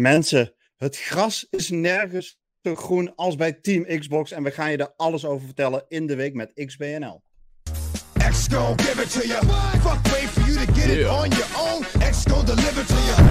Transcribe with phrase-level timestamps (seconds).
[0.00, 4.30] Mensen, het gras is nergens zo groen als bij Team Xbox.
[4.32, 7.22] En we gaan je daar alles over vertellen in de week met XBNL.
[8.30, 9.44] X gon' give it to you.
[9.80, 11.82] Fuck wait for you to get it on your own.
[12.10, 13.28] X gon' deliver to you.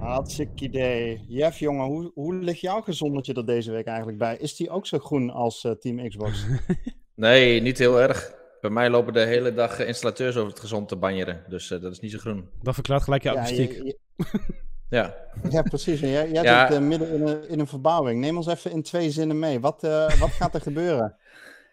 [0.00, 1.24] Hartstikke idee.
[1.28, 4.36] Jeff, jongen, hoe, hoe ligt jouw gezondetje er deze week eigenlijk bij?
[4.36, 6.46] Is die ook zo groen als uh, Team Xbox?
[7.14, 8.34] nee, niet heel erg.
[8.60, 11.44] Bij mij lopen de hele dag installateurs over het gezond te banjeren.
[11.48, 12.48] Dus uh, dat is niet zo groen.
[12.62, 13.30] Dat verklaart gelijk je.
[13.30, 13.92] Ja,
[14.92, 15.14] ja.
[15.50, 16.02] ja, precies.
[16.02, 16.66] En jij, jij ja.
[16.66, 18.20] zit uh, midden in een, in een verbouwing.
[18.20, 19.60] Neem ons even in twee zinnen mee.
[19.60, 21.16] Wat, uh, wat gaat er gebeuren?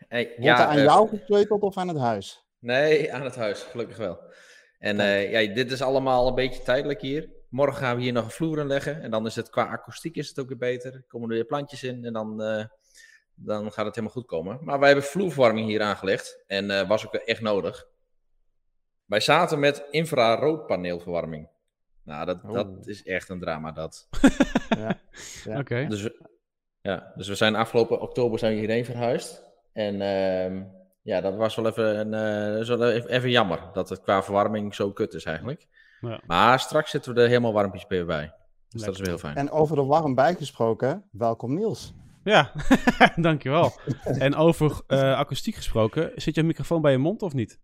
[0.08, 2.46] Hey, Wordt ja, er aan jou gesleuteld of aan het huis?
[2.60, 4.20] Nee, aan het huis, gelukkig wel.
[4.80, 4.98] En
[5.30, 7.30] ja, dit is allemaal een beetje tijdelijk hier.
[7.50, 9.02] Morgen gaan we hier nog een vloer in leggen.
[9.02, 10.94] En dan is het qua akoestiek is het ook weer beter.
[10.94, 12.38] Er komen er weer plantjes in en dan,
[13.36, 14.60] dan gaat het helemaal goed komen.
[14.62, 16.44] Maar wij hebben vloerverwarming hier aangelegd.
[16.48, 17.88] En was ook echt nodig.
[19.06, 21.50] Wij zaten met infraroodpaneelverwarming.
[22.10, 22.54] Nou, dat, oh.
[22.54, 24.08] dat is echt een drama, dat.
[24.80, 25.00] ja,
[25.44, 25.60] ja.
[25.60, 25.86] Oké.
[25.88, 26.10] Dus,
[26.82, 29.44] ja, dus we zijn afgelopen oktober zijn we hierheen verhuisd.
[29.74, 30.64] En uh,
[31.02, 33.60] ja, dat was wel even, een, uh, even jammer.
[33.74, 35.68] Dat het qua verwarming zo kut is eigenlijk.
[36.02, 36.22] Ja.
[36.26, 38.34] Maar straks zitten we er helemaal warmpjes bij.
[38.70, 39.36] Dus dat is wel heel fijn.
[39.36, 41.94] En over de warm bijgesproken, welkom Niels.
[42.24, 42.52] Ja,
[43.16, 43.72] dankjewel.
[44.04, 47.60] en over uh, akoestiek gesproken, zit je microfoon bij je mond of niet?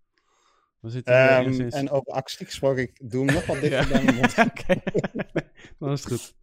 [0.81, 4.37] Um, En over akoestiek gesproken, ik doe hem nog wat dichter bij mijn mond.
[4.47, 4.81] Oké,
[5.79, 6.35] dan is goed.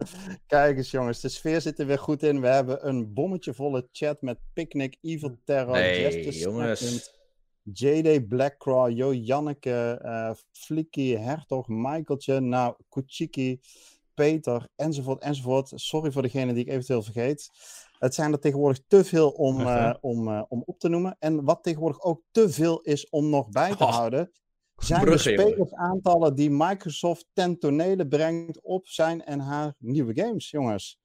[0.47, 2.41] Kijk eens jongens, de sfeer zit er weer goed in.
[2.41, 7.10] We hebben een bommetje volle chat met Picnic, Evil Terror, nee, jongens.
[7.62, 13.60] JD Blackcraw, Jo Janneke, uh, Flicky, Hertog, Michaeltje, nou, Kuchiki,
[14.14, 15.72] Peter, enzovoort, enzovoort.
[15.75, 17.50] Sorry voor degene die ik eventueel vergeet.
[18.03, 21.17] Het zijn er tegenwoordig te veel om, uh, om, uh, om op te noemen.
[21.19, 24.33] En wat tegenwoordig ook te veel is om nog bij te oh, houden,
[24.77, 31.00] zijn de spelersaantallen die Microsoft ten tonele brengt op zijn en haar nieuwe games, jongens.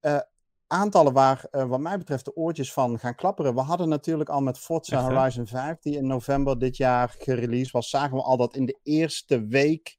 [0.00, 0.18] Uh,
[0.66, 3.54] aantallen waar, wat mij betreft, de oortjes van gaan klapperen.
[3.54, 7.70] We hadden natuurlijk al met Forza Echt, Horizon 5, die in november dit jaar gereleased
[7.70, 9.98] was, zagen we al dat in de eerste week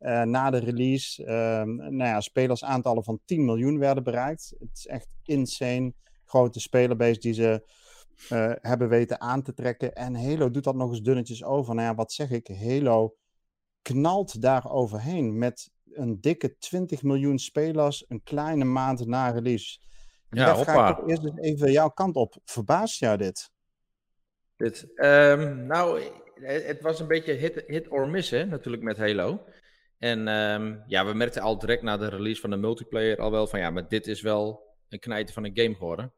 [0.00, 1.28] uh, na de release, uh,
[1.90, 4.54] nou ja, spelersaantallen van 10 miljoen werden bereikt.
[4.58, 5.92] Het is echt insane.
[6.24, 7.62] Grote spelerbase die ze
[8.32, 9.94] uh, hebben weten aan te trekken.
[9.94, 11.74] En Halo doet dat nog eens dunnetjes over.
[11.74, 12.48] Nou ja, wat zeg ik?
[12.48, 13.16] Halo
[13.82, 19.78] knalt daar overheen met een dikke 20 miljoen spelers een kleine maand na release.
[20.30, 22.36] Ja, Jeff, ga ik eerst eens even jouw kant op.
[22.44, 23.50] Verbaast jou dit?
[24.56, 24.86] Dit?
[24.94, 26.02] Um, nou,
[26.40, 29.44] het was een beetje hit, hit or miss, hè, natuurlijk met Halo.
[29.98, 33.46] En um, ja, we merkten al direct na de release van de multiplayer al wel
[33.46, 36.12] van ja, maar dit is wel een knijter van een game geworden.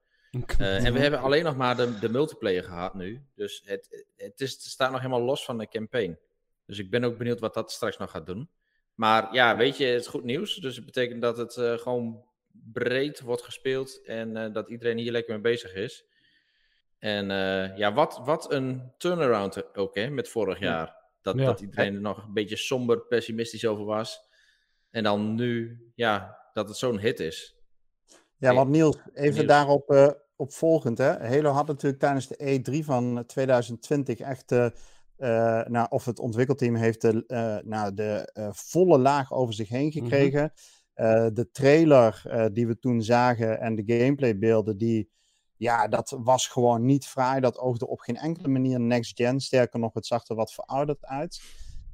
[0.61, 3.23] Uh, en we hebben alleen nog maar de, de multiplayer gehad nu.
[3.35, 6.19] Dus het, het, is, het staat nog helemaal los van de campaign.
[6.67, 8.51] Dus ik ben ook benieuwd wat dat straks nog gaat doen.
[8.95, 10.57] Maar ja, weet je, het is goed nieuws.
[10.57, 12.25] Dus het betekent dat het uh, gewoon
[12.73, 16.05] breed wordt gespeeld en uh, dat iedereen hier lekker mee bezig is.
[16.99, 17.27] En
[17.77, 20.98] ja, wat, wat een turnaround ook hè, met vorig jaar.
[21.33, 21.45] Dat, ja.
[21.45, 24.29] dat iedereen er nog een beetje somber, pessimistisch over was.
[24.91, 27.57] En dan nu, ja, dat het zo'n hit is.
[28.37, 29.47] Ja, want Niels, even Niels.
[29.47, 30.99] daarop uh, opvolgend.
[30.99, 31.11] Hè?
[31.29, 34.53] Halo had natuurlijk tijdens de E3 van 2020 echt...
[34.53, 34.69] Uh,
[35.65, 40.43] nou, of het ontwikkelteam heeft de, nou, de volle laag over zich heen gekregen.
[40.43, 40.77] Mm -hmm.
[40.99, 45.11] Uh, de trailer uh, die we toen zagen en de gameplaybeelden, die,
[45.59, 47.41] ja, dat was gewoon niet fraai.
[47.41, 49.41] Dat oogde op geen enkele manier next gen.
[49.41, 51.43] Sterker nog, het zag er wat verouderd uit.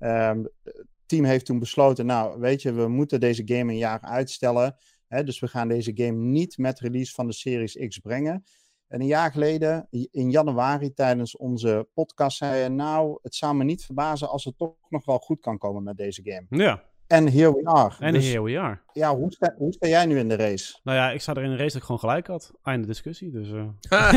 [0.01, 4.01] Um, het team heeft toen besloten, nou, weet je, we moeten deze game een jaar
[4.01, 4.77] uitstellen.
[5.07, 8.45] Hè, dus we gaan deze game niet met release van de Series X brengen.
[8.89, 13.65] En een jaar geleden, in januari, tijdens onze podcast, zei je, nou, het zou me
[13.65, 16.47] niet verbazen als het toch nog wel goed kan komen met deze game.
[16.63, 16.83] Ja,
[17.15, 17.95] en here we are.
[17.99, 18.79] En dus, here we are.
[18.93, 20.79] Ja, hoe sta, hoe sta jij nu in de race?
[20.83, 22.53] Nou ja, ik sta er in de race dat ik gewoon gelijk had.
[22.63, 23.49] Einde discussie, dus...
[23.49, 23.69] Uh...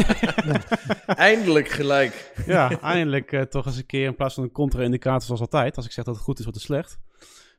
[1.06, 2.34] eindelijk gelijk.
[2.46, 5.76] ja, eindelijk uh, toch eens een keer in plaats van een contra-indicator zoals altijd.
[5.76, 7.00] Als ik zeg dat het goed is, wordt het slecht.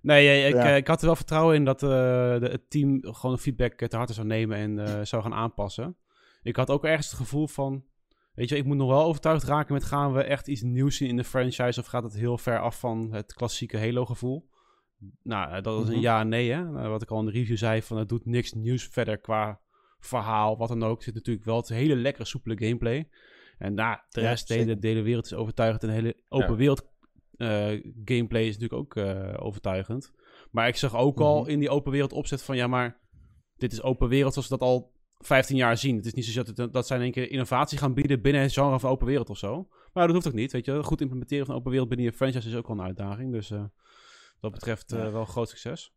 [0.01, 0.71] Nee, ik, ja.
[0.71, 3.97] uh, ik had er wel vertrouwen in dat de, het team gewoon de feedback te
[3.97, 5.97] harte zou nemen en zou gaan aanpassen.
[6.43, 7.85] Ik had ook ergens het gevoel van...
[8.35, 11.09] Weet je, ik moet nog wel overtuigd raken met gaan we echt iets nieuws zien
[11.09, 11.81] in de franchise...
[11.81, 14.49] of gaat het heel ver af van het klassieke Halo-gevoel?
[15.23, 16.03] Nou, dat is een mm -hmm.
[16.03, 16.65] ja en nee, hè.
[16.65, 19.61] Nou, wat ik al in de review zei, van het doet niks nieuws verder qua
[19.99, 21.03] verhaal, wat dan ook.
[21.03, 23.09] zit natuurlijk wel het hele lekkere, soepele gameplay.
[23.59, 25.83] En nou, de rest, ja, de, hele, de hele wereld is overtuigend.
[25.83, 26.57] En de hele open ja.
[26.57, 26.87] wereld
[27.37, 30.13] uh, gameplay is natuurlijk ook uh, overtuigend.
[30.51, 31.33] Maar ik zag ook mm -hmm.
[31.33, 33.01] al in die open wereld opzet van, ja, maar
[33.57, 35.97] dit is open wereld zoals we dat al 15 jaar zien.
[35.97, 38.43] Het is niet zo dat, het, dat zij in één keer innovatie gaan bieden binnen
[38.43, 39.69] het genre van open wereld of zo.
[39.93, 40.83] Maar dat hoeft ook niet, weet je.
[40.83, 43.33] Goed implementeren van open wereld binnen je franchise is ook wel een uitdaging.
[43.33, 43.51] Dus...
[43.51, 43.65] Uh,
[44.41, 45.93] dat betreft uh, wel groot succes.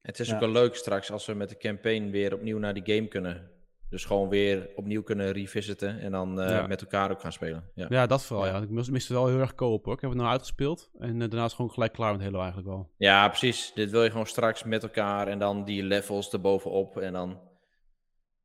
[0.00, 2.94] Het is ook wel leuk straks als we met de campaign weer opnieuw naar die
[2.94, 3.50] game kunnen.
[3.90, 7.70] Dus gewoon weer opnieuw kunnen revisiten en dan uh, met elkaar ook gaan spelen.
[7.74, 8.46] Ja, ja dat vooral.
[8.46, 8.60] Ja.
[8.60, 9.94] Ik miste het wel heel erg kopen hoor.
[9.94, 12.68] Ik heb het nou uitgespeeld en uh, daarna is gewoon gelijk klaar met Halo eigenlijk
[12.68, 12.90] wel.
[12.96, 13.72] Ja, precies.
[13.74, 17.40] Dit wil je gewoon straks met elkaar en dan die levels erbovenop en dan...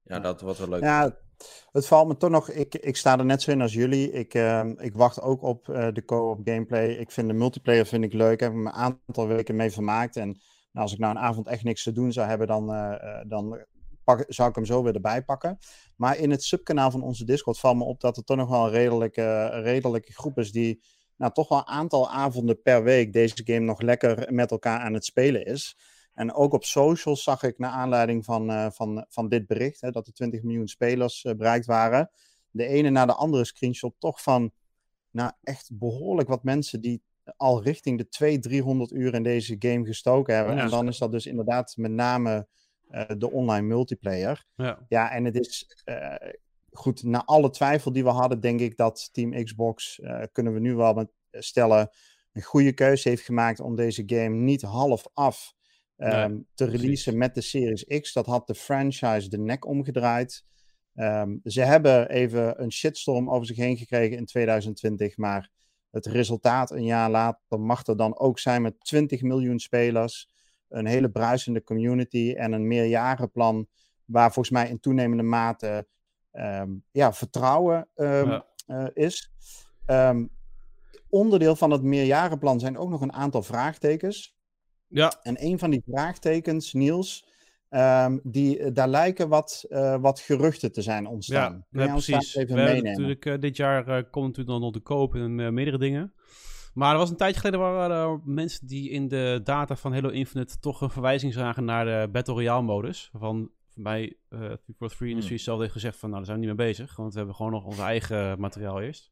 [0.04, 0.82] Ja, dat wordt wel leuk.
[0.82, 1.18] Ja,
[1.72, 2.50] het valt me toch nog.
[2.50, 4.12] Ik, ik sta er net zo in als jullie.
[4.12, 6.90] Ik, uh, ik wacht ook op uh, de co-op gameplay.
[6.90, 8.34] Ik vind de multiplayer vind ik leuk.
[8.34, 10.16] Ik heb me een aantal weken mee vermaakt.
[10.16, 13.22] En nou, als ik nou een avond echt niks te doen zou hebben, dan, uh,
[13.28, 13.66] dan
[14.04, 15.58] pak, zou ik hem zo weer erbij pakken.
[15.96, 18.66] Maar in het subkanaal van onze Discord valt me op dat er toch nog wel
[18.66, 20.82] een redelijke, redelijke groep is die
[21.18, 24.94] nou, toch wel een aantal avonden per week deze game nog lekker met elkaar aan
[24.94, 25.78] het spelen is.
[26.14, 29.92] En ook op socials zag ik, naar aanleiding van, uh, van, van dit bericht, hè,
[29.92, 32.10] dat er 20 miljoen spelers uh, bereikt waren,
[32.52, 34.52] de ene na de andere screenshot toch van,
[35.12, 37.02] nou echt behoorlijk wat mensen die
[37.38, 40.56] al richting de 200, 300 uur in deze game gestoken hebben.
[40.56, 42.48] Ja, en dan is dat dus inderdaad met name
[42.92, 44.46] uh, de online multiplayer.
[44.56, 45.84] Ja, ja en het is
[46.72, 50.02] goed, na alle twijfel die we hadden, denk ik dat Team Xbox,
[50.32, 51.90] kunnen we nu wel stellen,
[52.34, 55.54] een goede keuze heeft gemaakt om deze game niet half af
[55.98, 58.14] um, te releasen met de Series X.
[58.14, 60.46] Dat had de franchise de nek omgedraaid.
[60.96, 65.50] Um, ze hebben even een shitstorm over zich heen gekregen in 2020, maar
[65.92, 70.30] het resultaat een jaar later mag er dan ook zijn met 20 miljoen spelers,
[70.70, 73.68] een hele bruisende community en een meerjarenplan
[74.06, 75.88] waar volgens mij in toenemende mate
[76.32, 78.46] um, ja, vertrouwen ja.
[78.68, 79.32] Uh, is.
[81.10, 84.33] onderdeel van het meerjarenplan zijn ook nog een aantal vraagtekens.
[84.94, 85.20] Ja.
[85.24, 87.26] En een van die vraagtekens, Niels,
[87.70, 91.66] um, die, eh, daar lijken wat, uh, wat geruchten te zijn ontstaan.
[91.70, 92.36] Ja, ja precies.
[92.36, 92.92] Even We meenemen?
[92.92, 96.14] Natuurlijk, uh, dit jaar uh, komt natuurlijk nog de koop en meerdere dingen.
[96.74, 100.10] Maar er was een tijdje geleden waren er mensen die in de data van Halo
[100.10, 103.10] Infinite toch een verwijzing zagen naar de Battle Royale modus.
[103.14, 105.08] Van bij uh, 343 hmm.
[105.08, 106.96] Industries zelf heeft gezegd van nou, daar zijn we niet mee bezig.
[106.96, 109.12] Want we hebben gewoon nog ons eigen materiaal eerst.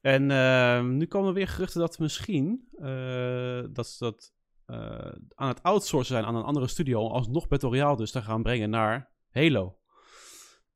[0.00, 4.32] En uh, nu komen er weer geruchten dat misschien uh, dat, dat
[5.34, 7.08] aan het outsourcen zijn aan een andere studio.
[7.08, 9.78] Alsnog Battle Royale dus te gaan brengen naar Halo.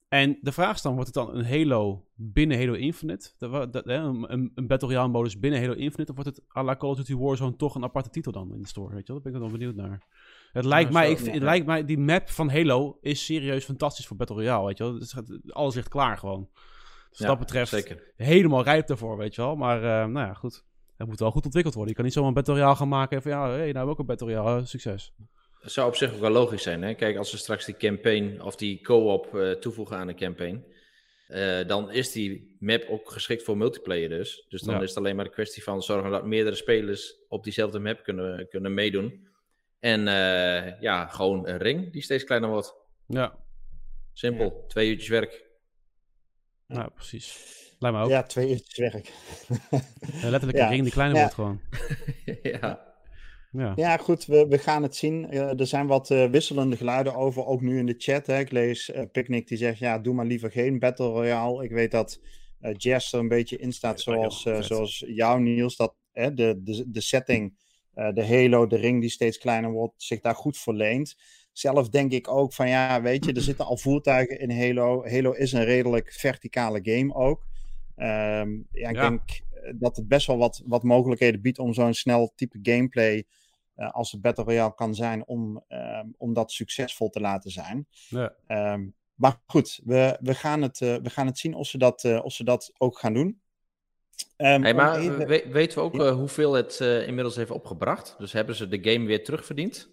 [0.08, 3.30] En de vraag is dan, wordt het dan een Halo binnen Halo Infinite?
[3.38, 6.10] Een, een Battle Royale modus binnen Halo Infinite?
[6.12, 8.62] Of wordt het à la Call of Duty Warzone toch een aparte titel dan in
[8.62, 8.94] de store?
[8.94, 9.22] Weet je wel?
[9.22, 10.06] Daar ben ik dan benieuwd naar.
[10.52, 14.16] Het lijkt, mij, ik, het lijkt mij, die map van Halo is serieus fantastisch voor
[14.16, 14.98] Battle Royale, weet je wel?
[14.98, 15.16] Dus
[15.48, 16.48] alles ligt klaar gewoon.
[17.10, 18.12] Dus ja, dat betreft zeker.
[18.16, 19.56] helemaal rijp daarvoor, weet je wel?
[19.56, 20.64] Maar uh, nou ja, goed.
[20.96, 21.90] Het moet wel goed ontwikkeld worden.
[21.92, 23.98] Je kan niet zomaar een Battle Royale gaan maken en van ja, hey, nou ook
[23.98, 25.12] een Battle Royale, succes.
[25.62, 26.82] Dat zou op zich ook wel logisch zijn.
[26.82, 26.94] Hè?
[26.94, 30.64] Kijk, als we straks die campaign of die co-op uh, toevoegen aan de campaign,
[31.28, 34.46] uh, dan is die map ook geschikt voor multiplayer dus.
[34.48, 34.80] Dus dan ja.
[34.80, 38.48] is het alleen maar een kwestie van zorgen dat meerdere spelers op diezelfde map kunnen,
[38.48, 39.28] kunnen meedoen.
[39.80, 42.74] En uh, ja, gewoon een ring die steeds kleiner wordt.
[43.06, 43.38] Ja.
[44.12, 44.44] Simpel.
[44.44, 44.66] Ja.
[44.68, 45.44] Twee uurtjes werk.
[46.66, 47.63] Ja, precies.
[47.84, 48.10] Lijkt me ook.
[48.10, 49.12] Ja, twee uurtjes werk.
[50.20, 51.60] ja, letterlijk een ring die kleiner wordt gewoon.
[52.60, 52.92] ja.
[53.50, 53.72] Ja.
[53.76, 55.34] ja, goed, we, we gaan het zien.
[55.34, 58.26] Uh, er zijn wat uh, wisselende geluiden over, ook nu in de chat.
[58.26, 58.38] Hè.
[58.38, 61.64] Ik lees uh, Picnic die zegt, ja, doe maar liever geen Battle Royale.
[61.64, 62.20] Ik weet dat
[62.76, 67.56] Jess er een beetje in staat, zoals, zoals jou Niels, dat de, de, de setting,
[67.94, 71.16] de Halo, de ring die steeds kleiner wordt, zich daar goed verleent.
[71.52, 75.08] Zelf denk ik ook van, ja, weet je, er zitten al voertuigen in Halo.
[75.08, 77.44] Halo is een redelijk verticale game ook.
[77.96, 79.08] Um, ja, ik ja.
[79.08, 83.24] denk eh, dat het best wel wat, wat mogelijkheden biedt om zo'n snel type gameplay
[83.76, 87.86] uh, als het Battle Royale kan zijn, om, um, om dat succesvol te laten zijn.
[88.08, 88.34] Ja.
[88.72, 92.04] Um, maar goed, we, we, gaan het, uh, we gaan het zien of ze dat,
[92.04, 93.40] uh, of ze dat ook gaan doen.
[94.36, 95.26] hey, maar even...
[95.26, 96.12] we, weten we ook ja.
[96.12, 98.14] hoeveel het inmiddels heeft opgebracht?
[98.18, 99.92] Dus hebben ze de game weer terugverdiend?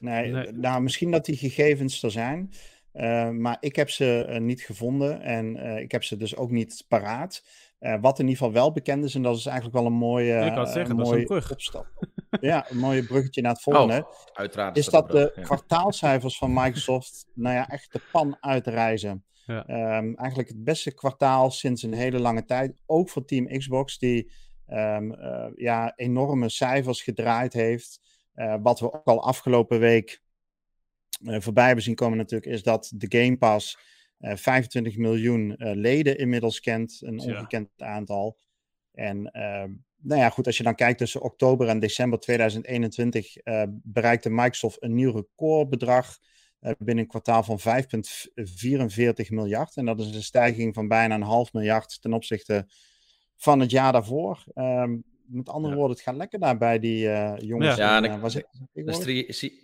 [0.00, 0.52] Nee, nee.
[0.52, 2.52] nou misschien dat die gegevens er zijn.
[3.00, 6.50] Uh, maar ik heb ze uh, niet gevonden en uh, ik heb ze dus ook
[6.50, 7.44] niet paraat.
[8.00, 10.52] wat in ieder geval wel bekend is, en dat is eigenlijk wel een mooie, ik
[10.52, 11.52] had zeggen, een mooie brug.
[11.52, 11.86] opstap.
[12.40, 14.06] ja, een mooie bruggetje naar het volgende.
[14.06, 15.42] Oh, uiteraard is, dat, dat de ja.
[15.42, 19.24] kwartaalcijfers van Microsoft, nou ja, echt de pan uitreizen.
[19.46, 19.98] Ja.
[19.98, 22.82] Um, eigenlijk het beste kwartaal sinds een hele lange tijd.
[22.86, 24.32] Ook voor Team Xbox, die
[24.68, 25.16] um,
[25.56, 28.00] ja, enorme cijfers gedraaid heeft.
[28.62, 30.22] wat we ook al afgelopen week
[31.22, 33.78] voorbij hebben zien komen natuurlijk, is dat de Game Pass
[34.20, 36.98] uh, 25 miljoen uh, leden inmiddels kent.
[37.00, 37.86] Een ongekend ja.
[37.86, 38.38] aantal.
[38.92, 43.62] En ehm, nou ja, goed, als je dan kijkt tussen oktober en december 2021 eh,
[43.68, 46.18] bereikte Microsoft een nieuw recordbedrag
[46.60, 49.76] binnen een kwartaal van 5,44 miljard.
[49.76, 52.66] En dat is een stijging van bijna een half miljard ten opzichte
[53.36, 54.44] van het jaar daarvoor.
[54.54, 57.76] Um, met andere woorden, het gaat lekker daar bij die jongens.
[57.76, 58.46] Ja, en, en was ik,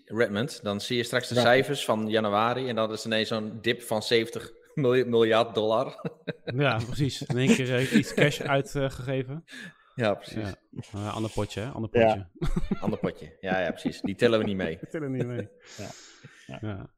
[0.05, 3.83] Redmond, dan zie je straks de cijfers van januari en dan is ineens zo'n dip
[3.83, 4.53] van 70
[5.07, 6.11] miljard dollar.
[6.57, 7.23] ja, precies.
[7.23, 9.45] In één keer iets cash uitgegeven.
[9.95, 10.55] Ja, precies.
[10.93, 11.09] Ja.
[11.09, 11.69] ander potje, hè?
[11.69, 12.07] Ander potje.
[12.07, 12.31] Ja.
[12.81, 13.37] ander potje.
[13.41, 14.01] Ja, ja, precies.
[14.01, 14.79] Die tellen we niet mee.
[14.81, 15.49] Die tellen niet mee.
[16.47, 16.59] ja.
[16.61, 16.95] ja.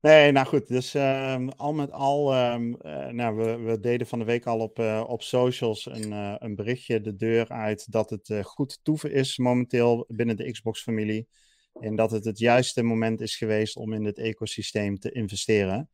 [0.00, 0.68] Nee, nou goed.
[0.68, 4.58] Dus um, al met al, um, uh, nou, we, we, deden van de week al
[4.58, 9.12] op, uh, op socials een, uh, een berichtje de deur uit dat het goed toeven
[9.12, 11.28] is momenteel binnen de Xbox-familie.
[11.80, 15.90] En dat het het juiste moment is geweest om in het ecosysteem te investeren.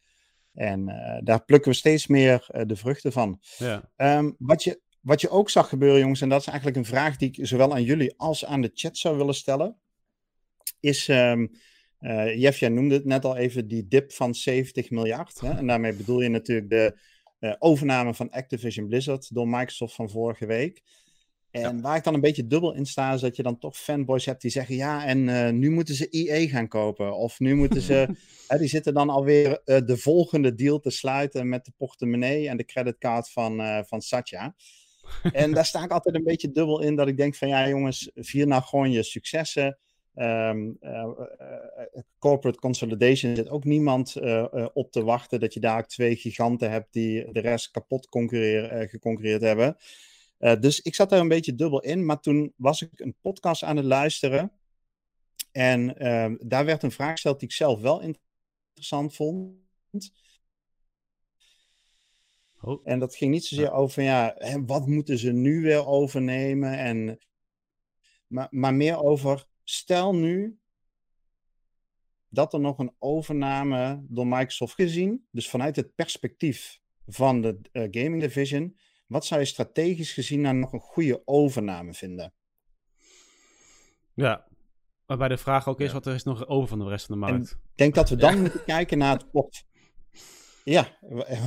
[0.53, 0.85] En
[1.25, 3.41] daar plukken we steeds meer de vruchten van.
[3.59, 3.91] Ja.
[3.97, 7.17] Um, wat, je, wat je ook zag gebeuren, jongens, en dat is eigenlijk een vraag
[7.17, 9.77] die ik zowel aan jullie als aan de chat zou willen stellen,
[10.81, 11.09] is.
[12.05, 15.41] Uh, Jeff, jij noemde het net al even, die dip van 70 miljard.
[15.41, 15.51] Hè?
[15.51, 16.99] En daarmee bedoel je natuurlijk de
[17.41, 20.83] uh, overname van Activision Blizzard door Microsoft van vorige week.
[21.51, 24.25] En waar ik dan een beetje dubbel in sta, is dat je dan toch fanboys
[24.25, 27.17] hebt die zeggen: ja, en uh, nu moeten ze EA gaan kopen.
[27.17, 28.09] Of nu moeten ze.
[28.59, 33.31] die zitten dan alweer de volgende deal te sluiten met de portemonnee en de creditcard
[33.31, 34.55] van, van Satya.
[35.33, 38.11] en daar sta ik altijd een beetje dubbel in, dat ik denk: van ja, jongens,
[38.15, 39.79] vier nou gewoon je successen.
[40.17, 45.87] Um, uh, uh, corporate consolidation zit ook niemand uh, op te wachten dat je daar
[45.87, 48.07] twee giganten hebt die de rest kapot
[48.91, 49.77] geconcurreerd hebben.
[50.61, 53.77] dus ik zat daar een beetje dubbel in, maar toen was ik een podcast aan
[53.77, 54.53] het luisteren.
[55.53, 59.63] En ehm, daar werd een vraag gesteld die ik zelf wel interessant vond.
[62.61, 62.81] Oh.
[62.85, 66.79] En dat ging niet zozeer over, ja, hè, wat moeten ze nu weer overnemen?
[66.79, 67.19] En,
[68.27, 70.59] maar, maar meer over, Stel nu
[72.29, 77.83] dat er nog een overname door Microsoft gezien, dus vanuit het perspectief van de uh,
[77.91, 82.33] gaming division, wat zou je strategisch gezien nou nog een goede overname vinden?
[84.15, 84.47] Ja,
[85.07, 87.27] waarbij de vraag ook is, wat er is nog over van de rest van de
[87.27, 87.51] markt?
[87.51, 89.67] Ik denk dat we dan moeten kijken naar het port.
[90.65, 90.99] Ja,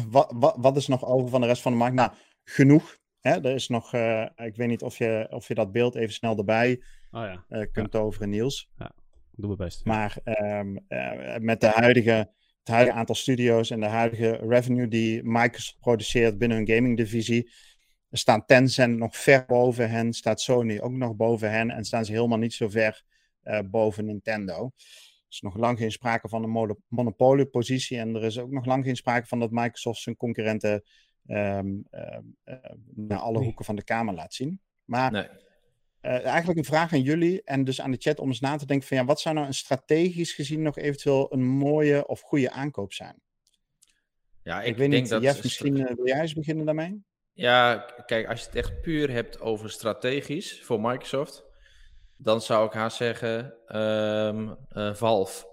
[0.09, 1.95] wat, wat, wat, is nog over van de rest van de markt?
[1.95, 2.11] Nou,
[2.43, 2.97] genoeg.
[3.19, 3.31] Hè?
[3.31, 6.37] Er is nog, uh, ik weet niet of je, of je dat beeld even snel
[6.37, 7.45] erbij oh, ja.
[7.49, 7.99] uh, kunt ja.
[7.99, 8.69] toveren, Niels.
[8.77, 8.91] Ja,
[9.31, 9.85] doe mijn best.
[9.85, 12.11] Maar um, uh, met de huidige,
[12.59, 17.51] het huidige aantal studio's en de huidige revenue die Microsoft produceert binnen hun gaming divisie,
[18.11, 22.11] staan Tencent nog ver boven hen, staat Sony ook nog boven hen en staan ze
[22.11, 23.03] helemaal niet zo ver
[23.69, 24.71] boven Nintendo.
[25.27, 28.85] Er is nog lang geen sprake van een monopoliepositie en er is ook nog lang
[28.85, 30.83] geen sprake van dat Microsoft zijn concurrenten
[31.27, 32.55] um, uh, uh,
[32.95, 34.61] naar alle hoeken van de kamer laat zien.
[34.83, 35.27] Maar nee.
[36.07, 38.65] Uh, eigenlijk een vraag aan jullie en dus aan de chat om eens na te
[38.65, 42.51] denken van ja, wat zou nou een strategisch gezien nog eventueel een mooie of goede
[42.51, 43.21] aankoop zijn?
[44.43, 45.21] Ja, ik, ik weet denk niet, dat...
[45.21, 47.03] Jeff, misschien wil jij eens beginnen daarmee?
[47.33, 51.43] Ja, kijk, als je het echt puur hebt over strategisch voor Microsoft,
[52.17, 54.57] dan zou ik haar zeggen um,
[54.95, 55.45] Valve.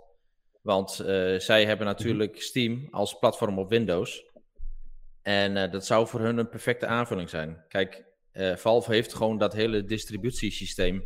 [0.60, 0.90] Want
[1.38, 4.32] zij hebben natuurlijk Steam als platform op Windows.
[5.22, 7.64] En dat zou voor hun een perfecte aanvulling zijn.
[7.68, 11.04] Kijk, uh, Valve heeft gewoon dat hele distributiesysteem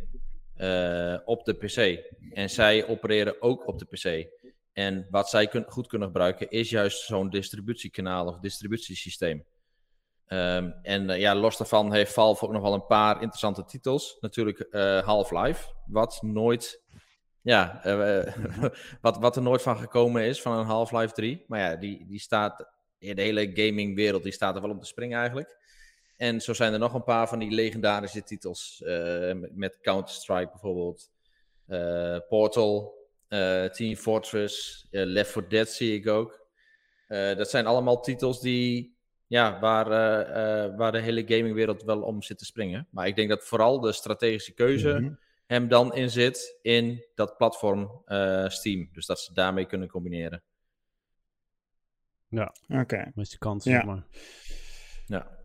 [0.57, 2.03] uh, op de PC.
[2.33, 4.27] En zij opereren ook op de PC.
[4.73, 9.45] En wat zij goed kunnen gebruiken is juist zo'n distributiekanaal of distributiesysteem.
[10.27, 14.17] Um, en ja, los daarvan heeft Valve ook nog wel een paar interessante titels.
[14.19, 14.67] Natuurlijk
[15.05, 16.81] Half-Life, wat nooit
[17.41, 17.81] ja,
[19.01, 21.43] wat, wat er nooit van gekomen is van een Half-Life 3.
[21.47, 22.57] Maar ja, die, die staat
[22.99, 25.58] de hele gamingwereld die staat er wel om te springen eigenlijk.
[26.19, 28.81] En zo zijn er nog een paar van die legendarische titels.
[28.85, 31.11] Uh, met Counter-Strike bijvoorbeeld.
[31.67, 32.93] Uh, Portal,
[33.29, 36.47] uh, Team Fortress, Left 4 Dead zie ik ook.
[37.07, 38.95] dat zijn allemaal titels die,
[39.27, 39.87] ja, waar,
[40.75, 42.87] waar de hele gamingwereld wel om zit te springen.
[42.91, 45.19] Maar ik denk dat vooral de strategische keuze mm -hmm.
[45.45, 48.01] hem dan in zit in dat platform
[48.47, 48.89] Steam.
[48.91, 50.43] Dus dat ze daarmee kunnen combineren.
[52.27, 52.53] Ja.
[52.67, 52.79] Oké.
[52.79, 53.11] Okay.
[53.15, 53.71] Meeste kans, ja.
[53.71, 54.03] zeg maar.
[55.05, 55.38] Ja.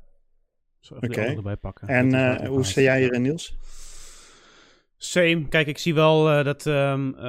[0.90, 1.06] Oké.
[1.06, 1.34] Okay.
[1.36, 1.88] erbij pakken.
[1.88, 3.56] En uh, hoe sta jij hier, Niels?
[4.96, 5.48] Same.
[5.48, 7.24] Kijk, ik zie wel uh, dat um, uh,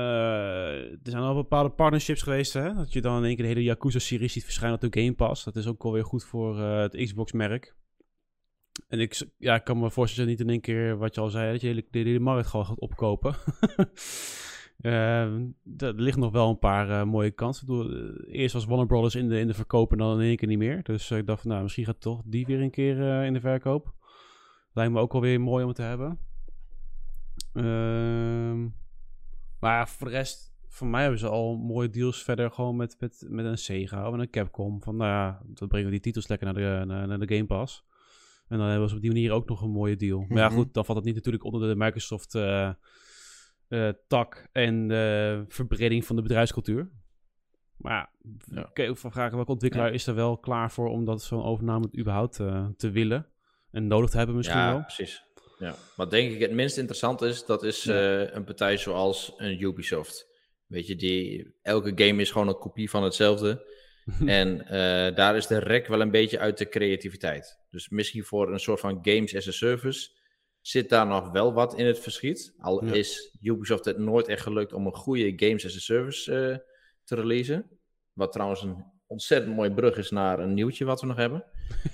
[0.92, 2.54] er zijn al bepaalde partnerships geweest.
[2.54, 2.74] Hè?
[2.74, 5.44] Dat je dan in één keer de hele Yakuza-serie ziet verschijnen op de Game Pass.
[5.44, 7.76] Dat is ook wel weer goed voor het Xbox-merk.
[8.88, 11.52] En ik, ja, ik kan me voorstellen niet in één keer, wat je al zei,
[11.52, 13.36] dat je de hele, de hele markt gewoon gaat opkopen.
[14.82, 15.22] Uh,
[15.78, 17.68] er ligt nog wel een paar uh, mooie kansen.
[17.68, 17.90] Door,
[18.28, 20.58] eerst was Warner Brothers in de, in de verkoop en dan in één keer niet
[20.58, 20.84] meer.
[20.84, 23.94] Dus ik dacht, nou, misschien gaat toch die weer een keer uh, in de verkoop.
[24.74, 26.20] Lijkt me ook wel weer mooi om het te hebben.
[27.54, 28.68] Ehm,
[29.60, 33.26] maar voor de rest, voor mij hebben ze al mooie deals verder gewoon met, met,
[33.30, 34.84] met een Sega of een Capcom.
[34.84, 37.46] Van nou ja, dan brengen we die titels lekker naar de, naar, naar de Game
[37.48, 37.86] Pass.
[38.48, 40.26] En dan hebben ze op die manier ook nog een mooie deal.
[40.30, 40.56] Maar ja, Mhm.
[40.56, 42.70] goed, dan valt het niet natuurlijk onder de Microsoft eh,
[43.76, 46.90] eh, tak en de verbreding van de bedrijfscultuur.
[47.78, 48.10] Maar ja,
[48.56, 48.70] Ja.
[48.74, 51.44] kun je ook van vragen welke ontwikkelaar is er wel klaar voor om dat zo'n
[51.44, 53.28] overname überhaupt eh, te willen
[53.72, 54.82] en nodig te hebben misschien ja, wel.
[54.82, 55.24] precies.
[55.60, 55.76] Ja.
[55.96, 60.28] Wat denk ik het minst interessant is, dat is eh, een partij zoals een Ubisoft.
[60.68, 63.74] Weet je, die, elke game is gewoon een kopie van hetzelfde.
[64.26, 67.60] en eh, daar is de rek wel een beetje uit de creativiteit.
[67.70, 70.10] Dus misschien voor een soort van games as a service
[70.68, 72.54] zit daar nog wel wat in het verschiet.
[72.60, 72.94] Al Ja.
[72.94, 76.58] is Ubisoft het nooit echt gelukt om een goede games as a service eh,
[77.04, 77.70] te releasen.
[78.14, 81.44] Wat trouwens een ontzettend mooie brug is naar een nieuwtje wat we nog hebben.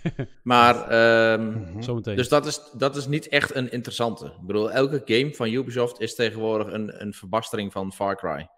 [0.43, 1.81] maar ehm, Mhm.
[1.81, 2.15] Zometeen.
[2.15, 4.25] dus dat is, dat is niet echt een interessante.
[4.25, 8.49] Ik bedoel, elke game van Ubisoft is tegenwoordig een, een verbastering van Far Cry.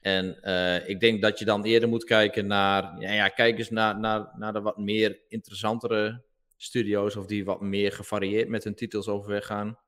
[0.00, 3.00] En eh, ik denk dat je dan eerder moet kijken naar...
[3.00, 6.22] Ja, ja, kijk eens naar, naar, naar de wat meer interessantere
[6.58, 7.16] studio's...
[7.16, 9.78] of die wat meer gevarieerd met hun titels overweg gaan.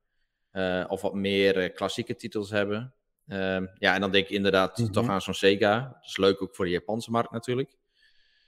[0.51, 2.93] Eh, of wat meer eh, klassieke titels hebben.
[3.27, 4.91] Ehm, ja, en dan denk ik inderdaad Mhm.
[4.91, 5.79] toch aan zo'n Sega.
[5.93, 7.75] Dat is leuk ook voor de Japanse markt natuurlijk.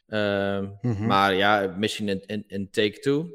[0.07, 1.05] Ehm, Mhm.
[1.05, 3.29] Maar ja, misschien een, een, een Take-Two.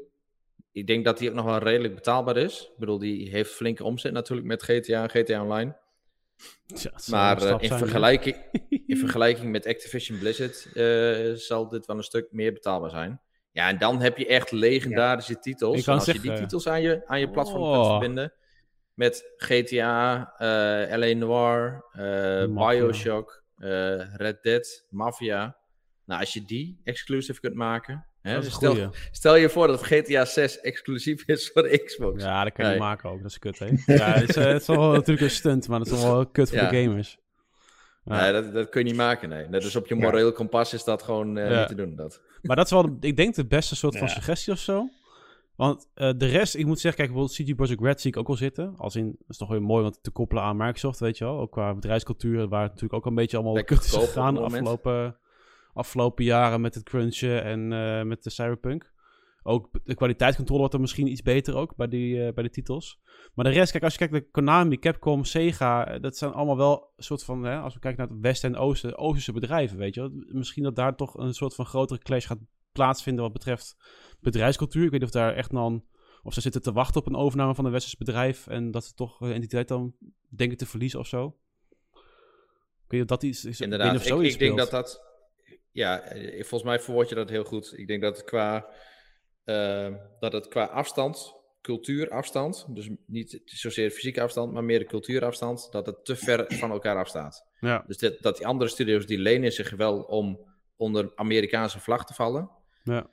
[0.71, 2.61] Ik denk dat die ook nog wel redelijk betaalbaar is.
[2.73, 5.77] Ik bedoel, die heeft flinke omzet natuurlijk met GTA en GTA Online.
[6.65, 8.35] Ja, Maar eh, in, vergelijking,
[8.87, 10.55] in vergelijking met Activision Blizzard
[11.41, 13.21] zal dit wel een stuk meer betaalbaar zijn.
[13.51, 15.77] Ja, en dan heb je echt legendarische titels.
[15.77, 17.73] Ik kan En als je die titels aan je, aan je platform Oh.
[17.73, 18.33] kunt verbinden.
[18.93, 22.45] Met GTA, eh LA Noir, eh.
[22.45, 25.57] Bioshock, eh, Red Dead, Mafia.
[26.05, 28.05] Nou, als je die exclusive kunt maken.
[28.21, 31.83] Hè, Dat is een stel, stel je voor dat GTA 6 exclusief is voor de
[31.83, 32.23] Xbox.
[32.23, 32.79] Ja, dat kan je Nee.
[32.79, 33.21] maken ook.
[33.21, 33.65] Dat is kut, hè?
[33.85, 36.49] Ja, het is, eh, het is wel natuurlijk een stunt, maar dat is wel kut
[36.49, 36.69] voor Ja.
[36.69, 37.17] de gamers.
[38.03, 38.21] Ja.
[38.21, 39.47] Nee, dat, dat kun je niet maken, nee.
[39.47, 40.01] Net als op je Ja.
[40.01, 41.59] moreel kompas is dat gewoon eh, Ja.
[41.59, 41.95] niet te doen.
[41.95, 42.21] Dat.
[42.41, 44.89] Maar dat is wel, ik denk, de beste soort van suggestie of zo.
[45.55, 48.27] Want eh, de rest, ik moet zeggen, kijk, bijvoorbeeld CD Projekt Red zie ik ook
[48.27, 48.73] wel zitten.
[48.77, 51.39] Als in, dat is toch weer mooi want te koppelen aan Microsoft, weet je wel.
[51.39, 55.17] Ook qua bedrijfscultuur, waar het natuurlijk ook een beetje allemaal kut is gegaan de afgelopen,
[55.73, 58.91] afgelopen jaren met het crunchen en eh, met de Cyberpunk.
[59.49, 62.99] Ook de kwaliteitscontrole wordt er misschien iets beter ook bij die, eh, bij de titels.
[63.33, 66.57] Maar de rest, kijk, als je kijkt naar Konami, Capcom, Sega, eh, dat zijn allemaal
[66.57, 69.77] wel een soort van, hè, als we kijken naar het Westen en Oosten, Oosterse bedrijven,
[69.77, 70.11] weet je wel.
[70.27, 72.37] Misschien dat daar toch een soort van grotere clash gaat
[72.71, 73.75] plaatsvinden wat betreft
[74.19, 74.83] bedrijfscultuur.
[74.83, 75.85] Ik weet niet of daar echt dan,
[76.23, 78.93] of ze zitten te wachten op een overname van een Westers bedrijf en dat ze
[78.93, 79.95] toch een entiteit dan
[80.35, 81.37] denken te verliezen of zo.
[82.83, 83.61] Ik weet niet of dat iets is.
[83.61, 85.07] Inderdaad, ik, ik denk dat dat...
[85.71, 87.73] Ja, eh, volgens mij verwoord je dat heel goed.
[87.77, 88.69] Ik denk dat het qua,
[89.49, 95.67] eh, dat het qua afstand, cultuurafstand, dus niet zozeer fysieke afstand, maar meer de cultuurafstand,
[95.71, 97.45] dat het te ver van elkaar afstaat.
[97.59, 100.39] Ja, Dus dit, dat die andere studios, die lenen zich wel om
[100.75, 102.49] onder Amerikaanse vlag te vallen.
[102.83, 103.09] ja.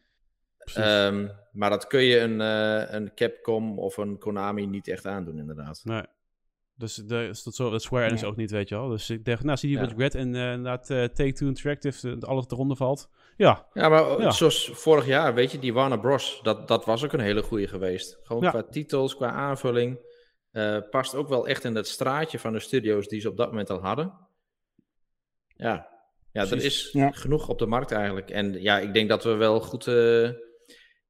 [0.74, 5.38] Ehm, maar dat kun je een, eh, een Capcom of een Konami niet echt aandoen,
[5.38, 5.80] inderdaad.
[5.84, 6.02] Nee.
[6.74, 8.26] Dus de, is dat zo, dat Square Enix Ja.
[8.26, 8.88] ook niet, weet je wel.
[8.88, 9.80] Dus ik dacht, nou, zie je Ja.
[9.86, 13.10] wat Red en eh inderdaad eh, Take-Two Interactive, eh, alles eronder valt.
[13.36, 14.30] Ja, Ja, maar Ja.
[14.30, 16.40] zoals vorig jaar, weet je, die Warner Bros.
[16.42, 18.18] Dat, dat was ook een hele goede geweest.
[18.22, 18.50] Gewoon Ja.
[18.50, 20.14] qua titels, qua aanvulling.
[20.50, 23.48] eh, past ook wel echt in dat straatje van de studio's die ze op dat
[23.50, 24.12] moment al hadden.
[25.46, 25.88] Ja,
[26.32, 27.10] ja er is Ja.
[27.10, 28.30] genoeg op de markt eigenlijk.
[28.30, 29.86] En ja, ik denk dat we wel goed...
[29.86, 30.30] eh,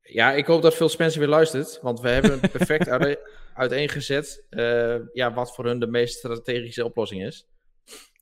[0.00, 1.78] Ja, ik hoop dat Phil Spencer weer luistert.
[1.82, 7.24] Want we hebben perfect uite- uiteengezet eh, ja, wat voor hun de meest strategische oplossing
[7.24, 7.46] is.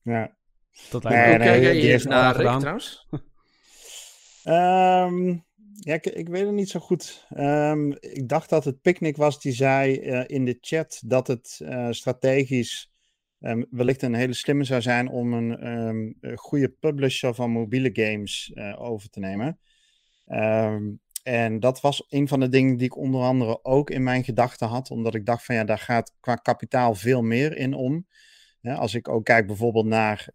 [0.02, 0.12] Ja.
[0.12, 0.28] Nee,
[0.90, 1.02] Hoe ook.
[1.08, 2.58] nee, kijk die heeft naar Rick gedaan.
[2.58, 3.06] trouwens?
[4.44, 5.28] Ehm,
[5.74, 7.26] ja, ik, ik weet het niet zo goed.
[7.30, 11.61] Ehm, ik dacht dat het Picnic was die zei eh, in de chat dat het
[11.64, 12.92] eh, strategisch
[13.40, 18.80] ehm, wellicht een hele slimme zou zijn om een goede publisher van mobiele games eh,
[18.83, 19.59] over te nemen.
[21.22, 24.68] En dat was een van de dingen die ik onder andere ook in mijn gedachten
[24.68, 28.07] had, omdat ik dacht van ja, daar gaat qua kapitaal veel meer in om.
[28.62, 30.28] Als ik ook kijk bijvoorbeeld naar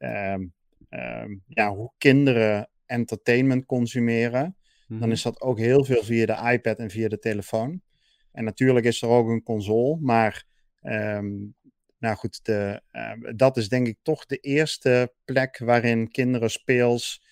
[1.48, 4.58] ja, hoe kinderen entertainment consumeren,
[4.90, 5.00] Mhm.
[5.00, 7.82] dan is dat ook heel veel via de iPad en via de telefoon.
[8.32, 10.44] En natuurlijk is er ook een console, maar
[10.82, 11.28] ehm,
[11.98, 17.28] nou goed, de, ehm, dat is denk ik toch de eerste plek waarin kinderen speels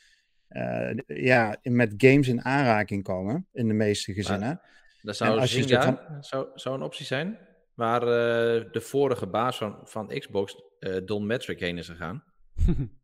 [0.47, 4.61] eh, ja, met games in aanraking komen, in de meeste gezinnen.
[5.01, 7.37] Dat zou als je Zynga zegt zou, zou een optie zijn.
[7.73, 12.23] Waar eh, de vorige baas van, van Xbox, eh, Don Metric, heen is gegaan.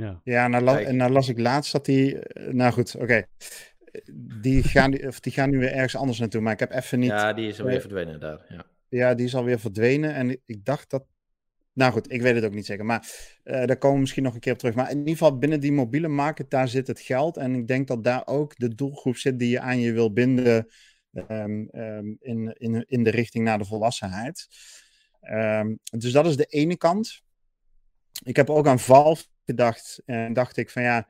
[0.00, 0.20] ja.
[0.24, 0.86] Ja, la- Kijk.
[0.86, 2.18] en nou las ik laatst dat die.
[2.18, 3.24] eh, Nou goed, oké.
[4.40, 6.40] Die, gaan, nu- of die gaan nu weer ergens anders naartoe.
[6.40, 7.08] Maar ik heb even niet.
[7.10, 8.64] Ja, Ja, die is alweer eh, verdwenen daar.
[8.88, 9.14] Ja.
[9.14, 10.14] die is alweer verdwenen.
[10.14, 11.04] En ik- ik dacht dat.
[11.72, 12.84] Nou goed, ik weet het ook niet zeker.
[12.84, 13.08] Maar
[13.42, 14.74] eh, daar komen we misschien nog een keer op terug.
[14.74, 17.36] Maar in ieder geval binnen die mobiele markt, daar zit het geld.
[17.36, 20.66] En ik denk dat daar ook de doelgroep zit die je aan je wil binden.
[21.12, 24.46] ehm, ehm, in, in, in de richting naar de volwassenheid.
[25.20, 27.22] Ehm, dus dat is de ene kant.
[28.24, 31.08] Ik heb ook aan Valve gedacht en dacht ik van ja,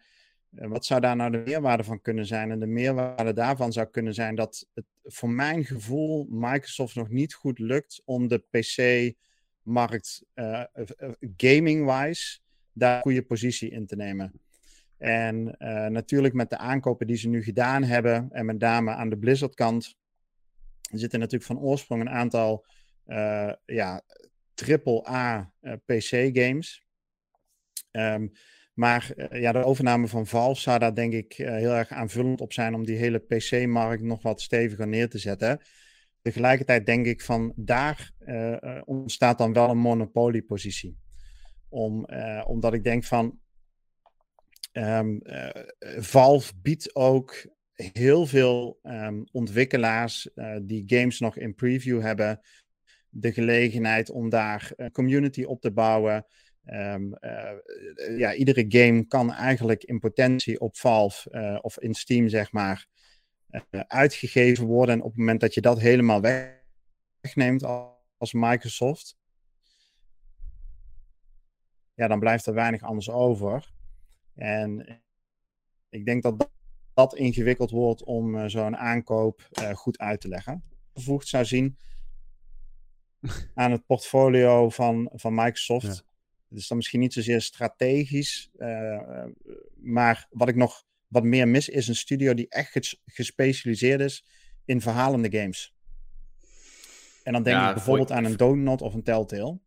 [0.54, 2.50] eh, wat zou daar nou de meerwaarde van kunnen zijn?
[2.50, 7.34] En de meerwaarde daarvan zou kunnen zijn dat het voor mijn gevoel Microsoft nog niet
[7.34, 10.64] goed lukt om de PC-markt uh,
[11.36, 12.38] gaming-wise
[12.72, 14.32] daar een goede positie in te nemen.
[14.98, 15.56] En
[15.92, 19.96] natuurlijk met de aankopen die ze nu gedaan hebben, en met name aan de Blizzard-kant,
[20.92, 22.66] zitten natuurlijk van oorsprong een aantal
[23.06, 24.02] uh, ja,
[24.54, 26.84] triple-A uh, PC-games.
[27.92, 28.32] Um,
[28.74, 32.52] maar uh, ja, de overname van Valve zou daar denk ik heel erg aanvullend op
[32.52, 35.60] zijn om die hele PC-markt nog wat steviger neer te zetten.
[36.22, 38.12] Tegelijkertijd denk ik van daar
[38.84, 40.98] ontstaat dan wel een monopoliepositie.
[41.68, 42.06] Om,
[42.46, 43.38] omdat ik denk van
[44.72, 45.00] uh,
[45.98, 50.30] Valve biedt ook heel veel um, ontwikkelaars
[50.62, 52.40] die games nog in preview hebben,
[53.08, 56.26] de gelegenheid om daar een community op te bouwen.
[56.66, 62.52] Um, uh, ja, iedere game kan eigenlijk in potentie op Valve of in Steam, zeg
[62.52, 62.86] maar,
[63.86, 64.94] uitgegeven worden.
[64.94, 66.20] En op het moment dat je dat helemaal
[67.20, 67.64] wegneemt
[68.18, 69.16] als Microsoft,
[71.94, 73.72] ja, dan blijft er weinig anders over.
[74.34, 75.02] En
[75.88, 76.50] ik denk dat
[76.94, 80.64] dat ingewikkeld wordt om zo'n aankoop goed uit te leggen.
[80.92, 81.78] Gevoegd zou zien
[83.54, 85.86] aan het portfolio van, van Microsoft.
[85.86, 86.09] Ja.
[86.50, 89.24] Het is dan misschien niet zozeer strategisch, uh,
[89.76, 94.24] maar wat ik nog wat meer mis is een studio die echt ges gespecialiseerd is
[94.64, 95.74] in verhalende games.
[97.22, 98.16] En dan denk ja, ik bijvoorbeeld voor...
[98.16, 99.58] aan een Donut of een Telltale.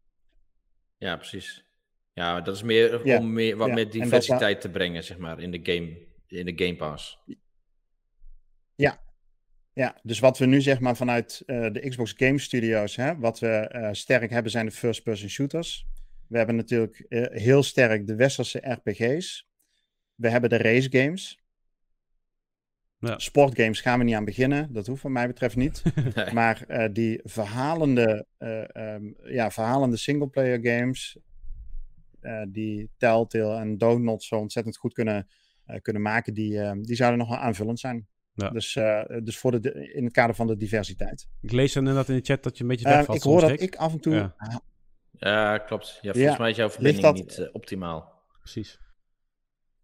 [0.98, 1.66] Ja, precies.
[2.14, 3.74] Ja, dat is meer ja, om meer, wat ja.
[3.74, 7.20] meer diversiteit te brengen, zeg maar, in de game, in de Game Pass.
[8.76, 9.02] Ja.
[9.74, 13.40] Ja, dus wat we nu zeg maar vanuit uh, de Xbox Game Studios, hè, wat
[13.40, 15.88] we uh, sterk hebben zijn de first-person shooters.
[16.28, 19.48] We hebben natuurlijk uh, heel sterk de westerse RPG's.
[20.16, 21.42] We hebben de race games.
[23.00, 23.20] Ja.
[23.20, 24.74] Sportgames gaan we niet aan beginnen.
[24.74, 25.84] Dat hoeft wat mij betreft niet.
[26.16, 26.34] nee.
[26.34, 31.18] Maar die verhalende, um, ja, verhalende singleplayer games,
[32.24, 35.28] uh, die Telltale en Donut zo ontzettend goed kunnen,
[35.68, 38.08] uh, kunnen maken, die, uh, die zouden nog wel aanvullend zijn.
[38.36, 38.50] Ja.
[38.50, 38.74] Dus,
[39.24, 41.28] dus voor de, in het kader van de diversiteit.
[41.42, 43.18] Ik lees dan inderdaad in de chat dat je een beetje wegvalt.
[43.18, 44.14] ik hoor dat ik af en toe...
[44.14, 44.36] Ja,
[45.18, 46.00] ja klopt.
[46.02, 46.42] Ja, volgens ja.
[46.42, 47.14] mij is jouw verbinding dat...
[47.14, 48.24] niet optimaal.
[48.40, 48.80] Precies.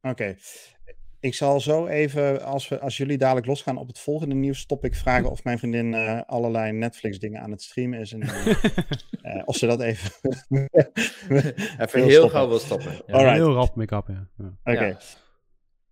[0.01, 0.09] Oké.
[0.09, 0.37] Okay.
[1.21, 4.85] Ik zal zo even, als, we, als jullie dadelijk losgaan op het volgende nieuws, stop
[4.85, 8.13] ik vragen of mijn vriendin uh, allerlei Netflix-dingen aan het streamen is.
[8.13, 10.11] En, uh, of ze dat even.
[11.79, 13.01] even heel gauw wil stoppen.
[13.07, 13.33] Ja.
[13.33, 14.29] Heel rap make-up, ja.
[14.37, 14.45] ja.
[14.63, 14.77] Oké.
[14.77, 14.97] Okay.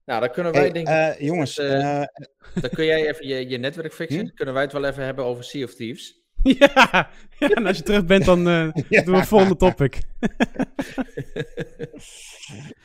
[0.05, 0.93] Nou, dan kunnen wij hey, denk ik...
[0.93, 1.55] Uh, jongens...
[1.55, 4.25] dan kun jij even je, je netwerk fixen.
[4.25, 4.33] Hm?
[4.33, 6.26] Kunnen wij het wel even hebben over Sea of Thieves.
[6.59, 8.39] Ja, ja en als je terug bent, dan
[8.89, 9.03] ja.
[9.03, 9.99] doen we het volgende topic.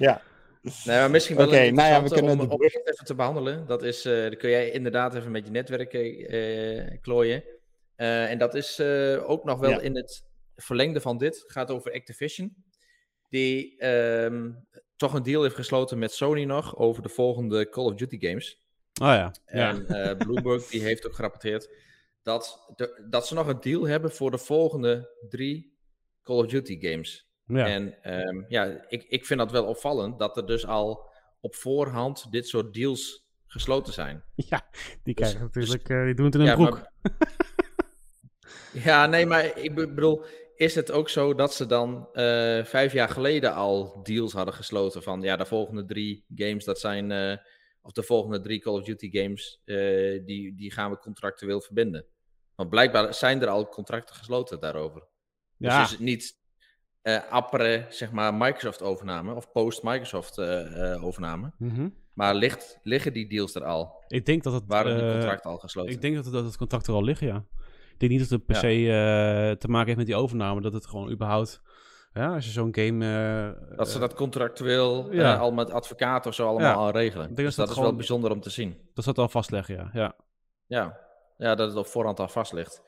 [0.07, 0.23] ja.
[0.63, 3.67] Nee, maar misschien wel okay, nou ja, we kunnen om, om even te behandelen.
[3.67, 7.45] Dat is, uh, dan kun jij inderdaad even met je netwerk uh, klooien.
[7.97, 8.81] Uh, en dat is
[9.21, 9.81] ook nog wel ja.
[9.81, 10.25] in het
[10.57, 11.41] verlengde van dit.
[11.43, 12.55] Het gaat over Activision.
[13.29, 17.95] Die um, toch een deal heeft gesloten met Sony nog over de volgende Call of
[17.95, 18.61] Duty games.
[19.03, 19.35] Oh ja.
[19.45, 20.15] En ja.
[20.15, 21.69] Bloomberg die heeft ook gerapporteerd
[22.23, 25.77] dat, de, dat ze nog een deal hebben voor de volgende drie
[26.23, 27.31] Call of Duty games.
[27.47, 27.67] Ja.
[27.67, 32.27] En um, ja, ik, ik vind dat wel opvallend dat er dus al op voorhand
[32.31, 34.25] dit soort deals gesloten zijn.
[34.49, 34.69] Ja,
[35.03, 36.83] die krijgen dus, natuurlijk, dus, uh, die doen het in een ja, broek.
[37.03, 37.33] Maar,
[38.85, 43.09] ja, nee, maar ik bedoel, is het ook zo dat ze dan uh, vijf jaar
[43.09, 47.37] geleden al deals hadden gesloten van, ja, de volgende drie games, dat zijn, uh,
[47.83, 49.63] of de volgende drie Call of Duty games,
[50.25, 52.07] die, die gaan we contractueel verbinden.
[52.63, 55.03] Want blijkbaar zijn er al contracten gesloten daarover.
[55.57, 56.39] Dus is het niet
[57.03, 61.53] uh, appere, zeg maar, Microsoft-overname of post-Microsoft-overname.
[61.59, 61.95] Uh, mm -hmm.
[62.13, 64.05] Maar ligt, liggen die deals er al?
[64.09, 64.63] Ik denk dat het...
[64.67, 65.93] Waren die contracten al gesloten?
[65.93, 67.45] Ik denk dat het, dat het contract er al liggen, ja.
[67.93, 70.61] Ik denk niet dat het per se te maken heeft met die overname.
[70.61, 71.63] Dat het gewoon überhaupt...
[72.13, 73.75] Ja, als je zo'n game...
[73.77, 75.37] dat ze dat contractueel ja.
[75.37, 77.35] al met advocaten of zo allemaal al regelen.
[77.35, 78.77] Dus dat, dat is wel bijzonder om te zien.
[78.95, 79.91] Dat ze het al vastleggen, ja.
[79.93, 80.15] Ja,
[80.67, 81.11] ja.
[81.43, 82.83] Ja dat het op voorhand al vast ligt.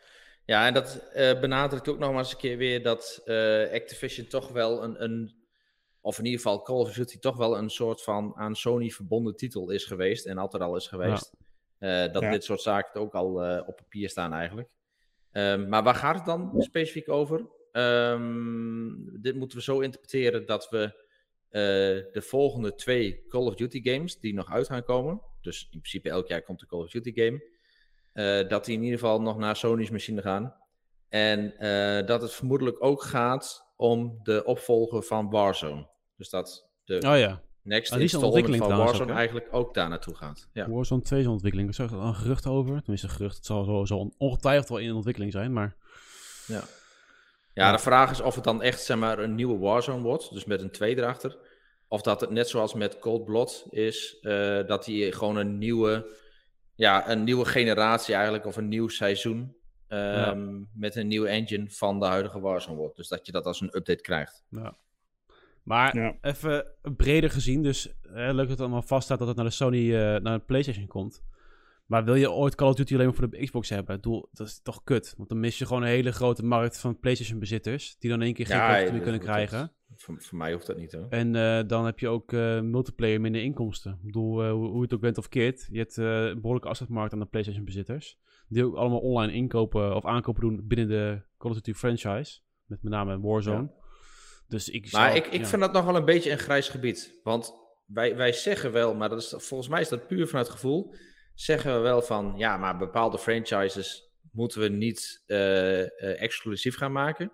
[0.45, 4.27] Ja, en dat uh, benadrukt ook nog maar eens een keer weer dat uh, Activision
[4.27, 5.35] toch wel een, een,
[6.01, 9.37] of in ieder geval Call of Duty toch wel een soort van aan Sony verbonden
[9.37, 11.33] titel is geweest en altijd al is geweest.
[11.79, 12.07] Ja.
[12.07, 12.31] Uh, dat ja.
[12.31, 14.69] dit soort zaken ook al op papier staan eigenlijk.
[15.33, 17.47] Um, maar waar gaat het dan specifiek over?
[17.73, 21.03] Um, dit moeten we zo interpreteren dat we
[22.13, 26.09] de volgende twee Call of Duty games die nog uit gaan komen, dus in principe
[26.09, 27.43] elk jaar komt de Call of Duty game,
[28.49, 30.55] dat die in ieder geval nog naar Sony's machine gaan.
[31.09, 31.55] En
[32.07, 35.87] dat het vermoedelijk ook gaat om de opvolger van Warzone.
[36.17, 37.41] Dus dat de oh, ja.
[37.63, 40.49] next ah, installment van Warzone eigenlijk ook daar naartoe gaat.
[40.53, 40.69] Ja.
[40.69, 41.69] Warzone 2 is ontwikkeling.
[41.77, 42.79] Er is er een gerucht over.
[42.79, 43.37] Tenminste, een gerucht.
[43.37, 45.77] Het zal zo, zo ongetwijfeld wel in ontwikkeling zijn, maar...
[46.47, 46.63] Ja.
[47.55, 50.45] Ja, de vraag is of het dan echt zeg maar, een nieuwe Warzone wordt, dus
[50.45, 51.37] met een 2 erachter.
[51.89, 56.07] Of dat het net zoals met Cold Blood is, uh, dat die gewoon een nieuwe,
[56.75, 59.39] ja, een nieuwe generatie eigenlijk, of een nieuw seizoen
[59.89, 60.67] um, ja.
[60.75, 62.97] met een nieuwe engine van de huidige Warzone wordt.
[62.97, 64.45] Dus dat je dat als een update krijgt.
[64.49, 64.77] Ja.
[65.63, 66.17] Maar ja.
[66.21, 69.79] even breder gezien, dus hè, leuk dat het allemaal vaststaat dat het naar de Sony,
[69.79, 71.23] uh, naar de PlayStation komt.
[71.87, 74.01] Maar wil je ooit Call of Duty alleen maar voor de Xbox hebben?
[74.01, 75.15] Doel, dat is toch kut.
[75.17, 77.97] Want dan mis je gewoon een hele grote markt van PlayStation bezitters.
[77.99, 79.73] Die dan in één keer geen ja, Call of Duty kunnen krijgen.
[79.97, 81.07] Voor, voor, mij hoeft dat niet hoor.
[81.09, 83.93] En uh, dan heb je ook uh, multiplayer minder inkomsten.
[83.93, 85.69] Ik bedoel, uh, hoe, hoe, het ook bent of keert.
[85.71, 88.19] Je hebt een behoorlijke afzetmarkt aan de PlayStation bezitters.
[88.49, 92.41] Die ook allemaal online inkopen of aankopen doen binnen de Call of Duty franchise.
[92.67, 93.63] Met met name Warzone.
[93.63, 93.83] Ja.
[94.49, 95.47] Dus ik maar ik, ik ja.
[95.47, 97.21] vind dat nog wel een beetje een grijs gebied.
[97.23, 97.55] Want
[97.87, 100.95] wij, wij zeggen wel, maar dat is, volgens mij is dat puur vanuit gevoel
[101.35, 105.23] zeggen we wel van ja, maar bepaalde franchises moeten we niet
[105.99, 107.33] exclusief gaan maken.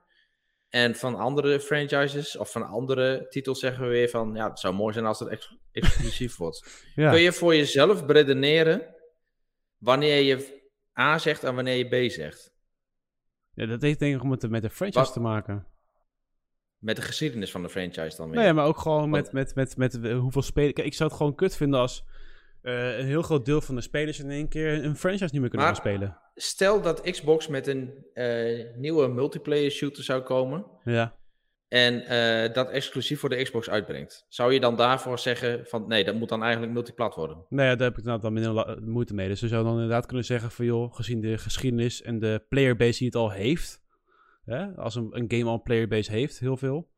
[0.70, 4.74] En van andere franchises of van andere titels zeggen we weer van ja, het zou
[4.74, 6.82] mooi zijn als het ex exclusief wordt.
[6.94, 7.10] ja.
[7.10, 8.94] Kun je voor jezelf redeneren
[9.78, 10.60] wanneer je
[10.98, 12.52] A zegt en wanneer je B zegt?
[13.54, 15.66] Ja, dat heeft denk ik met de, met de franchise Wat, te maken.
[16.78, 18.40] Met de geschiedenis van de franchise dan weer.
[18.40, 20.84] Nee, maar ook gewoon met, met, met, met, met hoeveel spelen.
[20.84, 22.04] ik zou het gewoon kut vinden als
[22.62, 25.50] uh, een heel groot deel van de spelers in één keer een franchise niet meer
[25.50, 26.18] kunnen maar, gaan spelen.
[26.34, 30.66] Stel dat Xbox met een uh, nieuwe multiplayer shooter zou komen.
[30.84, 31.18] Ja.
[31.68, 34.26] En uh, dat exclusief voor de Xbox uitbrengt.
[34.28, 37.44] Zou je dan daarvoor zeggen van nee, dat moet dan eigenlijk multiplat worden?
[37.48, 39.28] Nee, ja, daar heb ik nou dan minder moeite mee.
[39.28, 42.98] Dus we zouden dan inderdaad kunnen zeggen van joh, gezien de geschiedenis en de playerbase
[42.98, 43.82] die het al heeft.
[44.44, 46.90] Hè, als een, een game al een playerbase heeft, heel veel.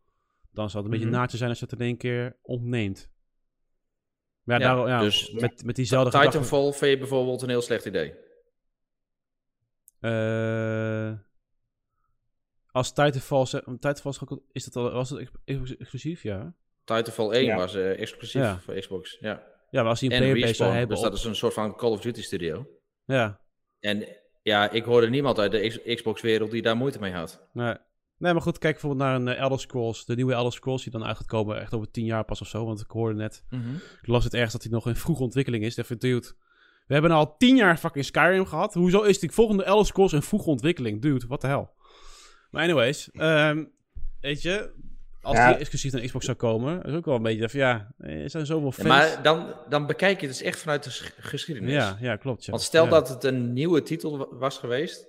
[0.52, 0.90] Dan zou het een mm -hmm.
[0.90, 1.16] beetje mhm.
[1.16, 3.11] naadje zijn als je het in één keer ontneemt.
[4.42, 6.78] Maar ja, ja, ja dus met, met diezelfde Titanfall gedachte...
[6.78, 8.14] vind je bijvoorbeeld een heel slecht idee?
[10.00, 11.12] Uh,
[12.70, 13.44] als Titanfall...
[13.64, 15.30] Titanfall is dat al, was het
[15.78, 16.22] exclusief?
[16.22, 16.54] Ja.
[16.84, 17.56] Titanfall 1 ja.
[17.56, 18.58] was uh, exclusief ja.
[18.60, 19.50] voor Xbox, ja.
[19.70, 20.96] Ja, maar als hij een playerbase zou hebben...
[20.96, 22.66] Dus dat is een soort van Call of Duty studio.
[23.04, 23.40] Ja.
[23.80, 24.06] En
[24.42, 27.48] ja, ik hoorde niemand uit de Xbox-wereld die daar moeite mee had.
[27.52, 27.74] Nee.
[28.22, 30.04] Nee, maar goed, kijk bijvoorbeeld naar een uh, Elder Scrolls.
[30.04, 32.48] De nieuwe Elder Scrolls die dan uit gaat komen echt over tien jaar pas of
[32.48, 32.64] zo.
[32.64, 33.74] Want ik hoorde net, mm -hmm.
[33.74, 35.76] ik las het ergens dat hij nog in vroege ontwikkeling is.
[35.76, 36.32] Even dude,
[36.86, 38.74] we hebben al tien jaar fucking Skyrim gehad.
[38.74, 41.02] Hoezo is die volgende Elder Scrolls in vroege ontwikkeling?
[41.02, 41.70] Dude, wat de hel.
[42.50, 43.70] Maar anyways, um,
[44.20, 44.70] weet je,
[45.22, 45.48] als ja.
[45.48, 48.46] die exclusief naar Xbox zou komen, is ook wel een beetje van ja, er zijn
[48.46, 48.88] zoveel fans.
[48.88, 51.72] Ja, maar dan, dan bekijk je het dus echt vanuit de geschiedenis.
[51.72, 52.44] Ja, ja klopt.
[52.44, 52.50] Ja.
[52.50, 52.90] Want stel ja.
[52.90, 55.06] dat het een nieuwe titel was geweest,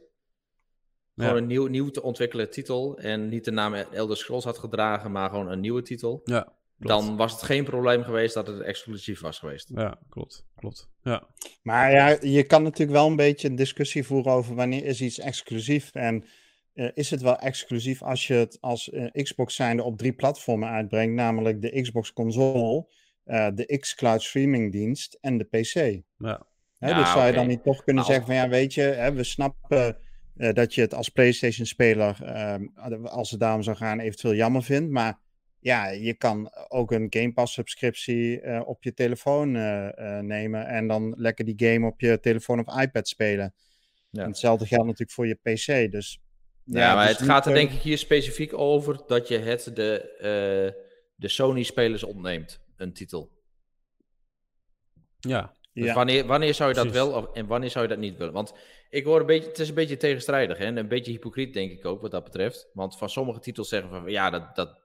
[1.15, 2.97] gewoon een nieuw, nieuw te ontwikkelen titel.
[2.97, 6.21] En niet de naam Elder Scrolls had gedragen, maar gewoon een nieuwe titel.
[6.23, 9.69] Ja, dan was het geen probleem geweest dat het exclusief was geweest.
[9.75, 10.45] Ja, klopt.
[10.55, 10.89] klopt.
[11.01, 11.23] Ja.
[11.61, 15.19] Maar ja, je kan natuurlijk wel een beetje een discussie voeren over wanneer is iets
[15.19, 15.93] exclusief.
[15.93, 16.25] En
[16.73, 20.69] uh, is het wel exclusief als je het als uh, Xbox zijnde op drie platformen
[20.69, 22.87] uitbrengt, namelijk de Xbox console,
[23.25, 26.03] uh, de Xcloud streaming dienst en de PC.
[26.17, 26.45] Ja.
[26.77, 27.27] Hè, ja, dus zou okay.
[27.27, 29.97] je dan niet toch kunnen nou, zeggen van ja, weet je, hè, we snappen
[30.37, 32.55] uh, dat je het als PlayStation-speler, uh,
[33.03, 34.91] als het daarom zou gaan, eventueel jammer vindt.
[34.91, 35.19] Maar
[35.59, 41.13] ja, je kan ook een Game Pass-subscriptie uh, op je telefoon uh, nemen en dan
[41.17, 43.53] lekker die game op je telefoon of iPad spelen.
[44.09, 44.21] Ja.
[44.21, 45.91] En hetzelfde geldt natuurlijk voor je PC.
[45.91, 46.21] Dus,
[46.63, 49.71] ja, ja maar dus het gaat er denk ik hier specifiek over dat je het
[49.73, 50.73] de,
[51.15, 53.31] de Sony-spelers ontneemt, een titel.
[55.19, 55.53] Ja.
[55.73, 55.93] Dus ja.
[55.93, 57.09] wanneer, wanneer zou je dat Precies.
[57.09, 58.33] wel en wanneer zou je dat niet willen?
[58.33, 58.53] Want
[58.93, 60.65] ik hoor een beetje, het is een beetje tegenstrijdig hè?
[60.65, 62.69] en een beetje hypocriet denk ik ook wat dat betreft.
[62.73, 64.79] Want van sommige titels zeggen van ja, dat, dat,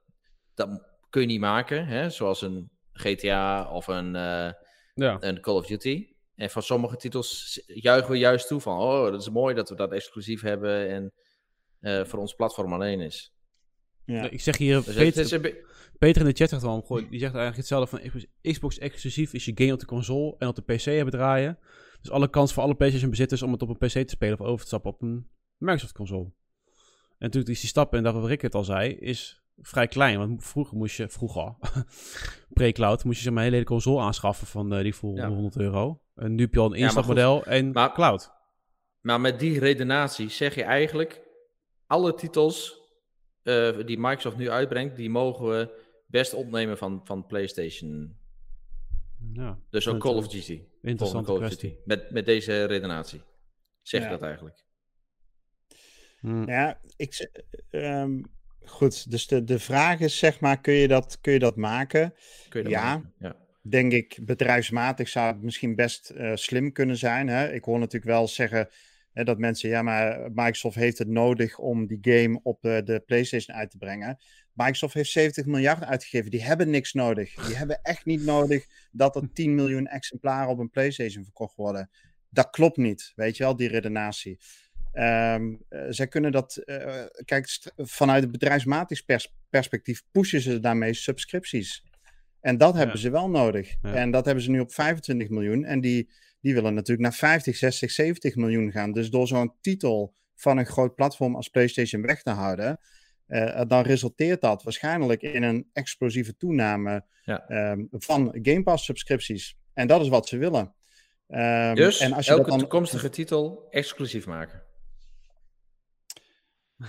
[0.54, 2.10] dat kun je niet maken, hè?
[2.10, 4.50] zoals een GTA of een, uh,
[4.94, 5.16] ja.
[5.20, 6.06] een Call of Duty.
[6.34, 9.74] En van sommige titels juichen we juist toe van oh, dat is mooi dat we
[9.74, 11.12] dat exclusief hebben en
[11.80, 13.34] uh, voor ons platform alleen is.
[14.04, 14.30] Ja.
[14.30, 15.56] Ik zeg hier, dus Peter,
[15.98, 19.52] Peter in de chat zegt wel, die zegt eigenlijk hetzelfde van Xbox exclusief is je
[19.54, 21.58] game op de console en op de PC hebben draaien.
[22.08, 24.46] Dus alle kans voor alle PlayStation bezitters om het op een PC te spelen of
[24.46, 26.24] over te stappen op een Microsoft console.
[26.24, 26.34] En
[27.18, 30.18] natuurlijk is die stap, en dat wat Rick het al zei, is vrij klein.
[30.18, 31.54] Want vroeger moest je, vroeger,
[32.54, 35.28] pre-cloud, moest je zeg maar een hele console aanschaffen van uh, die voor ja.
[35.28, 36.02] 100 euro.
[36.14, 38.32] En nu heb je al een instapmodel ja, en maar, cloud.
[39.00, 41.22] Maar met die redenatie zeg je eigenlijk,
[41.86, 42.80] alle titels
[43.42, 48.16] uh, die Microsoft nu uitbrengt, die mogen we best opnemen van, van PlayStation.
[49.32, 50.62] Ja, dus ook Call of Duty.
[50.88, 51.78] Interessante Call kwestie.
[51.84, 53.22] Met, met deze redenatie.
[53.82, 54.08] Zeg Ja.
[54.08, 54.64] dat eigenlijk?
[56.20, 56.50] Hm.
[56.50, 57.30] Ja, ik,
[57.70, 58.22] ehm,
[58.64, 59.10] goed.
[59.10, 62.14] Dus de, de vraag is, zeg maar, kun je dat, kun je dat maken?
[62.48, 62.94] Kun je dat Ja.
[62.94, 63.14] maken?
[63.18, 63.36] ja.
[63.62, 67.28] Denk ik, bedrijfsmatig zou het misschien best eh, slim kunnen zijn.
[67.28, 67.52] Hè?
[67.52, 68.68] Ik hoor natuurlijk wel zeggen
[69.12, 73.00] hè, dat mensen, ja, maar Microsoft heeft het nodig om die game op de, de
[73.06, 74.18] PlayStation uit te brengen.
[74.58, 76.30] Microsoft heeft 70 miljard uitgegeven.
[76.30, 77.34] Die hebben niks nodig.
[77.46, 81.90] Die hebben echt niet nodig dat er 10 miljoen exemplaren op een PlayStation verkocht worden.
[82.30, 84.38] Dat klopt niet, weet je wel, die redenatie.
[84.92, 90.94] Ehm, eh, zij kunnen dat, eh, kijk, vanuit het bedrijfsmatig pers- perspectief pushen ze daarmee
[90.94, 91.84] subscripties.
[92.40, 93.00] En dat hebben Ja.
[93.02, 93.74] ze wel nodig.
[93.82, 93.94] Ja.
[93.94, 95.64] En dat hebben ze nu op 25 miljoen.
[95.64, 98.92] En die, die willen natuurlijk naar 50, 60, 70 miljoen gaan.
[98.92, 102.80] Dus door zo'n titel van een groot platform als PlayStation weg te houden,
[103.28, 107.44] eh, dan resulteert dat waarschijnlijk in een explosieve toename Ja.
[107.48, 109.56] ehm, van Game Pass subscripties.
[109.74, 110.74] En dat is wat ze willen.
[111.28, 114.62] Ehm, Dus en als je elke dat dan, toekomstige titel exclusief maken.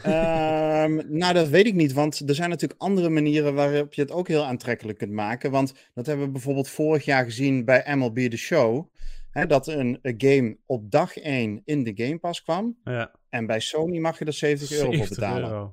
[0.04, 4.12] Ehm, nou, dat weet ik niet, want er zijn natuurlijk andere manieren waarop je het
[4.12, 5.52] ook heel aantrekkelijk kunt maken.
[5.52, 8.90] Want dat hebben we bijvoorbeeld vorig jaar gezien bij MLB The Show.
[9.32, 12.78] Hè, dat een, een game op dag 1 in de Game Pass kwam.
[12.84, 13.16] Ja.
[13.30, 15.50] En bij Sony mag je er 70 euro voor 70 betalen.
[15.50, 15.70] euro.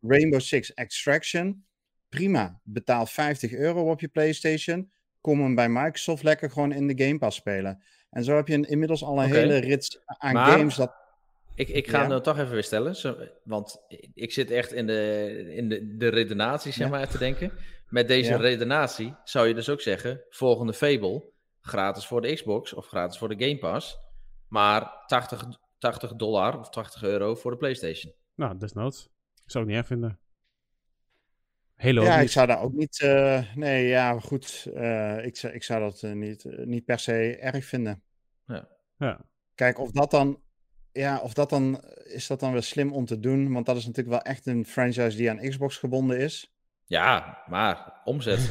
[0.00, 1.64] Ra- Rainbow Six Extraction,
[2.08, 2.60] prima.
[2.64, 4.90] Betaal 50 euro op je PlayStation.
[5.20, 7.82] Kom hem bij Microsoft lekker gewoon in de Game Pass spelen.
[8.10, 10.74] En zo heb je inmiddels al een hele rits aan Maar- games.
[10.76, 10.98] Dat,
[11.54, 12.00] Ik, ik ga Ja.
[12.00, 12.96] hem nou toch even weer stellen.
[13.44, 13.82] Want
[14.14, 16.92] ik zit echt in de, in de, de redenatie, zeg Ja.
[16.92, 17.52] maar, te denken.
[17.88, 18.36] Met deze Ja.
[18.36, 21.24] redenatie zou je dus ook zeggen: volgende Fable,
[21.60, 23.98] gratis voor de Xbox of gratis voor de Game Pass.
[24.48, 25.44] Maar 80,
[25.78, 28.12] 80 dollar of 80 euro voor de PlayStation.
[28.34, 29.08] Nou, desnoods.
[29.50, 30.18] Ik zou het niet erg vinden.
[31.76, 33.00] Halo Ja, ik zou daar ook niet.
[33.00, 34.66] eh, nee, ja, goed.
[34.74, 38.02] eh, ik, zou, ik zou dat eh, niet, niet per se erg vinden.
[38.98, 39.20] Ja.
[39.54, 40.40] Kijk, of dat dan.
[40.92, 41.82] Ja, of dat dan.
[42.04, 43.52] Is dat dan weer slim om te doen?
[43.52, 46.52] Want dat is natuurlijk wel echt een franchise die aan Xbox gebonden is.
[46.84, 48.50] Ja, maar omzet.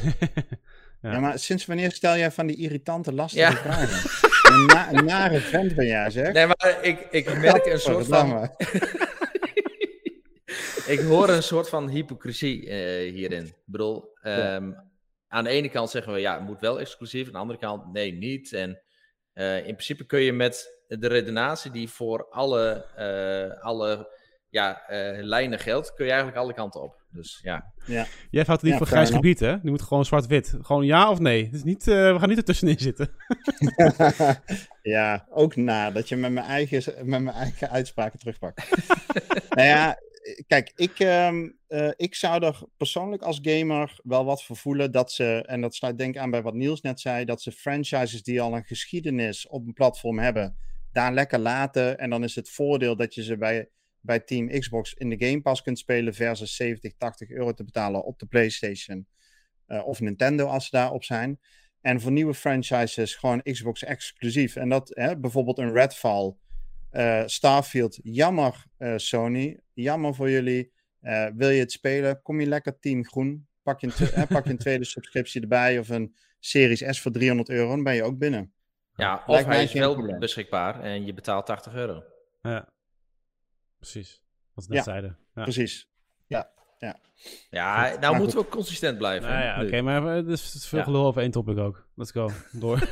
[1.02, 1.12] Ja.
[1.12, 3.56] Ja, maar sinds wanneer stel jij van die irritante, lastige Ja.
[3.56, 4.10] vragen?
[4.54, 6.32] Een, na, een nare vent ben jij, zeg.
[6.32, 8.28] nee, maar ik, ik merk een soort van.
[10.86, 13.44] Ik hoor een soort van hypocrisie eh, hierin.
[13.44, 14.54] Ik bedoel, Ja.
[14.54, 14.72] ehm,
[15.28, 17.26] aan de ene kant zeggen we ja, het moet wel exclusief.
[17.26, 18.52] Aan de andere kant, nee, niet.
[18.52, 18.80] En
[19.32, 25.22] eh, in principe kun je met de redenatie die voor alle, eh, alle ja, eh,
[25.24, 26.98] lijnen geldt, kun je eigenlijk alle kanten op.
[27.12, 27.72] Dus ja,
[28.30, 29.60] Jij houdt niet Ja, van fair grijs gebied, hè?
[29.60, 30.54] Die moet gewoon zwart-wit.
[30.60, 31.44] Gewoon ja of nee.
[31.44, 33.10] Het is niet, eh, we gaan niet ertussenin zitten.
[34.82, 38.70] ja, ook na dat je met mijn eigen, met mijn eigen uitspraken terugpakt.
[39.56, 39.98] nou ja,
[40.46, 45.12] kijk, ik, ehm, eh, ik zou er persoonlijk als gamer wel wat voor voelen dat
[45.12, 48.22] ze, en dat sluit denk ik aan bij wat Niels net zei, dat ze franchises
[48.22, 50.56] die al een geschiedenis op een platform hebben,
[50.92, 51.98] daar lekker laten.
[51.98, 53.68] En dan is het voordeel dat je ze bij,
[54.00, 58.04] bij Team Xbox in de Game Pass kunt spelen versus 70, 80 euro te betalen
[58.04, 59.06] op de PlayStation
[59.66, 61.40] eh, of Nintendo als ze daarop zijn.
[61.80, 64.56] En voor nieuwe franchises gewoon Xbox exclusief.
[64.56, 66.34] En dat hè, bijvoorbeeld een Redfall,
[66.90, 67.98] eh, Starfield.
[68.02, 70.72] Jammer eh, Sony, jammer voor jullie.
[71.00, 72.22] Eh, wil je het spelen?
[72.22, 73.48] Kom je lekker Team Groen.
[73.62, 77.48] Pak je een, pak je een tweede subscriptie erbij of een Series S voor 300
[77.48, 77.68] euro.
[77.68, 78.52] Dan ben je ook binnen.
[78.96, 80.18] ja of hij is wel probleem.
[80.18, 82.02] beschikbaar en je betaalt 80 euro.
[82.42, 82.68] Ja.
[83.76, 84.22] Precies.
[84.54, 84.90] Wat we net Ja.
[84.90, 85.18] zeiden.
[85.34, 85.42] Ja.
[85.42, 85.90] Precies.
[86.26, 89.28] Ja, nou maar moeten we ook consistent blijven.
[89.30, 90.84] Nou ja, oké, maar eh, dus het is veel Ja.
[90.84, 91.86] gelul over één topic ook.
[91.94, 92.30] Let's go.
[92.52, 92.78] Door.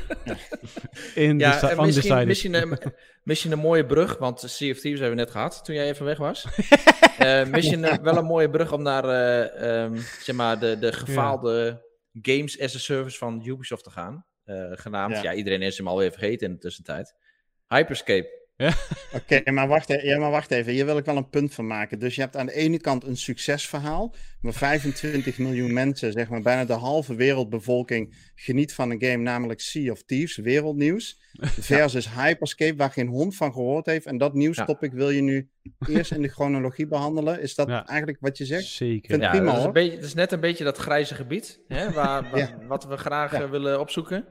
[1.15, 2.77] In Ja, de en misschien, misschien, een,
[3.23, 6.05] misschien een mooie brug, want Sea of Thieves hebben we net gehad toen jij even
[6.05, 6.45] weg was.
[7.19, 11.85] Eh, misschien wel een mooie brug om naar eh, ehm, zeg maar de, de gefaalde
[12.21, 14.25] games as a service van Ubisoft te gaan.
[14.43, 15.21] Eh, genaamd, ja.
[15.21, 15.33] Ja.
[15.33, 17.15] iedereen is hem alweer vergeten in de tussentijd.
[17.67, 18.38] Hyperscape.
[19.13, 20.71] Oké, maar, wacht e- ja, maar wacht even.
[20.73, 21.99] Hier wil ik wel een punt van maken.
[21.99, 24.15] Dus je hebt aan de ene kant een succesverhaal.
[24.41, 29.59] Waar 25 miljoen mensen, zeg maar bijna de halve wereldbevolking, geniet van een game, namelijk
[29.59, 31.19] Sea of Thieves, wereldnieuws.
[31.59, 34.05] Versus Hyperscape, waar geen hond van gehoord heeft.
[34.05, 35.49] En dat nieuwstopic wil je nu
[35.87, 37.41] eerst in de chronologie behandelen.
[37.41, 37.85] Is dat Ja.
[37.85, 38.65] eigenlijk wat je zegt?
[38.65, 39.09] Zeker.
[39.09, 41.59] Vind- Ja, prima, dat, is een beetje, dat is net een beetje dat grijze gebied,
[41.67, 42.65] hè, waar, waar- Ja.
[42.67, 43.41] wat we graag Ja.
[43.41, 44.25] eh, willen opzoeken.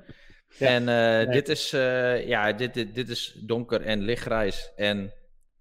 [0.57, 0.67] Ja.
[0.67, 1.27] En eh, Nee.
[1.27, 5.13] dit, is, eh, ja, dit, dit, dit is donker en lichtgrijs en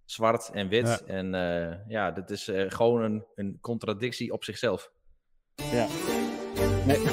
[0.06, 0.88] zwart en wit.
[0.88, 1.00] Ja.
[1.08, 4.92] En eh, ja, dit is gewoon een, een contradictie op zichzelf.
[5.72, 5.88] Ja.
[6.86, 6.98] Nee.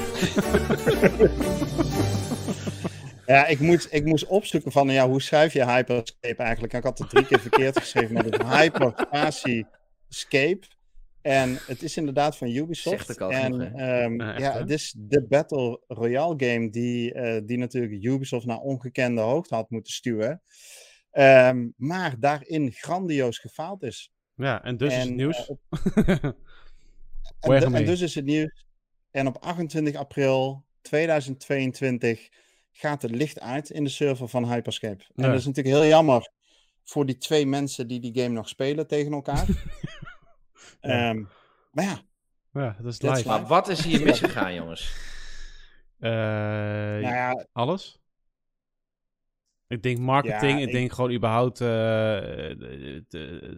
[3.27, 6.73] ja, ik, moet, ik moest opzoeken van, ja, hoe schrijf je Hyperscape eigenlijk?
[6.73, 9.65] Ik had het drie keer verkeerd geschreven, maar het is.
[11.25, 13.07] En het is inderdaad van Ubisoft.
[13.07, 14.59] Zegt ook al en ehm, Ja, echt, ja, hè?
[14.59, 19.71] het is de Battle Royale game die, eh, die natuurlijk Ubisoft naar ongekende hoogte had
[19.71, 20.43] moeten stuwen.
[21.11, 24.13] Ehm, maar daarin grandioos gefaald is.
[24.35, 25.51] Ja, en dus is het nieuws.
[27.41, 28.67] en, en dus is het nieuws.
[29.11, 32.29] En op 28 april 2022
[32.73, 35.05] gaat het licht uit in de server van Hyperscape.
[35.15, 36.33] En dat is natuurlijk heel jammer
[36.85, 39.47] voor die twee mensen die die game nog spelen tegen elkaar.
[40.81, 41.23] Ehm,
[41.73, 41.99] maar ja.
[42.53, 43.29] Ja, dat is live.
[43.29, 45.13] Maar wat is hier misgegaan, jongens?
[46.01, 48.03] Uh, nou ja, alles?
[49.69, 53.05] Ik denk marketing, ik, denk gewoon überhaupt uh, de,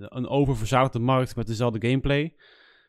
[0.09, 2.35] een oververzadigde markt met dezelfde gameplay.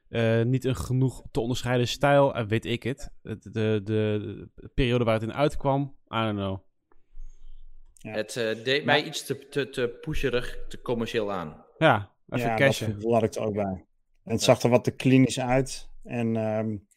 [0.10, 3.12] Uh, niet een genoeg te onderscheiden stijl, en weet ik het.
[3.22, 6.60] De, de, de, periode waar het in uitkwam, I don't know.
[7.94, 8.12] Ja.
[8.12, 11.66] Het uh, deed mij iets te, te, te pusherig, te commercieel aan.
[11.78, 12.94] Ja, even ja, cashen.
[12.94, 13.86] Dat laat ik er ook bij.
[14.28, 15.90] En het zag er wat te klinisch uit.
[16.04, 16.88] En um,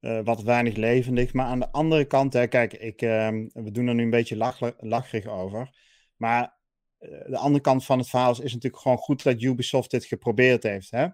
[0.00, 1.32] uh, wat weinig levendig.
[1.32, 4.36] Maar aan de andere kant, hè, kijk, ik, um, we doen er nu een beetje
[4.36, 5.70] lach, lacherig over.
[6.16, 6.56] Maar
[7.26, 10.62] de andere kant van het verhaal is, is natuurlijk gewoon goed dat Ubisoft dit geprobeerd
[10.62, 10.90] heeft.
[10.90, 11.06] Hè?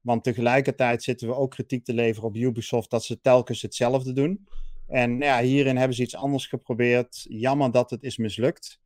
[0.00, 4.48] Want tegelijkertijd zitten we ook kritiek te leveren op Ubisoft dat ze telkens hetzelfde doen.
[4.86, 7.26] En ja, hierin hebben ze iets anders geprobeerd.
[7.28, 8.79] Jammer dat het is mislukt.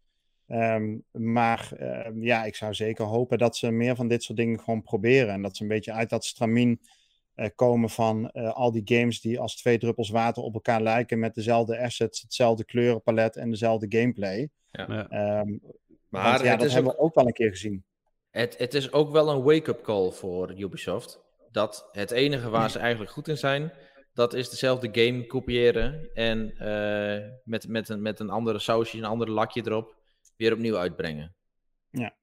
[0.49, 4.61] Um, maar uh, ja, ik zou zeker hopen dat ze meer van dit soort dingen
[4.61, 5.32] gewoon proberen.
[5.32, 6.80] En dat ze een beetje uit dat stramien
[7.36, 11.18] uh, komen van uh, al die games die als twee druppels water op elkaar lijken.
[11.18, 14.49] Met dezelfde assets, hetzelfde kleurenpalet en dezelfde gameplay.
[14.70, 14.88] Ja.
[15.40, 15.61] Um,
[16.09, 17.84] maar want, ja, dat hebben we ook wel een keer gezien.
[18.30, 21.22] Het, het is ook wel een wake-up call voor Ubisoft.
[21.51, 23.72] Dat het enige waar ze eigenlijk goed in zijn,
[24.14, 29.05] dat is dezelfde game kopiëren en uh, met, met, een, met een andere sausje, een
[29.05, 29.95] andere lakje erop,
[30.37, 31.35] weer opnieuw uitbrengen.
[31.91, 32.16] Ja.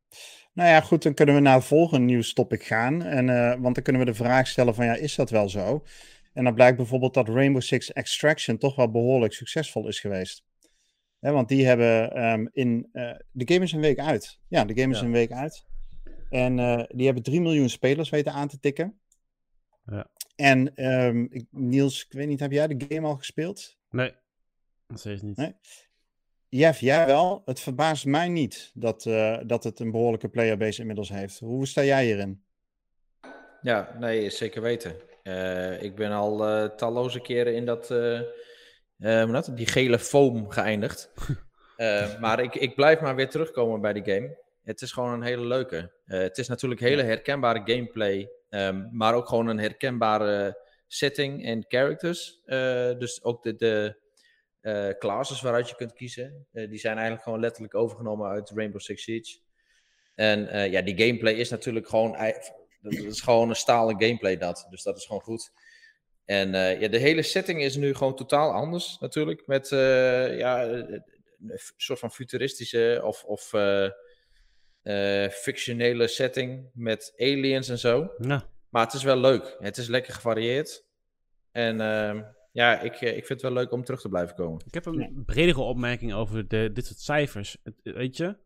[0.54, 3.02] Nou ja, goed, dan kunnen we naar het volgende nieuwstopic gaan.
[3.02, 5.84] En, uh, want dan kunnen we de vraag stellen van, ja, is dat wel zo?
[6.34, 10.44] En dan blijkt bijvoorbeeld dat Rainbow Six Extraction toch wel behoorlijk succesvol is geweest.
[11.20, 12.90] want die hebben um, in...
[12.94, 14.40] Uh, de game is een week uit.
[14.48, 15.66] Ja, de game is een week uit.
[16.30, 19.00] En uh, die hebben 3 miljoen spelers weten aan te tikken.
[19.86, 20.08] Ja.
[20.36, 23.78] En um, ik, Niels, ik weet niet, heb jij de game al gespeeld?
[23.90, 24.14] Nee,
[24.88, 25.38] dat is niet.
[25.38, 25.54] Nee?
[26.54, 27.42] Jeff, jij wel.
[27.46, 31.40] Het verbaast mij niet dat, uh, dat het een behoorlijke playerbase inmiddels heeft.
[31.40, 32.44] Hoe sta jij hierin?
[33.62, 34.96] Ja, nee, zeker weten.
[35.24, 37.88] Uh, ik ben al uh, talloze keren in dat,
[38.98, 41.12] dat, die gele foam geëindigd.
[42.24, 44.38] maar ik, ik blijf maar weer terugkomen bij die game.
[44.64, 45.92] Het is gewoon een hele leuke.
[46.06, 52.42] het is natuurlijk hele herkenbare gameplay Um, maar ook gewoon een herkenbare setting en characters.
[52.46, 54.01] Uh, dus ook de, de
[54.62, 56.48] uh, classes waaruit je kunt kiezen.
[56.54, 59.40] Uh, die zijn eigenlijk gewoon letterlijk overgenomen uit Rainbow Six Siege.
[60.16, 62.18] En ja, die gameplay is natuurlijk gewoon...
[62.82, 64.68] Dat is gewoon een stalen gameplay dat.
[64.70, 65.52] Dus dat is gewoon goed.
[66.26, 69.48] En ja, de hele setting is nu gewoon totaal anders natuurlijk.
[69.48, 71.04] Met ja, een
[71.78, 73.24] soort van futuristische of...
[73.24, 73.54] of
[75.32, 78.12] fictionele setting met aliens en zo.
[78.18, 78.50] Ja.
[78.70, 79.56] Maar het is wel leuk.
[79.60, 80.86] Het is lekker gevarieerd.
[81.52, 82.22] En uh,
[82.52, 84.62] ja, ik, eh, ik vind het wel leuk om terug te blijven komen.
[84.66, 87.58] Ik heb een bredere opmerking over de, dit soort cijfers.
[87.84, 88.38] Weet je,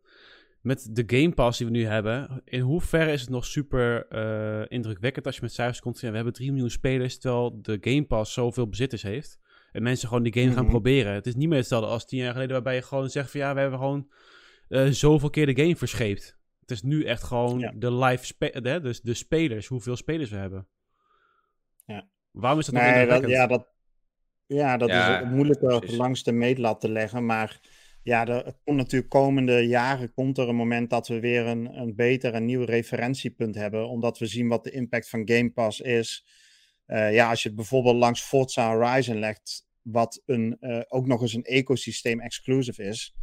[0.62, 4.66] met de Game Pass die we nu hebben, in hoeverre is het nog super uh,
[4.68, 6.00] indrukwekkend als je met cijfers komt?
[6.00, 9.40] Ja, we hebben 3 miljoen spelers, terwijl de Game Pass zoveel bezitters heeft.
[9.72, 10.72] En mensen gewoon die game gaan mhm.
[10.72, 11.14] proberen.
[11.14, 13.54] Het is niet meer hetzelfde als tien jaar geleden, waarbij je gewoon zegt van ja,
[13.54, 14.12] we hebben gewoon
[14.70, 16.38] uh, zoveel keer de game verscheept.
[16.60, 20.68] Het is nu echt gewoon de live, spe dus de spelers, hoeveel spelers we hebben.
[21.86, 22.08] Ja.
[22.32, 23.75] Waarom is dat nee, nog dat, Ja, dat,
[24.48, 27.60] ja, dat ja, is moeilijker langs de meetlat te leggen, maar
[28.04, 31.96] ja, er komt natuurlijk komende jaren komt er een moment dat we weer een, een
[31.96, 36.26] beter en nieuw referentiepunt hebben, omdat we zien wat de impact van Game Pass is.
[36.88, 41.22] Uh, ja, als je het bijvoorbeeld langs Forza Horizon legt, wat een, uh, ook nog
[41.22, 43.16] eens een ecosysteem exclusive is,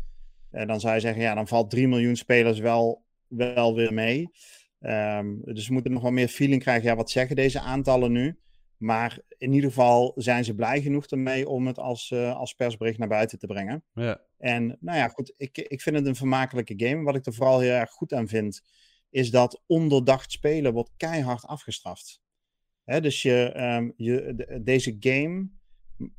[0.53, 4.31] uh, dan zou je zeggen, ja, dan valt 3 miljoen spelers wel, wel weer mee.
[4.81, 6.89] Um, dus we moeten nog wel meer feeling krijgen.
[6.89, 8.39] Ja, wat zeggen deze aantallen nu?
[8.83, 12.99] Maar in ieder geval zijn ze blij genoeg ermee om het als, uh, als persbericht
[12.99, 13.85] naar buiten te brengen.
[13.95, 14.21] Ja.
[14.39, 17.03] En nou ja, goed, ik, ik vind het een vermakelijke game.
[17.03, 18.63] Wat ik er vooral heel erg goed aan vind,
[19.11, 22.21] is dat onderdacht spelen wordt keihard afgestraft.
[22.85, 25.51] Hè, dus je, um, je, de, deze game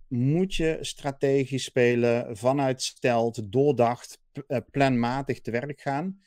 [0.08, 6.22] moet je strategisch spelen, vanuit stelt, doordacht, uh, planmatig te werk gaan.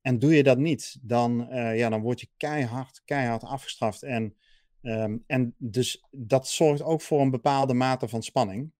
[0.00, 4.02] En doe je dat niet, dan, uh, ja, dan word je keihard, keihard afgestraft.
[4.02, 4.36] En,
[4.82, 8.72] um, en dus dat zorgt ook voor een bepaalde mate van spanning.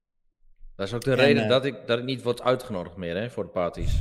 [0.77, 3.17] Dat is ook de en, reden uh, dat, ik, dat ik niet word uitgenodigd meer
[3.17, 4.01] hè, voor de parties.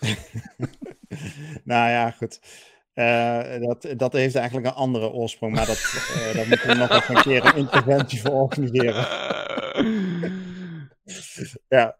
[1.64, 2.40] nou ja, goed.
[2.94, 6.90] Uh, dat, dat heeft eigenlijk een andere oorsprong, maar dat, uh, daar moeten we nog
[6.90, 8.94] even een keer een interventie voor organiseren.
[11.68, 11.96] ja,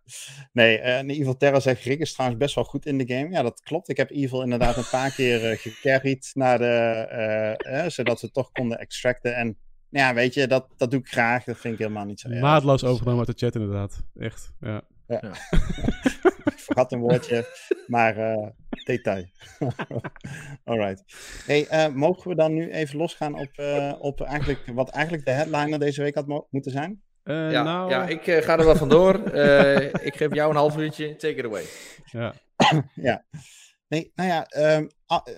[0.52, 3.30] nee, en Evil Terra zegt, Rick is trouwens best wel goed in de game.
[3.30, 3.88] Ja, dat klopt.
[3.88, 8.78] Ik heb Evil inderdaad een paar keer uh, gecarried naar de, zodat we toch konden
[8.78, 9.36] extracten.
[9.36, 9.58] En
[9.90, 11.44] ja, weet je, dat, dat doe ik graag.
[11.44, 12.40] Dat vind ik helemaal niet zo erg.
[12.40, 14.02] Maatloos overgenomen uit de chat inderdaad.
[14.14, 14.82] Echt, ja.
[15.06, 15.18] ja.
[15.20, 15.32] ja.
[16.52, 17.46] ik vergat een woordje,
[17.86, 18.48] maar uh,
[18.84, 19.26] detail.
[20.64, 21.04] Alright.
[21.46, 25.30] Hey, uh, mogen we dan nu even losgaan op, uh, op eigenlijk, wat eigenlijk de
[25.30, 27.02] headliner deze week had moeten zijn?
[27.24, 27.90] Ja, nou...
[27.90, 29.14] ja, ik ga er wel vandoor.
[30.02, 31.16] ik geef jou een half uurtje.
[31.16, 31.64] Take it away.
[32.04, 32.34] Ja.
[32.94, 33.24] ja.
[33.90, 34.46] Nee, nou ja,
[34.76, 34.88] um,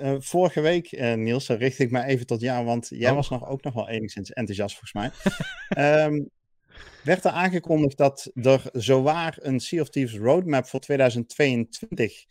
[0.03, 3.17] uh, vorige week, uh, Niels, richt ik me even tot jou, want jij oh.
[3.17, 6.05] was nog, ook nog wel enigszins enthousiast volgens mij.
[6.05, 6.31] um,
[7.05, 12.25] werd er aangekondigd dat er zowaar een Sea of Thieves roadmap voor 2022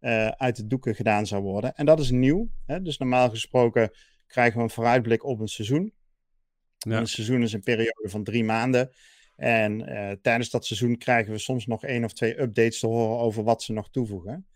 [0.00, 1.74] uh, uit de doeken gedaan zou worden.
[1.74, 2.48] En dat is nieuw.
[2.66, 2.82] Hè?
[2.82, 3.90] Dus normaal gesproken
[4.26, 5.92] krijgen we een vooruitblik op een seizoen.
[6.78, 6.98] Ja.
[6.98, 8.90] Een seizoen is een periode van drie maanden.
[9.36, 9.78] En
[10.22, 13.62] tijdens dat seizoen krijgen we soms nog één of twee updates te horen over wat
[13.62, 14.46] ze nog toevoegen.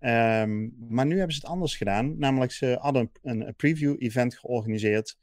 [0.00, 2.18] Um, maar nu hebben ze het anders gedaan.
[2.18, 5.16] Namelijk, ze hadden een, een preview-event georganiseerd.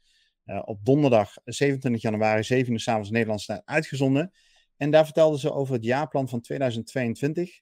[0.46, 4.32] Uh, op donderdag 27 januari, 7 uur s'avonds Nederlandse tijd uitgezonden.
[4.76, 7.60] En daar vertelden ze over het jaarplan van 2022.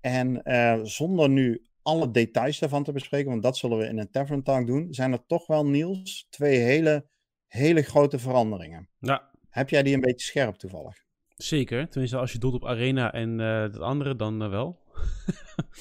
[0.00, 4.10] En uh, zonder nu alle details daarvan te bespreken, want dat zullen we in een
[4.10, 7.06] Tavern Talk doen, zijn er toch wel, Niels, twee hele,
[7.50, 8.88] hele grote veranderingen.
[8.98, 9.30] Ja.
[9.48, 10.96] Heb jij die een beetje scherp toevallig?
[11.36, 11.88] Zeker.
[11.88, 14.80] Tenminste, als je doet op Arena en uh, het andere, dan wel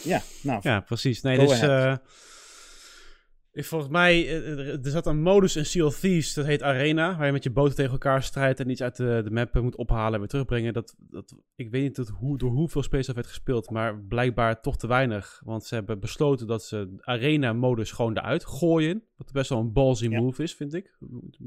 [0.04, 0.60] ja, nou.
[0.64, 1.22] Ja, precies.
[1.22, 1.62] Nee, dus...
[3.54, 7.26] Volgens mij, eh, er zat een modus in Sea of Thieves, dat heet Arena, waar
[7.26, 10.14] je met je boten tegen elkaar strijdt en iets uit de, de map moet ophalen
[10.14, 10.74] en weer terugbrengen.
[10.74, 14.62] Dat, dat, ik weet niet tot hoe, door hoeveel spelers dat werd gespeeld, maar blijkbaar
[14.62, 15.42] toch te weinig.
[15.46, 19.04] Want ze hebben besloten dat ze Arena-modus gewoon eruit gooien.
[19.18, 20.98] Wat best wel een ballsy move is, vind ik.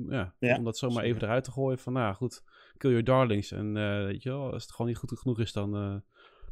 [0.08, 2.42] Ja, ja, om dat zomaar even eruit te gooien van, nou goed,
[2.76, 3.52] kill your darlings.
[3.52, 5.76] En uh, weet je wel, als het gewoon niet goed genoeg is, dan...
[5.76, 5.94] Uh,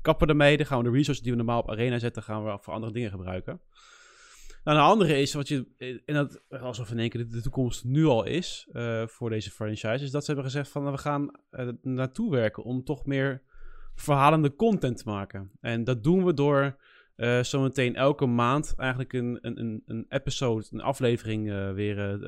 [0.02, 0.56] kappen ermee.
[0.56, 2.92] Dan gaan we de resources die we normaal op Arena zetten, gaan we voor andere
[2.92, 3.60] dingen gebruiken.
[4.64, 5.66] Nou, een andere is, wat je,
[6.04, 10.04] en dat alsof in één keer de, toekomst nu al is uh, voor deze franchise,
[10.04, 13.42] is dat ze hebben gezegd van nou, we gaan uh, naartoe werken om toch meer
[13.94, 15.50] verhalende content te maken.
[15.60, 16.76] En dat doen we door
[17.16, 22.18] uh, zometeen elke maand eigenlijk een, een, een episode, een aflevering weer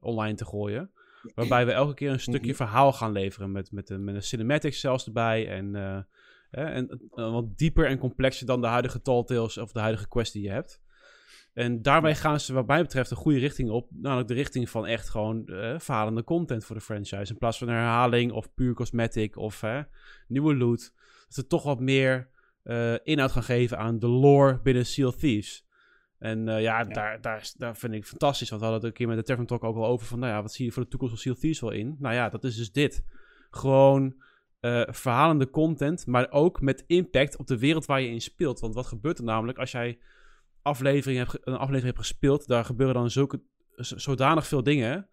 [0.00, 0.90] online te gooien.
[1.34, 2.56] Waarbij we elke keer een stukje mhm.
[2.56, 5.74] verhaal gaan leveren met, met, een, met een cinematics zelfs erbij en
[6.50, 10.32] en uh, wat dieper en complexer dan de huidige Tall Tales of de huidige quest
[10.32, 10.80] die je hebt.
[11.58, 13.88] En daarmee gaan ze, wat mij betreft, een goede richting op.
[13.90, 17.32] Namelijk de richting van echt gewoon uh, falende content voor de franchise.
[17.32, 19.82] In plaats van een herhaling of puur cosmetic of uh,
[20.28, 20.92] nieuwe loot.
[21.24, 22.28] Dat ze toch wat meer
[22.64, 25.66] uh, inhoud gaan geven aan de lore binnen Seal Thieves.
[26.18, 28.50] En ja, ja, Daar, daar, daar vind ik fantastisch.
[28.50, 30.18] Want we hadden het een keer met de Tavern Talk ook al over van...
[30.18, 31.96] Nou ja, wat zie je voor de toekomst van Seal Thieves wel in?
[31.98, 33.04] Nou ja, dat is dus dit.
[33.50, 34.22] Gewoon
[34.60, 38.60] uh, verhalende content, maar ook met impact op de wereld waar je in speelt.
[38.60, 39.98] Want wat gebeurt er namelijk als jij
[40.62, 43.40] aflevering hebt, een aflevering hebt gespeeld, daar gebeuren dan zulke,
[43.76, 45.08] zodanig veel dingen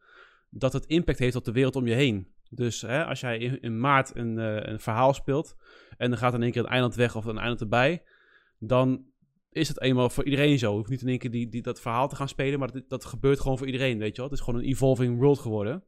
[0.49, 2.27] dat het impact heeft op de wereld om je heen.
[2.49, 5.55] Dus hè, als jij in, maart een, uh, een verhaal speelt
[5.97, 8.03] en dan gaat in één keer een eiland weg of een eiland erbij,
[8.59, 9.05] dan
[9.51, 10.71] is het eenmaal voor iedereen zo.
[10.71, 12.89] Je hoeft niet in één keer die, die, dat verhaal te gaan spelen, maar dat,
[12.89, 14.29] dat gebeurt gewoon voor iedereen, weet je wel.
[14.29, 15.83] Het is gewoon een evolving world geworden.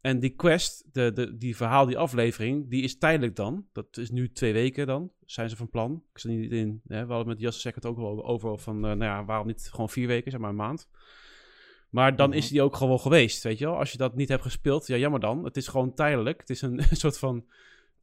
[0.00, 3.66] En die quest, de, de, die verhaal, die aflevering, die is tijdelijk dan.
[3.72, 6.02] Dat is nu twee weken dan, zijn ze van plan.
[6.12, 8.82] Ik zit niet in, hè, we hadden met Jasse Secret ook wel over van, uh,
[8.82, 10.88] nou ja, waarom niet gewoon vier weken, zeg maar een maand.
[11.90, 12.52] Maar dan is mhm.
[12.52, 13.76] die ook gewoon geweest, weet je wel.
[13.76, 15.44] Als je dat niet hebt gespeeld, ja jammer dan.
[15.44, 16.40] Het is gewoon tijdelijk.
[16.40, 17.46] Het is een, soort van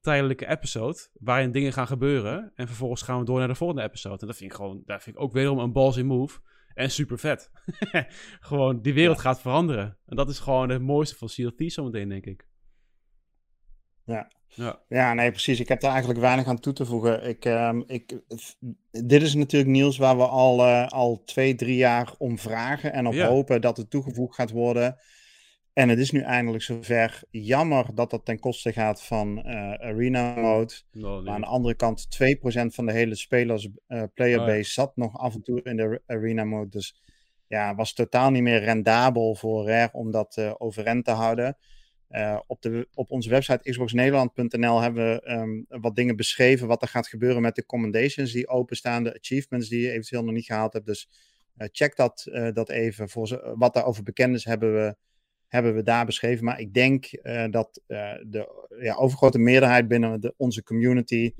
[0.01, 2.51] tijdelijke episode waarin dingen gaan gebeuren.
[2.55, 4.19] En vervolgens gaan we door naar de volgende episode.
[4.19, 6.39] En dat vind ik gewoon, daar vind ik ook wederom een ballsy move.
[6.77, 7.51] En super vet.
[8.49, 9.97] gewoon, die wereld gaat veranderen.
[10.05, 12.47] En dat is gewoon het mooiste van Thieves zometeen, denk ik.
[14.05, 14.31] Ja.
[14.47, 14.81] Ja.
[14.87, 15.59] ja, nee, precies.
[15.59, 17.23] Ik heb daar eigenlijk weinig aan toe te voegen.
[17.23, 18.21] Ik, um, ik,
[18.91, 23.07] dit is natuurlijk nieuws waar we al, uh, al twee, drie jaar om vragen en
[23.07, 24.97] op hopen dat het toegevoegd gaat worden.
[25.77, 27.21] En het is nu eindelijk zover.
[27.29, 30.73] Jammer dat dat ten koste gaat van uh, Arena Mode.
[30.91, 35.17] Maar aan de andere kant, 2% van de hele spelers uh, playerbase oh, zat nog
[35.17, 36.69] af en toe in de Arena Mode.
[36.69, 37.01] Dus
[37.47, 41.57] ja, was totaal niet meer rendabel voor Rare om dat uh, overeind te houden.
[42.47, 46.67] op, de, op onze website xboxnederland.nl hebben we um, wat dingen beschreven.
[46.67, 49.03] Wat er gaat gebeuren met de commendations die openstaan.
[49.03, 50.85] De achievements die je eventueel nog niet gehaald hebt.
[50.85, 51.09] Dus
[51.57, 53.09] check dat, dat even.
[53.09, 54.95] Voor wat daarover bekend is hebben we
[55.47, 56.45] hebben we daar beschreven.
[56.45, 61.33] Maar ik denk uh, dat uh, de ja, overgrote meerderheid binnen de, onze community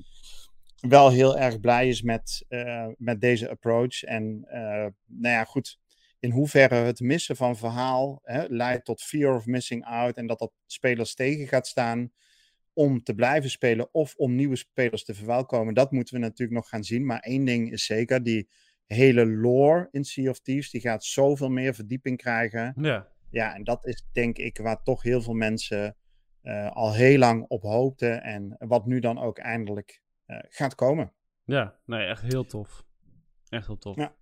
[0.80, 4.02] wel heel erg blij is met, uh, met deze approach.
[4.02, 4.46] En
[5.06, 5.78] nou ja, goed,
[6.20, 10.38] in hoeverre het missen van verhaal hè, leidt tot fear of missing out en dat
[10.38, 12.10] dat spelers tegen gaat staan.
[12.78, 16.68] om te blijven spelen of om nieuwe spelers te verwelkomen, dat moeten we natuurlijk nog
[16.68, 17.06] gaan zien.
[17.06, 18.48] Maar één ding is zeker, die
[18.86, 22.74] hele lore in Sea of Thieves, die gaat zoveel meer verdieping krijgen.
[22.80, 23.08] Ja.
[23.30, 25.96] Ja, en dat is denk ik waar toch heel veel mensen
[26.42, 31.12] uh, al heel lang op hoopten en wat nu dan ook eindelijk uh, gaat komen.
[31.44, 32.84] Ja, nee, echt heel tof.
[33.48, 33.96] Echt heel tof.
[33.96, 34.14] Ja,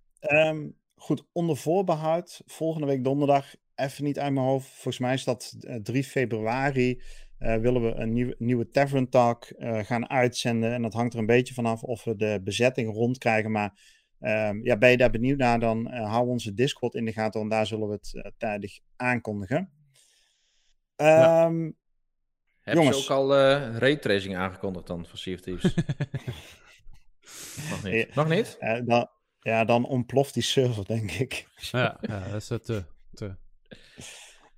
[0.49, 5.23] um, goed, onder voorbehoud, volgende week donderdag, even niet uit mijn hoofd, volgens mij is
[5.23, 7.01] dat uh, 3 februari,
[7.37, 10.73] willen we een nieuw, nieuwe Tavern Talk gaan uitzenden.
[10.73, 14.77] En dat hangt er een beetje vanaf of we de bezetting rondkrijgen, maar Um, ja,
[14.77, 17.65] ben je daar benieuwd naar, dan uh, hou onze Discord in de gaten, want daar
[17.65, 19.57] zullen we het uh, tijdig aankondigen.
[20.95, 21.71] Um, ja.
[22.61, 22.97] Heb jongens.
[22.97, 25.73] je ook al uh, raytracing aangekondigd dan Sea of Thieves?
[27.69, 28.15] Nog niet?
[28.15, 28.57] Nog niet?
[28.85, 29.09] dan,
[29.39, 31.47] ja, dan ontploft die server, denk ik.
[31.55, 33.35] ja, ja, dat is te, te,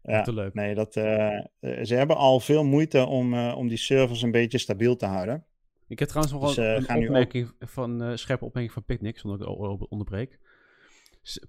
[0.02, 0.54] ja, te leuk.
[0.54, 5.06] Nee, dat, ze hebben al veel moeite om, om die servers een beetje stabiel te
[5.06, 5.46] houden.
[5.90, 9.40] Ik heb trouwens nog dus, uh, een opmerking van, uh, scherpe opmerking van Picnic, zonder
[9.40, 10.40] dat ik onderbreek.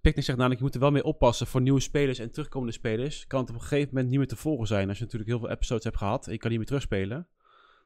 [0.01, 3.27] Picnic zegt namelijk, je moet er wel mee oppassen voor nieuwe spelers en terugkomende spelers.
[3.27, 4.89] Kan het op een gegeven moment niet meer te volgen zijn.
[4.89, 7.29] Als je natuurlijk heel veel episodes hebt gehad en je kan niet meer terugspelen.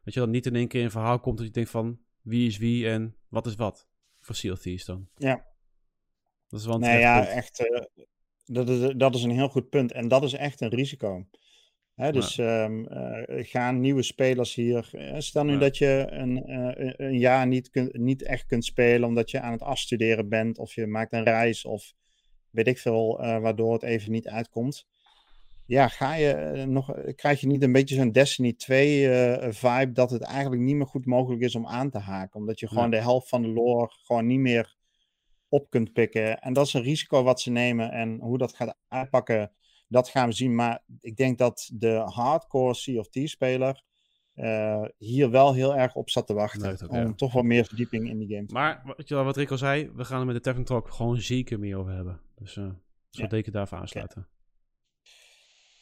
[0.04, 1.98] Dat je dan niet in één keer in een verhaal komt dat je denkt van,
[2.22, 3.88] wie is wie en wat is wat.
[4.20, 5.08] Voor Seal Thieves dan.
[5.16, 5.46] Ja.
[6.48, 7.60] Dat is wel een Nee, ja, echt.
[7.60, 7.80] Uh,
[8.44, 9.92] dat, is, dat is een heel goed punt.
[9.92, 11.26] En dat is echt een risico.
[11.94, 12.64] Hè, dus ja.
[12.64, 14.90] um, uh, gaan nieuwe spelers hier.
[14.92, 15.58] Uh, stel nu ja.
[15.58, 19.62] dat je een, uh, een jaar niet, niet echt kunt spelen omdat je aan het
[19.62, 21.92] afstuderen bent, of je maakt een reis, of
[22.50, 24.86] weet ik veel, waardoor het even niet uitkomt.
[25.66, 29.08] Ja, ga je nog, krijg je niet een beetje zo'n Destiny 2
[29.52, 32.68] vibe dat het eigenlijk niet meer goed mogelijk is om aan te haken, omdat je
[32.68, 32.90] gewoon ja.
[32.90, 34.76] de helft van de lore gewoon niet meer
[35.48, 36.38] op kunt pikken.
[36.38, 39.52] En dat is een risico wat ze nemen en hoe dat gaat uitpakken
[39.94, 40.54] dat gaan we zien.
[40.54, 43.82] Maar ik denk dat de hardcore Sea of T-speler
[44.34, 46.72] uh, hier wel heel erg op zat te wachten.
[46.82, 47.12] Ook, om ja.
[47.12, 49.90] toch wat meer verdieping in die game te Maar weet je wel, wat Rico zei,
[49.94, 52.20] we gaan er met de Tavern Talk gewoon zeker meer over hebben.
[52.34, 52.70] Dus uh,
[53.10, 53.42] zo ja.
[53.42, 54.18] daarvoor aansluiten.
[54.18, 54.30] Okay.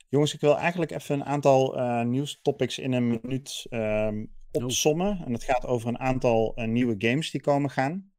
[0.09, 5.11] Jongens, ik wil eigenlijk even een aantal uh, nieuwstopics in een minuut um, opsommen.
[5.11, 5.27] Oh.
[5.27, 8.13] En het gaat over een aantal uh, nieuwe games die komen gaan.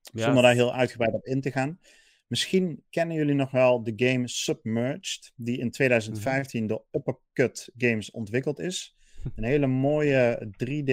[0.00, 0.24] Ja.
[0.24, 1.78] Zonder daar heel uitgebreid op in te gaan.
[2.28, 8.58] Misschien kennen jullie nog wel de game Submerged, die in 2015 door Uppercut Games ontwikkeld
[8.58, 8.96] is.
[9.36, 10.92] Een hele mooie 3D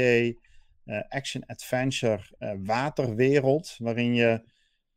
[0.86, 4.44] uh, action-adventure uh, waterwereld, waarin je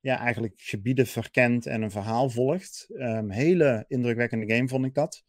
[0.01, 2.86] ja, eigenlijk gebieden verkent en een verhaal volgt.
[2.89, 5.24] Um, hele indrukwekkende game vond ik dat.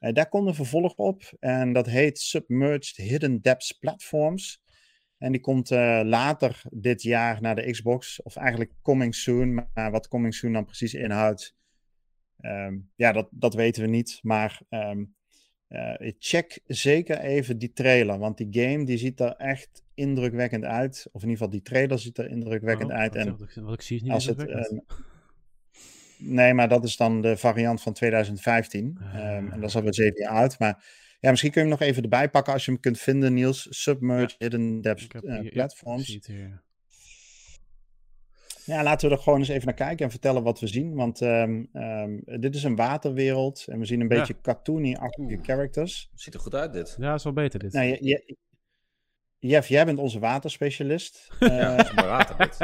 [0.00, 4.62] Uh, daar komt een vervolg op en dat heet Submerged Hidden Depths Platforms.
[5.22, 8.22] En die komt uh, later dit jaar naar de Xbox.
[8.22, 9.54] Of eigenlijk coming soon.
[9.54, 11.56] Maar wat coming soon dan precies inhoudt.
[12.40, 14.18] Um, ja, dat, dat weten we niet.
[14.22, 15.14] Maar um,
[15.68, 18.18] uh, check zeker even die trailer.
[18.18, 21.08] Want die game die ziet er echt indrukwekkend uit.
[21.12, 23.14] Of in ieder geval die trailer ziet er indrukwekkend oh, uit.
[23.14, 24.78] En wat, ik, wat ik zie is niet als het, uh,
[26.18, 28.98] Nee, maar dat is dan de variant van 2015.
[29.14, 30.58] Um, en dat is alweer zeven jaar oud.
[30.58, 30.84] Maar
[31.22, 33.66] ja, misschien kun je hem nog even erbij pakken als je hem kunt vinden, Niels.
[33.70, 34.36] Submerged ja.
[34.38, 36.18] Hidden Depths uh, Platforms.
[38.64, 40.94] Ja, laten we er gewoon eens even naar kijken en vertellen wat we zien.
[40.94, 44.18] Want um, um, dit is een waterwereld en we zien een ja.
[44.18, 46.10] beetje cartoony-achtige characters.
[46.14, 46.96] Ziet er goed uit, dit.
[46.98, 47.72] Ja, is wel beter, dit.
[47.72, 48.36] Nou, je, je,
[49.38, 51.30] Jeff, jij bent onze waterspecialist.
[51.38, 52.58] Ja, dat is mooi water, dit.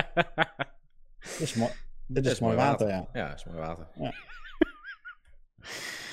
[1.20, 1.72] dit is mooi,
[2.06, 3.26] dit is, is mooi water, water, ja.
[3.26, 3.88] Ja, is mooi water.
[3.94, 4.12] Ja.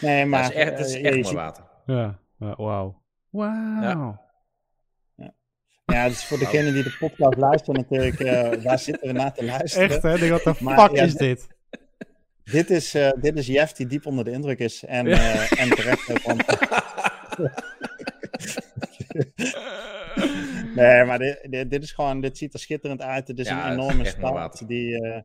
[0.01, 0.39] Nee, maar...
[0.39, 1.63] Ja, het is echt, het is echt uh, mooi water.
[1.85, 2.23] Ja.
[2.39, 3.01] Uh, Wauw.
[3.29, 3.81] Wauw.
[3.81, 4.21] Ja.
[5.15, 5.33] Ja.
[5.85, 9.45] ja, dus voor degene die de podcast luisteren natuurlijk, uh, waar zitten we naar te
[9.53, 9.89] luisteren?
[9.89, 11.47] Echt hè, wat de fuck ja, is dit?
[12.43, 15.69] Dit is, uh, dit is Jeff die diep onder de indruk is en, uh, en
[15.69, 16.23] terecht.
[16.23, 16.45] Want...
[20.75, 23.27] nee, maar dit, dit, dit, is gewoon, dit ziet er schitterend uit.
[23.27, 25.19] Het is ja, een enorme stad die, uh,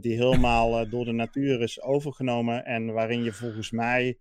[0.00, 4.18] die helemaal door de natuur is overgenomen en waarin je volgens mij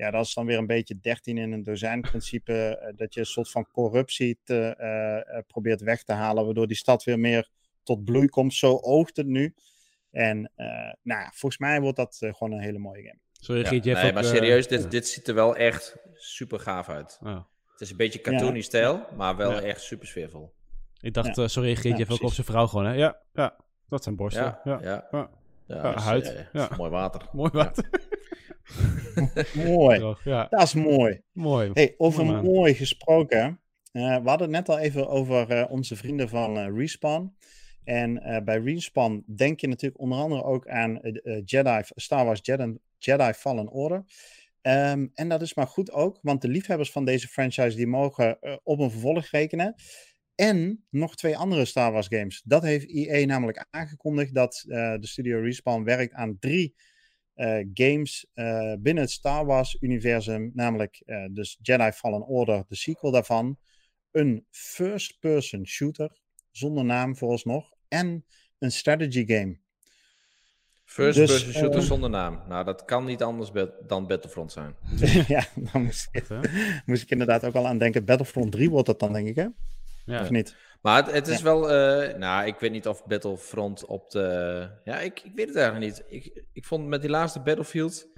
[0.00, 2.80] ja, dat is dan weer een beetje 13 in een dozijn principe.
[2.82, 6.66] Uh, dat je een soort van corruptie te, uh, uh, probeert weg te halen, waardoor
[6.66, 7.48] die stad weer meer
[7.82, 8.54] tot bloei komt.
[8.54, 9.54] Zo oogt het nu.
[10.10, 10.52] En
[11.02, 13.18] nou, volgens mij wordt dat gewoon een hele mooie game.
[13.32, 16.88] Sorry, Giet, ja, nee, ook, maar serieus, dit, dit ziet er wel echt super gaaf
[16.88, 17.18] uit.
[17.22, 17.44] Oh.
[17.72, 18.62] Het is een beetje cartoony ja.
[18.62, 19.60] stijl, maar wel ja.
[19.60, 20.52] echt super sfeervol.
[21.00, 21.48] Ik dacht, ja.
[21.48, 22.92] sorry, Giet, je ook op zijn vrouw gewoon, hè?
[22.92, 23.56] Ja, ja,
[23.88, 24.58] dat zijn borsten.
[24.64, 25.08] Ja, ja.
[25.10, 25.30] ja.
[25.66, 26.00] ja.
[26.00, 26.48] huid.
[26.52, 26.68] ja.
[26.76, 27.28] mooi water.
[27.32, 27.90] Mooi water.
[29.54, 30.16] mooi.
[30.24, 30.46] Ja.
[30.50, 31.22] Dat is mooi.
[31.32, 31.70] Mooi.
[31.72, 33.60] Hey, over mooi, mooi gesproken.
[33.92, 37.34] Uh, we hadden het net al even over uh, onze vrienden van uh, Respawn.
[37.84, 41.00] En bij Respawn denk je natuurlijk onder andere ook aan
[41.44, 44.04] Jedi, Star Wars Jedi, Jedi Fallen Order.
[44.60, 48.38] Ehm, en dat is maar goed ook, want de liefhebbers van deze franchise die mogen
[48.62, 49.74] op een vervolg rekenen.
[50.34, 52.42] En nog twee andere Star Wars games.
[52.44, 56.74] Dat heeft EA namelijk aangekondigd dat de studio Respawn werkt aan drie
[57.74, 58.26] games
[58.78, 60.50] binnen het Star Wars universum.
[60.54, 63.58] Namelijk dus Jedi Fallen Order, de sequel daarvan.
[64.10, 66.20] Een first-person shooter,
[66.50, 67.72] zonder naam vooralsnog.
[67.88, 68.24] En
[68.58, 69.58] een strategy game.
[70.90, 72.42] First dus, person shooter uh, zonder naam.
[72.48, 73.50] Nou, dat kan niet anders
[73.86, 74.74] dan Battlefront zijn.
[75.34, 76.24] ja, dan moest ik,
[76.86, 78.04] moest ik, inderdaad ook al aan denken.
[78.04, 79.46] Battlefront 3 wordt dat dan, denk ik, hè?
[80.04, 80.22] Ja.
[80.22, 80.56] Of niet?
[80.80, 81.44] Maar het, het is ja.
[81.44, 81.62] wel...
[81.62, 84.68] Uh, nou, ik weet niet of Battlefront op de...
[84.84, 86.04] Ja, ik, ik weet het eigenlijk niet.
[86.08, 88.08] Ik, ik vond met die laatste Battlefield...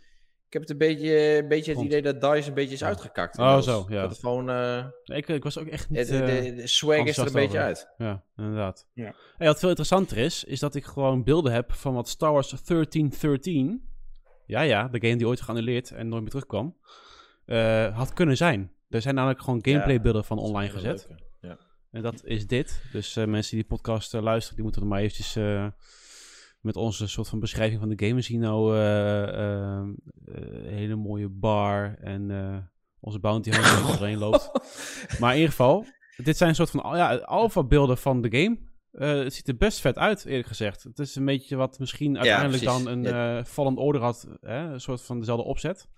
[0.47, 3.39] Ik heb het een beetje, een beetje het idee dat DICE een beetje is uitgekakt.
[3.39, 4.01] Oh, zo, ja.
[4.01, 4.51] Dat het gewoon...
[4.51, 6.09] Uh, ik, ik was ook echt niet...
[6.09, 7.89] De, de, de swag is er een beetje uit.
[7.97, 8.87] Ja, inderdaad.
[8.95, 9.15] Ja.
[9.39, 12.51] En wat veel interessanter is, is dat ik gewoon beelden heb van wat Star Wars
[12.51, 13.89] 1313...
[14.47, 16.77] Ja, ja, de game die ooit geannuleerd en nooit meer terugkwam...
[17.47, 18.73] Uh, had kunnen zijn.
[18.89, 21.07] Er zijn namelijk gewoon gameplaybeelden van online gezet.
[21.09, 21.17] Ja.
[21.93, 22.83] En dat is dit.
[22.93, 25.35] Dus uh, mensen die die podcast luisteren, die moeten er maar eventjes
[26.61, 28.77] met onze soort van beschrijving van de game zien nou
[30.67, 32.31] hele mooie bar en
[33.01, 34.51] onze bounty hunter die erheen loopt.
[35.19, 35.87] Maar in ieder geval,
[36.17, 38.59] dit zijn een soort van ja, alpha beelden van de game.
[38.93, 40.83] Uh, het ziet er best vet uit, eerlijk gezegd.
[40.83, 44.29] Het is een beetje wat misschien uiteindelijk ja, dan een uh, Fallen Order had.
[44.41, 44.73] Hè?
[44.73, 45.89] Een soort van dezelfde opzet.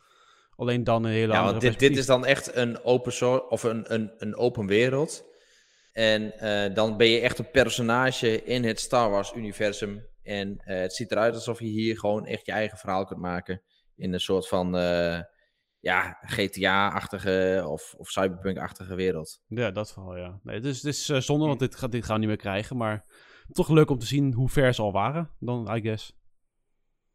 [0.57, 3.62] Alleen dan een hele ja, andere dit, dit is dan echt een open source of
[3.62, 5.24] een, een, een open wereld.
[5.95, 10.07] En uh, dan ben je echt een personage in het Star Wars universum.
[10.22, 13.62] En uh, het ziet eruit alsof je hier gewoon echt je eigen verhaal kunt maken.
[13.97, 15.20] In een soort van uh,
[15.80, 19.42] ja, GTA-achtige of, of Cyberpunk-achtige wereld.
[19.47, 20.40] Ja, dat vooral, ja.
[20.42, 22.76] Nee, dus het is uh, zonde, want dit, gaat, dit gaan we niet meer krijgen.
[22.76, 23.05] Maar
[23.53, 26.16] toch leuk om te zien hoe ver ze al waren, dan, I guess.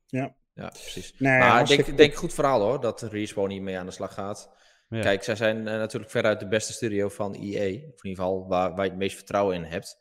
[0.05, 0.37] Ja.
[0.53, 1.13] Ja, precies.
[1.17, 4.13] Nee, maar ik denk, denk goed verhaal hoor, dat Respawn niet mee aan de slag
[4.13, 4.49] gaat.
[4.89, 5.01] Ja.
[5.01, 7.67] Kijk, zij zijn natuurlijk veruit de beste studio van EA.
[7.67, 9.99] Of in ieder geval waar, waar je het meest vertrouwen in hebt.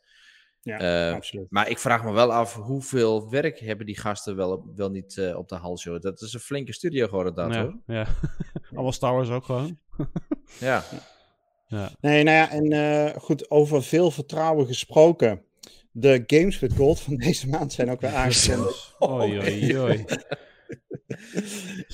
[0.61, 1.45] Ja, uh, absoluut.
[1.49, 5.37] Maar ik vraag me wel af hoeveel werk hebben die gasten wel, wel niet uh,
[5.37, 5.99] op de hals, joh.
[5.99, 7.77] Dat is een flinke studio geworden, dat ja, hoor.
[7.85, 8.07] Ja,
[8.73, 9.79] allemaal Star Wars ook gewoon.
[10.59, 10.83] ja.
[11.67, 11.91] ja.
[12.01, 15.43] Nee, nou ja, en uh, goed, over veel vertrouwen gesproken.
[15.91, 18.95] De Games with Gold van deze maand zijn ook weer aangekondigd.
[19.03, 20.05] Oei, oei, oei.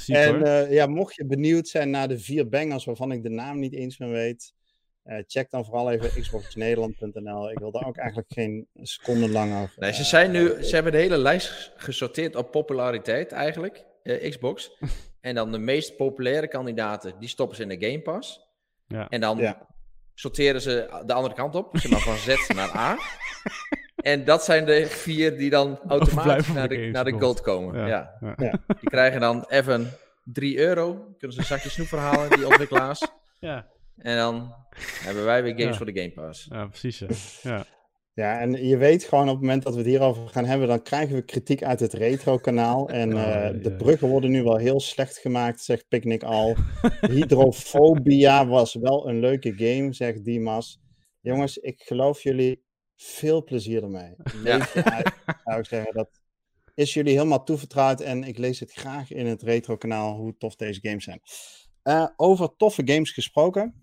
[0.07, 3.73] En ja, mocht je benieuwd zijn naar de vier bangers waarvan ik de naam niet
[3.73, 4.53] eens meer weet...
[5.05, 7.51] Uh, check dan vooral even xboxnederland.nl.
[7.51, 9.73] Ik wil daar ook eigenlijk geen seconde langer.
[9.77, 14.71] Nee, ze zijn nu, ze hebben de hele lijst gesorteerd op populariteit eigenlijk, uh, Xbox.
[15.21, 18.39] en dan de meest populaire kandidaten, die stoppen ze in de Game Pass.
[18.87, 19.09] Ja.
[19.09, 19.67] En dan Ja.
[20.13, 22.97] sorteren ze de andere kant op, zeg maar van Z naar A.
[24.05, 27.87] En dat zijn de vier die dan automatisch naar de, naar de gold komen.
[27.87, 28.17] Ja.
[28.37, 28.51] Ja.
[28.79, 29.89] Die krijgen dan even
[30.23, 30.93] 3 euro.
[31.17, 33.07] Kunnen ze een zakje snoep verhalen, die ontwikkelaars.
[33.39, 34.53] Ja, En dan
[35.03, 35.73] hebben wij weer games Ja.
[35.77, 36.47] voor de Game Pass.
[36.49, 36.99] ja precies.
[36.99, 37.07] Ja.
[37.55, 37.65] ja.
[38.13, 40.81] Ja, en je weet gewoon op het moment dat we het hierover gaan hebben, dan
[40.81, 42.89] krijgen we kritiek uit het retro-kanaal.
[43.01, 46.55] En Oh, eh, de bruggen worden nu wel heel slecht gemaakt, zegt Picnic al.
[47.01, 50.79] Hydrophobia was wel een leuke game, zegt Dimas.
[51.21, 52.63] Jongens, ik geloof jullie
[52.95, 54.15] veel plezier ermee.
[54.43, 55.93] Leef je uit, zou ik zeggen.
[55.93, 56.09] Dat
[56.73, 60.79] is jullie helemaal toevertrouwd en ik lees het graag in het retro-kanaal hoe tof deze
[60.81, 61.21] games zijn.
[61.81, 63.73] Eh, over toffe games gesproken.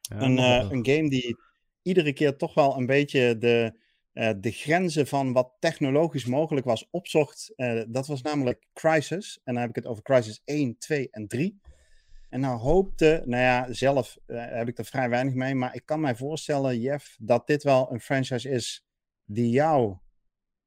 [0.00, 1.36] Ja, een, eh, een game die
[1.82, 3.78] iedere keer toch wel een beetje de,
[4.12, 7.52] eh, de grenzen van wat technologisch mogelijk was opzocht.
[7.88, 9.40] Dat was namelijk Crisis.
[9.44, 11.60] En dan heb ik het over Crisis 1, 2 en 3.
[12.32, 15.54] En nou hoopte, nou ja, zelf eh, heb ik er vrij weinig mee.
[15.54, 18.84] Maar ik kan mij voorstellen, Jeff, dat dit wel een franchise is
[19.24, 19.96] die jou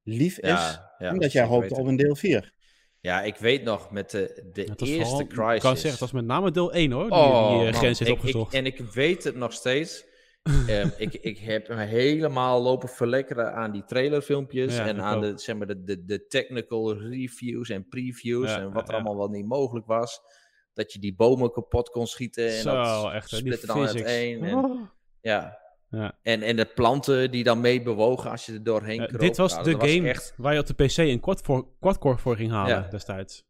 [0.03, 0.49] lief is.
[0.49, 2.53] Ja, ja, en dat jij hoopt op een deel 4.
[2.99, 5.55] Ja, ik weet nog met de, de eerste vooral- Crisis.
[5.55, 8.01] Ik kan zeggen, het was met name deel 1 hoor, die, Oh, die eh, grens
[8.01, 8.53] is Ik- ik- opgezocht.
[8.53, 10.05] en ik weet het nog steeds.
[10.67, 14.75] Ehm, ik, ik heb me helemaal lopen verlekkeren aan die trailerfilmpjes.
[14.75, 18.49] Ja, en aan de, zeg maar, de, de, de technical reviews en previews.
[18.49, 18.93] Ja, en wat ja, er ja.
[18.93, 20.19] allemaal wel niet mogelijk was.
[20.75, 22.47] Dat je die bomen kapot kon schieten.
[22.47, 24.43] En Zo, dat echt hè, die splitte dan uiteen.
[24.43, 24.81] En, Oh.
[25.21, 25.63] ja.
[25.89, 26.17] Ja.
[26.21, 29.19] En, en de planten die dan mee bewogen als je er doorheen Eh, kroop.
[29.21, 32.17] dit was Nou, de game echt, waar je op de PC een quad voor, quadcore
[32.17, 32.87] voor ging halen Ja.
[32.89, 33.43] destijds.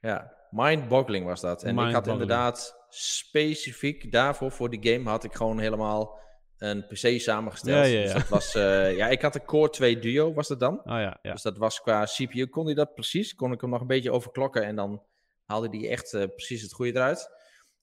[0.00, 1.62] Ja, mind-boggling was dat.
[1.62, 6.18] En ik had inderdaad specifiek daarvoor, voor die game, had ik gewoon helemaal
[6.58, 7.76] een PC samengesteld.
[7.76, 8.18] Ja, ja, Dus ja.
[8.18, 10.78] dat was, eh, ja, ik had een Core 2 Duo, was dat dan.
[10.78, 11.32] Oh ja, ja.
[11.32, 13.34] Dus dat was qua CPU, kon hij dat precies.
[13.34, 15.02] Kon ik hem nog een beetje overklokken en dan
[15.46, 17.30] haalde hij echt eh, precies het goede eruit.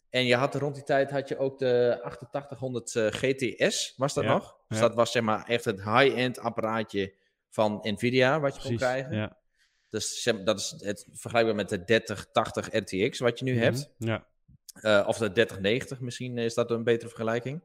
[0.09, 4.23] En je had rond die tijd had je ook de 8800 eh, GTS, was dat
[4.23, 4.57] Ja, nog?
[4.67, 4.87] Dus ja.
[4.87, 7.13] dat was zeg maar echt het high-end apparaatje
[7.49, 9.15] van Nvidia, wat je kon krijgen.
[9.15, 9.37] Ja.
[9.89, 13.61] Dus dat is het vergelijkbaar met de 3080 RTX wat je nu Mhm.
[13.63, 13.93] hebt.
[13.97, 14.25] Ja.
[14.81, 17.63] Uh, of de 3090 misschien is dat een betere vergelijking.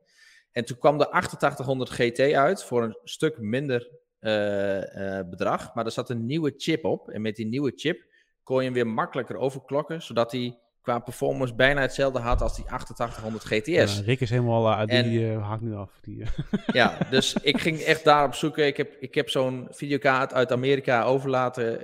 [0.52, 3.90] En toen kwam de 8800 GT uit voor een stuk minder
[4.20, 5.74] uh, bedrag.
[5.74, 7.10] Maar er zat een nieuwe chip op.
[7.10, 8.04] En met die nieuwe chip
[8.48, 10.02] kon je hem weer makkelijker overklokken.
[10.02, 13.98] Zodat hij qua performance bijna hetzelfde had als die 8800 GTS.
[13.98, 15.98] Ja, Rick is helemaal uit en, die uh, haakt nu af.
[16.00, 16.24] Die,
[16.72, 18.66] ja, dus ik ging echt daarop zoeken.
[18.66, 21.78] Ik heb, ik heb zo'n videokaart uit Amerika over laten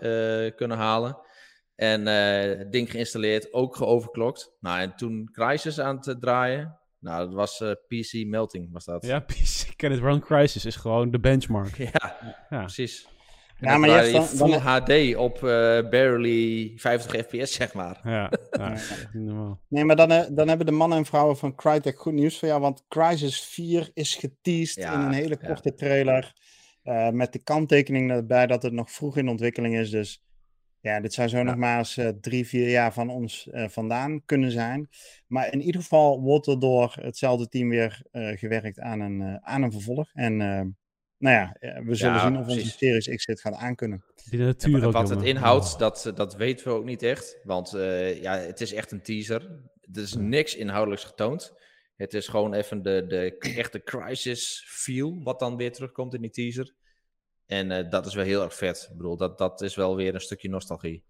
[0.54, 1.18] kunnen halen.
[1.74, 4.56] En het ding geïnstalleerd, ook geoverklokt.
[4.60, 6.78] Nou, en toen Crysis aan te draaien.
[6.98, 9.06] Nou, dat was PC Melting, was dat.
[9.06, 11.76] Ja, PC Can It Run Crisis is gewoon de benchmark.
[11.92, 12.58] Ja, ja.
[12.60, 13.06] precies.
[13.60, 14.60] En ja, maar je hebt dan, full dan...
[14.60, 15.42] HD op uh,
[15.90, 18.00] barely 50 fps, zeg maar.
[18.02, 18.32] Ja,
[19.12, 22.38] ja Nee, maar dan, uh, dan hebben de mannen en vrouwen van Crytek goed nieuws
[22.38, 22.60] voor jou.
[22.60, 25.74] Want Crysis 4 is geteased ja, in een hele korte ja.
[25.76, 26.32] trailer.
[26.84, 29.90] Uh, met de kanttekening erbij dat het nog vroeg in ontwikkeling is.
[29.90, 30.22] Dus
[30.80, 34.24] ja, dit zou zo nog maar eens uh, drie, vier jaar van ons uh, vandaan
[34.24, 34.88] kunnen zijn.
[35.26, 39.62] Maar in ieder geval wordt er door hetzelfde team weer uh, gewerkt aan een, aan
[39.62, 40.10] een vervolg.
[40.12, 40.76] En
[41.24, 44.04] nou ja, we zullen ja, zien of onze Series X dit gaat aankunnen.
[44.30, 45.16] Die natuur ja, ook, wat jongen.
[45.16, 45.78] het inhoudt, oh.
[45.78, 47.38] dat, dat weten we ook niet echt.
[47.44, 47.70] Want
[48.20, 49.42] ja, het is echt een teaser.
[49.92, 51.54] Er is niks inhoudelijks getoond.
[51.96, 56.30] Het is gewoon even de, de echte crisis feel, wat dan weer terugkomt in die
[56.30, 56.74] teaser.
[57.46, 58.86] En uh, dat is wel heel erg vet.
[58.90, 61.04] Ik bedoel, dat, dat is wel weer een stukje nostalgie.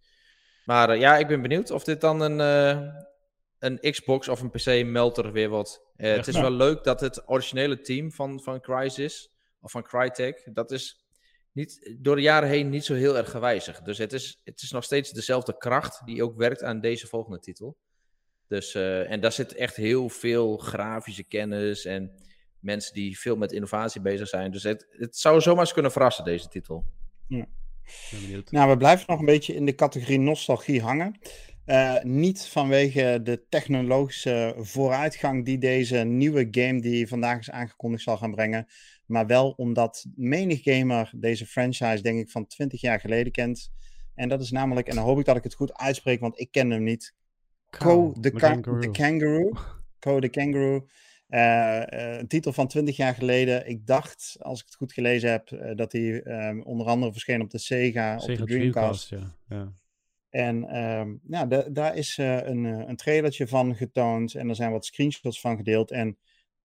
[0.64, 2.92] Maar uh, ja, ik ben benieuwd of dit dan een, uh,
[3.58, 5.80] een Xbox of een PC-melter weer wordt.
[5.96, 9.33] het is wel leuk dat het originele team van, van Crysis,
[9.64, 11.04] of van Crytek, dat is
[11.52, 13.84] niet, door de jaren heen niet zo heel erg gewijzigd.
[13.84, 17.38] Dus het is, het is nog steeds dezelfde kracht die ook werkt aan deze volgende
[17.38, 17.76] titel.
[18.48, 22.12] Dus, en daar zit echt heel veel grafische kennis en
[22.60, 24.50] mensen die veel met innovatie bezig zijn.
[24.50, 26.84] Dus het, het zou zomaar eens kunnen verrassen, deze titel.
[27.28, 27.46] Ja.
[28.50, 31.18] Nou, we blijven nog een beetje in de categorie nostalgie hangen.
[31.66, 38.16] Uh, niet vanwege de technologische vooruitgang die deze nieuwe game die vandaag is aangekondigd zal
[38.16, 38.66] gaan brengen.
[39.06, 43.72] Maar wel omdat menig gamer deze franchise denk ik van 20 jaar geleden kent.
[44.14, 46.50] En dat is namelijk, en dan hoop ik dat ik het goed uitspreek, want ik
[46.50, 47.14] ken hem niet.
[47.70, 48.80] Co the, kangaroo.
[48.80, 49.52] the Kangaroo.
[49.98, 50.86] Co the Kangaroo.
[51.28, 53.68] Uh, uh, een titel van 20 jaar geleden.
[53.68, 57.40] Ik dacht, als ik het goed gelezen heb, uh, dat hij um, onder andere verscheen
[57.40, 59.08] op de Sega, Sega op de Dreamcast.
[59.08, 59.56] Dreamcast ja.
[59.56, 59.72] ja.
[60.30, 65.40] En um, ja, daar is een, een trailertje van getoond en er zijn wat screenshots
[65.40, 65.90] van gedeeld.
[65.90, 66.18] En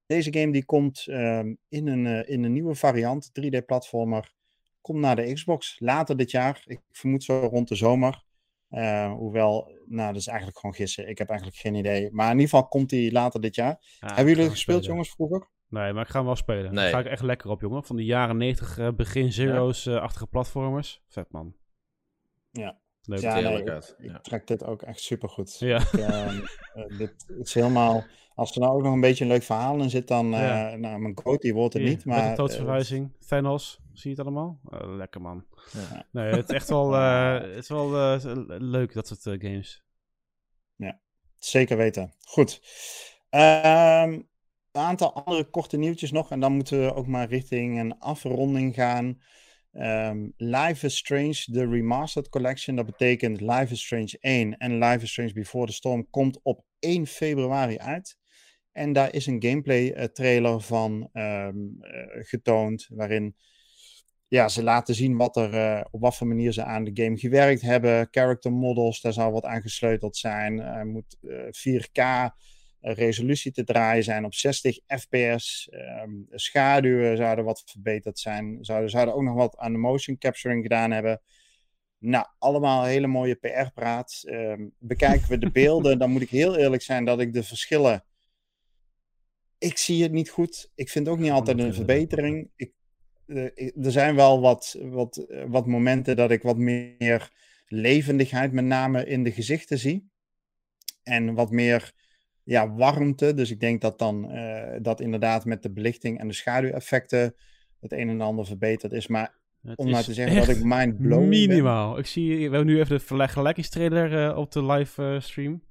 [0.09, 4.33] deze game die komt um, in, een, in een nieuwe variant, 3D-platformer,
[4.81, 6.61] komt naar de Xbox later dit jaar.
[6.65, 8.23] Ik vermoed zo rond de zomer.
[8.69, 11.09] Uh, hoewel, nou, dat is eigenlijk gewoon gissen.
[11.09, 12.11] Ik heb eigenlijk geen idee.
[12.11, 13.77] Maar in ieder geval komt hij later dit jaar.
[13.99, 14.97] Ja, Hebben jullie het gespeeld, spelen.
[14.97, 15.47] jongens, vroeger?
[15.67, 16.73] Nee, maar ik ga hem wel spelen.
[16.73, 16.83] Nee.
[16.83, 17.83] Daar ga ik echt lekker op, jongen.
[17.83, 20.31] Van de jaren 90 uh, begin Zero's-achtige ja.
[20.31, 21.03] platformers.
[21.07, 21.55] Vet, man.
[22.51, 22.79] Ja.
[23.01, 23.19] Leuk.
[23.19, 23.95] Ja, nee, uit.
[23.97, 25.59] ik, ik trek dit ook echt super goed.
[25.59, 25.77] Ja.
[25.77, 28.05] Ik, uh, dit is helemaal...
[28.39, 30.29] Als er nou ook nog een beetje een leuk verhaal in zit, dan...
[30.29, 30.75] Ja.
[30.75, 32.21] nou, mijn goatee wordt het Hier, niet, maar...
[32.21, 33.11] Met de doodsverwijzing.
[33.27, 33.79] Thanos.
[33.93, 34.59] Zie je het allemaal?
[34.73, 35.45] Uh, lekker man.
[35.71, 36.05] Ja.
[36.11, 38.15] Nee, het is echt wel, uh, het is wel uh,
[38.59, 39.83] leuk, dat soort games.
[40.75, 40.99] Ja,
[41.37, 42.13] zeker weten.
[42.25, 42.61] Goed.
[43.29, 43.41] Um,
[44.71, 46.31] een aantal andere korte nieuwtjes nog.
[46.31, 49.21] En dan moeten we ook maar richting een afronding gaan.
[49.73, 52.75] Um, Life is Strange, de Remastered Collection.
[52.75, 56.63] Dat betekent Life is Strange 1 en Life is Strange Before the Storm komt op
[56.79, 58.18] 1 februari uit.
[58.71, 63.35] En daar is een gameplay uh, trailer van um, uh, getoond, waarin
[64.27, 67.17] ja, ze laten zien wat er, uh, op wat voor manier ze aan de game
[67.17, 68.07] gewerkt hebben.
[68.11, 70.59] Character models, daar zal wat aan gesleuteld zijn.
[70.59, 71.17] Er moet
[71.51, 72.01] 4K
[72.81, 75.69] resolutie te draaien zijn op 60 fps.
[75.71, 78.57] Um, schaduwen zouden wat verbeterd zijn.
[78.61, 81.21] Zouden, zouden ook nog wat aan de motion capturing gedaan hebben.
[81.97, 84.23] Nou, allemaal hele mooie PR-praat.
[84.25, 88.03] Um, bekijken we de beelden, dan moet ik heel eerlijk zijn dat ik de verschillen
[89.59, 90.71] ik zie het niet goed.
[90.75, 92.51] Ik vind ook niet altijd een verbetering.
[92.55, 92.71] Ik,
[93.25, 97.31] uh, er zijn wel wat, wat, uh, wat momenten dat ik wat meer
[97.67, 100.09] levendigheid, met name in de gezichten zie.
[101.03, 101.93] En wat meer
[102.43, 103.33] ja, warmte.
[103.33, 107.35] Dus ik denk dat dan uh, dat inderdaad met de belichting en de schaduweffecten
[107.79, 109.07] het een en ander verbeterd is.
[109.07, 111.91] Maar het om nou te zeggen dat ik mind blown Minimaal.
[111.91, 111.99] Ben.
[111.99, 115.61] Ik zie, we hebben nu even de vergelijkingstrailer op de live stream.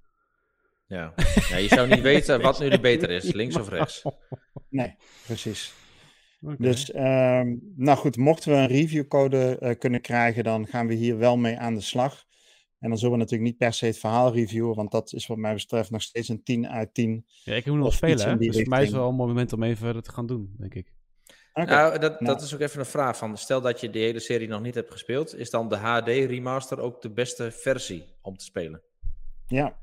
[0.88, 1.14] Ja.
[1.48, 4.02] ja, je zou niet weten wat nu de beter is, links of rechts.
[4.68, 4.94] Nee,
[5.26, 5.72] precies.
[6.40, 6.56] Okay.
[6.58, 11.18] Dus, um, nou goed, mochten we een reviewcode uh, kunnen krijgen, dan gaan we hier
[11.18, 12.26] wel mee aan de slag.
[12.78, 15.36] En dan zullen we natuurlijk niet per se het verhaal reviewen, want dat is wat
[15.36, 17.26] mij betreft nog steeds een 10 uit 10.
[17.44, 18.36] Ja, ik moet nog spelen, hè?
[18.36, 20.74] dus voor mij is wel een mooi moment om even verder te gaan doen, denk
[20.74, 20.92] ik.
[21.52, 24.48] Nou, dat, dat is ook even een vraag van, stel dat je de hele serie
[24.48, 28.44] nog niet hebt gespeeld, is dan de HD remaster ook de beste versie om te
[28.44, 28.82] spelen?
[29.46, 29.78] Ja.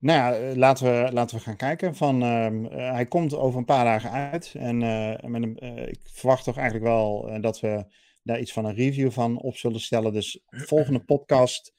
[0.00, 1.94] Nou ja, eh, laten we, laten we gaan kijken.
[1.94, 4.54] Van, ehm, eh, hij komt over een paar dagen uit.
[4.58, 5.56] En uh, met een,
[5.88, 7.84] ik verwacht toch eigenlijk wel dat we
[8.22, 10.12] daar iets van een review van op zullen stellen.
[10.12, 11.74] Dus volgende podcast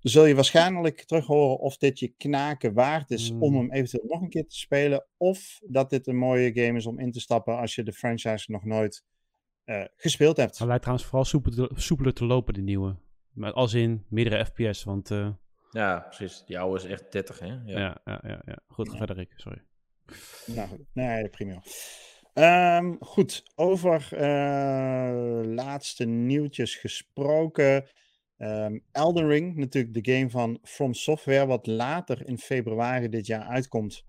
[0.00, 3.56] zul je waarschijnlijk terug horen of dit je knaken waard is om hmm.
[3.56, 5.06] hem eventueel nog een keer te spelen.
[5.16, 8.52] Of dat dit een mooie game is om in te stappen als je de franchise
[8.52, 9.04] nog nooit
[9.96, 10.58] gespeeld hebt.
[10.58, 12.96] Hij lijkt trouwens vooral soepeler te, soepeler te lopen, die nieuwe.
[13.40, 15.10] Als in meerdere FPS, want...
[15.72, 16.44] Ja, precies.
[16.46, 17.46] Die oude is echt 30, hè?
[17.46, 18.20] Ja, ja, ja.
[18.22, 18.58] ja, ja.
[18.66, 19.32] Goed, ga verder, Rick.
[19.36, 19.62] Sorry.
[20.46, 21.62] Nou, nee, prima.
[22.34, 27.88] Um, goed, over uh, laatste nieuwtjes gesproken.
[28.38, 33.44] Um, Elden Ring, natuurlijk de game van From Software, wat later in februari dit jaar
[33.44, 34.04] uitkomt.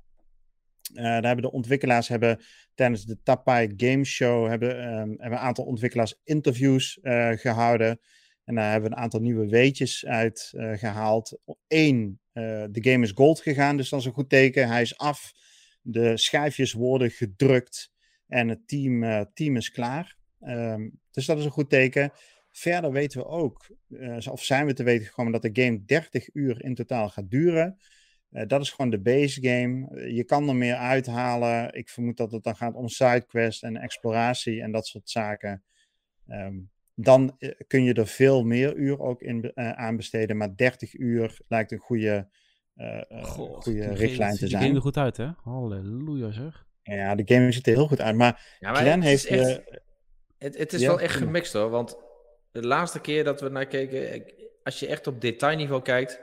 [0.94, 2.40] Uh, daar hebben de ontwikkelaars hebben
[2.74, 8.00] tijdens de Tapai Game Show hebben, um, hebben een aantal ontwikkelaars interviews uh, gehouden.
[8.44, 11.40] En daar hebben we een aantal nieuwe weetjes uit uh, gehaald.
[11.68, 14.68] Eén, uh, de game is gold gegaan, dus dat is een goed teken.
[14.68, 15.34] Hij is af.
[15.82, 17.92] De schijfjes worden gedrukt
[18.28, 20.18] en het team, uh, team is klaar.
[20.42, 22.12] Um, dus dat is een goed teken.
[22.52, 23.68] Verder weten we ook,
[24.32, 27.78] of zijn we te weten gekomen, dat de game 30 uur in totaal gaat duren.
[28.30, 30.08] dat is gewoon de base game.
[30.14, 31.74] je kan er meer uithalen.
[31.74, 35.64] Ik vermoed dat het dan gaat om sidequest en exploratie en dat soort zaken.
[36.28, 40.38] Um, dan eh, kun je er veel meer uur ook in uh, aan besteden.
[40.38, 42.30] Maar 30 uur lijkt een goede,
[42.76, 44.62] uh, God, goede richtlijn te zijn.
[44.62, 45.30] Het ziet er goed uit, hè?
[45.44, 46.66] Halleluja, zeg.
[46.82, 48.16] Ja, de game ziet er heel goed uit.
[48.16, 49.26] Maar, ja, maar heeft...
[49.26, 49.62] Echt,
[50.38, 51.70] het, het, is wel echt gemixt, hoor.
[51.70, 51.98] Want
[52.52, 54.24] de laatste keer dat we naar keken...
[54.64, 56.22] Als je echt op detailniveau kijkt...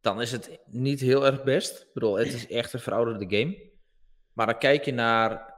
[0.00, 1.80] dan is het niet heel erg best.
[1.80, 3.70] Ik bedoel, het is echt een verouderde game.
[4.32, 5.54] Maar dan kijk je naar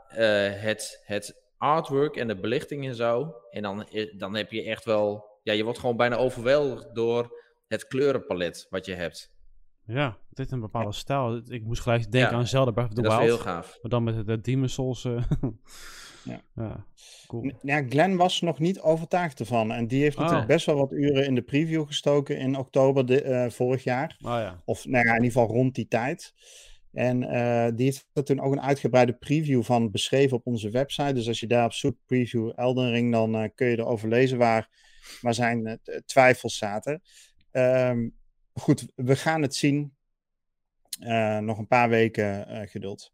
[0.54, 3.34] het, het artwork en de belichting en zo.
[3.50, 3.86] En dan,
[4.16, 5.28] dan heb je echt wel.
[5.42, 9.32] Ja, je wordt gewoon bijna overweldigd door het kleurenpalet wat je hebt.
[9.84, 11.42] Ja, dit is een bepaalde stijl.
[11.48, 13.14] Ik moest gelijk denken aan Zelda Breath of the Wild.
[13.14, 13.78] Dat is heel gaaf.
[13.82, 15.04] Maar dan met de Demon Souls.
[15.04, 15.22] Uh,
[16.24, 16.40] ja.
[16.54, 16.86] ja,
[17.26, 17.52] cool.
[17.62, 19.72] Ja, Glenn was nog niet overtuigd ervan.
[19.72, 20.22] En die heeft oh.
[20.22, 24.16] natuurlijk best wel wat uren in de preview gestoken in oktober de, uh, vorig jaar.
[24.20, 24.62] Oh, ja.
[24.64, 26.34] Of nou ja, in ieder geval rond die tijd.
[26.92, 31.12] En uh, die heeft er toen ook een uitgebreide preview van beschreven op onze website.
[31.12, 34.38] Dus als je daar op zoekt, preview Elden Ring, dan uh, kun je erover lezen
[34.38, 34.68] waar,
[35.20, 37.02] waar zijn uh, twijfels zaten.
[37.52, 38.16] Um,
[38.52, 39.94] goed, we gaan het zien.
[41.40, 43.12] nog een paar weken geduld.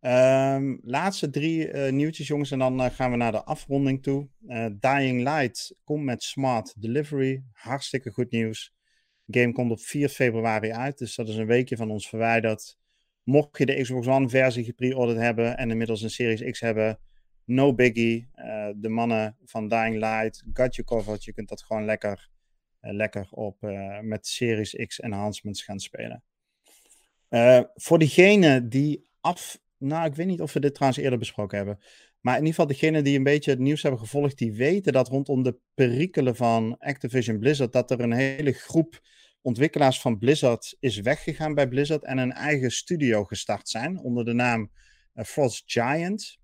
[0.00, 4.28] Um, laatste drie nieuwtjes, jongens, en dan gaan we naar de afronding toe.
[4.72, 7.42] Dying Light komt met Smart Delivery.
[7.52, 8.74] Hartstikke goed nieuws.
[9.26, 12.76] Game komt op 4 februari uit, dus dat is een weekje van ons verwijderd.
[13.26, 16.98] Mocht je de Xbox One versie gepre-orderd hebben en inmiddels een Series X hebben,
[17.44, 18.28] no biggie.
[18.36, 21.24] Uh, de mannen van Dying Light, got you covered.
[21.24, 22.28] Je kunt dat gewoon lekker,
[22.82, 26.22] uh, lekker op, uh, met Series X enhancements gaan spelen.
[27.74, 29.60] voor diegenen die af...
[29.78, 31.78] Nou, ik weet niet of we dit trouwens eerder besproken hebben.
[32.20, 35.08] Maar in ieder geval degenen die een beetje het nieuws hebben gevolgd, die weten dat
[35.08, 39.00] rondom de perikelen van Activision Blizzard, dat er een hele groep
[39.46, 44.32] ontwikkelaars van Blizzard is weggegaan bij Blizzard en een eigen studio gestart zijn onder de
[44.32, 44.70] naam
[45.14, 46.38] uh, Frost Giant.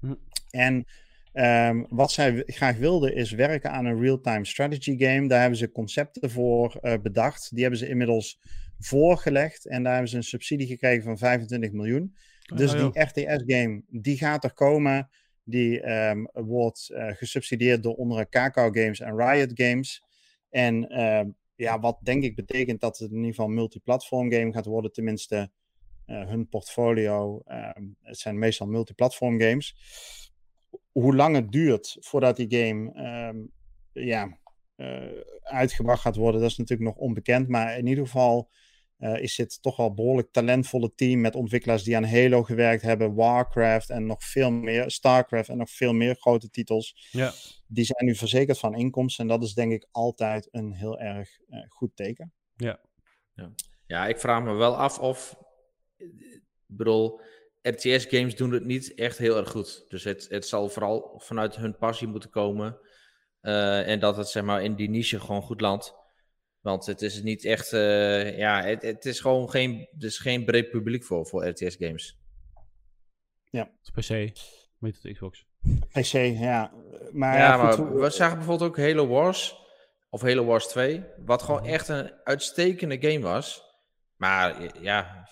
[0.00, 0.14] Hm.
[0.50, 0.86] En
[1.32, 5.28] um, wat zij graag wilden is werken aan een real-time strategy game.
[5.28, 7.50] Daar hebben ze concepten voor uh, bedacht.
[7.50, 8.40] Die hebben ze inmiddels
[8.78, 12.16] voorgelegd en daar hebben ze een subsidie gekregen van 25 miljoen.
[12.54, 15.08] Dus die RTS-game, die gaat er komen.
[15.44, 20.02] Die um, wordt uh, gesubsidieerd door onder Kakao Games en Riot Games.
[20.50, 21.20] En uh,
[21.58, 24.92] ja, wat denk ik betekent dat het in ieder geval een multiplatform game gaat worden.
[24.92, 25.50] Tenminste,
[26.06, 27.42] uh, hun portfolio.
[27.46, 27.70] Uh,
[28.02, 29.76] het zijn meestal multiplatform games.
[30.92, 33.52] Hoe lang het duurt voordat die game um,
[33.92, 34.38] ja,
[34.76, 37.48] uh, uitgebracht gaat worden, dat is natuurlijk nog onbekend.
[37.48, 38.50] Maar in ieder geval
[38.98, 42.82] uh, is dit toch wel een behoorlijk talentvolle team met ontwikkelaars die aan Halo gewerkt
[42.82, 47.08] hebben, Warcraft en nog veel meer, Starcraft en nog veel meer grote titels.
[47.10, 47.32] Ja.
[47.66, 51.28] Die zijn nu verzekerd van inkomsten en dat is denk ik altijd een heel erg
[51.48, 52.32] uh, goed teken.
[52.56, 52.80] Ja.
[53.34, 53.52] ja.
[53.86, 55.36] Ja, ik vraag me wel af of,
[55.96, 57.20] ik bedoel,
[57.62, 59.84] RTS games doen het niet echt heel erg goed.
[59.88, 62.78] Dus het, het zal vooral vanuit hun passie moeten komen
[63.42, 65.94] uh, en dat het zeg maar in die niche gewoon goed landt.
[66.60, 70.44] Want het is niet echt, uh, ja, het, het, is gewoon geen, er is geen
[70.44, 72.18] breed publiek voor, voor RTS games.
[73.50, 73.70] Ja.
[73.92, 74.32] PC,
[74.78, 75.46] met de Xbox.
[75.92, 76.72] PC, ja.
[77.12, 79.56] Maar, ja, maar we zagen bijvoorbeeld ook Halo Wars,
[80.10, 81.70] of Halo Wars 2, wat gewoon mhm.
[81.72, 83.62] echt een uitstekende game was.
[84.16, 85.28] Maar ja,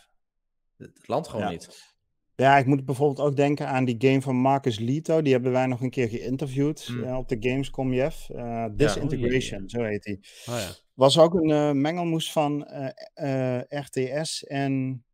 [0.76, 1.94] het landt gewoon niet.
[2.36, 5.22] Ja, ik moet bijvoorbeeld ook denken aan die game van Marcus Lito.
[5.22, 7.04] Die hebben wij nog een keer geïnterviewd Mm.
[7.04, 8.30] eh, op de Gamescom, Jeff.
[8.30, 10.18] Eh, Disintegration, Oh, zo heet die.
[10.48, 10.68] Oh ja.
[10.96, 15.04] Was ook een eh, mengelmoes van eh, eh, RTS en...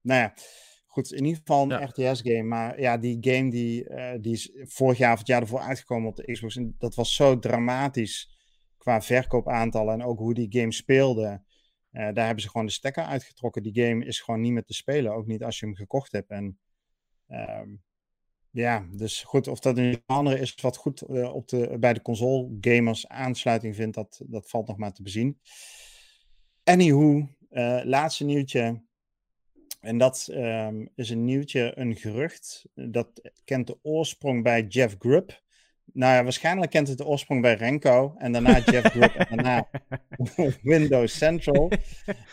[0.00, 0.34] Nou ja,
[0.86, 1.84] goed, in ieder geval een Ja.
[1.84, 2.42] RTS-game.
[2.42, 3.86] Maar ja, die game die,
[4.20, 6.56] die is vorig jaar of het jaar ervoor uitgekomen op de Xbox.
[6.56, 8.38] En dat was zo dramatisch
[8.76, 11.42] qua verkoopaantallen en ook hoe die game speelde.
[11.90, 13.62] Daar hebben ze gewoon de stekker uitgetrokken.
[13.62, 15.14] Die game is gewoon niet meer te spelen.
[15.14, 16.30] Ook niet als je hem gekocht hebt.
[16.30, 16.58] En
[17.26, 17.68] ehm,
[18.50, 22.02] ja, dus goed, of dat een genre is wat goed eh, op de, bij de
[22.02, 25.38] console gamers aansluiting vindt, dat, dat valt nog maar te bezien.
[26.64, 28.82] Anywho, eh, laatste nieuwtje.
[29.80, 32.64] En dat ehm, is een nieuwtje, een gerucht.
[32.74, 35.42] Dat kent de oorsprong bij Jeff Grubb.
[35.92, 38.14] Nou ja, waarschijnlijk kent het de oorsprong bij Renko.
[38.18, 39.68] En daarna Jeff Grubb en daarna
[40.62, 41.70] Windows Central.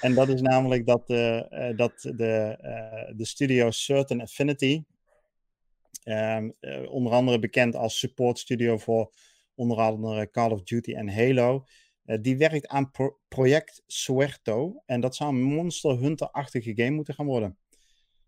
[0.02, 2.58] En dat is namelijk dat, de eh, dat de,
[3.16, 4.84] de studio Certain Affinity,
[6.08, 9.14] ehm, eh, onder andere bekend als support studio voor
[9.56, 11.66] onder andere Call of Duty en Halo,
[12.06, 14.84] eh, die werkt aan pro- project Suerto.
[14.86, 17.58] En dat zou een Monster Hunter-achtige game moeten gaan worden.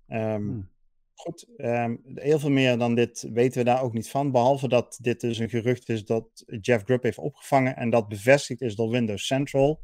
[0.07, 0.69] Ehm, Hmm.
[1.13, 4.31] Goed, ehm, heel veel meer dan dit weten we daar ook niet van.
[4.31, 8.61] Behalve dat dit dus een gerucht is dat Jeff Grubb heeft opgevangen en dat bevestigd
[8.61, 9.81] is door Windows Central.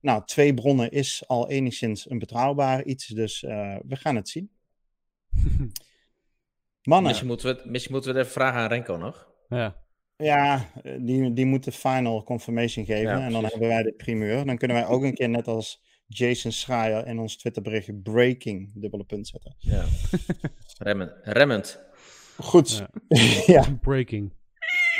[0.00, 4.50] Nou, twee bronnen is al enigszins een betrouwbaar iets, dus eh, we gaan het zien.
[6.84, 9.28] Mannen, Misschien moeten, we het, misschien moeten we het even vragen aan Renko nog.
[9.48, 9.82] ja.
[10.16, 14.46] ja, die, die moeten final confirmation geven Ja, en dan hebben wij de primeur.
[14.46, 19.04] Dan kunnen wij ook een keer net als Jason Schreier in ons Twitterbericht breaking dubbele
[19.04, 19.54] punt zetten.
[19.58, 19.84] Ja.
[20.78, 21.12] Remmend.
[21.22, 21.80] Remmend.
[22.36, 23.18] Goed, Ja.
[23.54, 23.64] ja.
[23.80, 24.32] Breaking.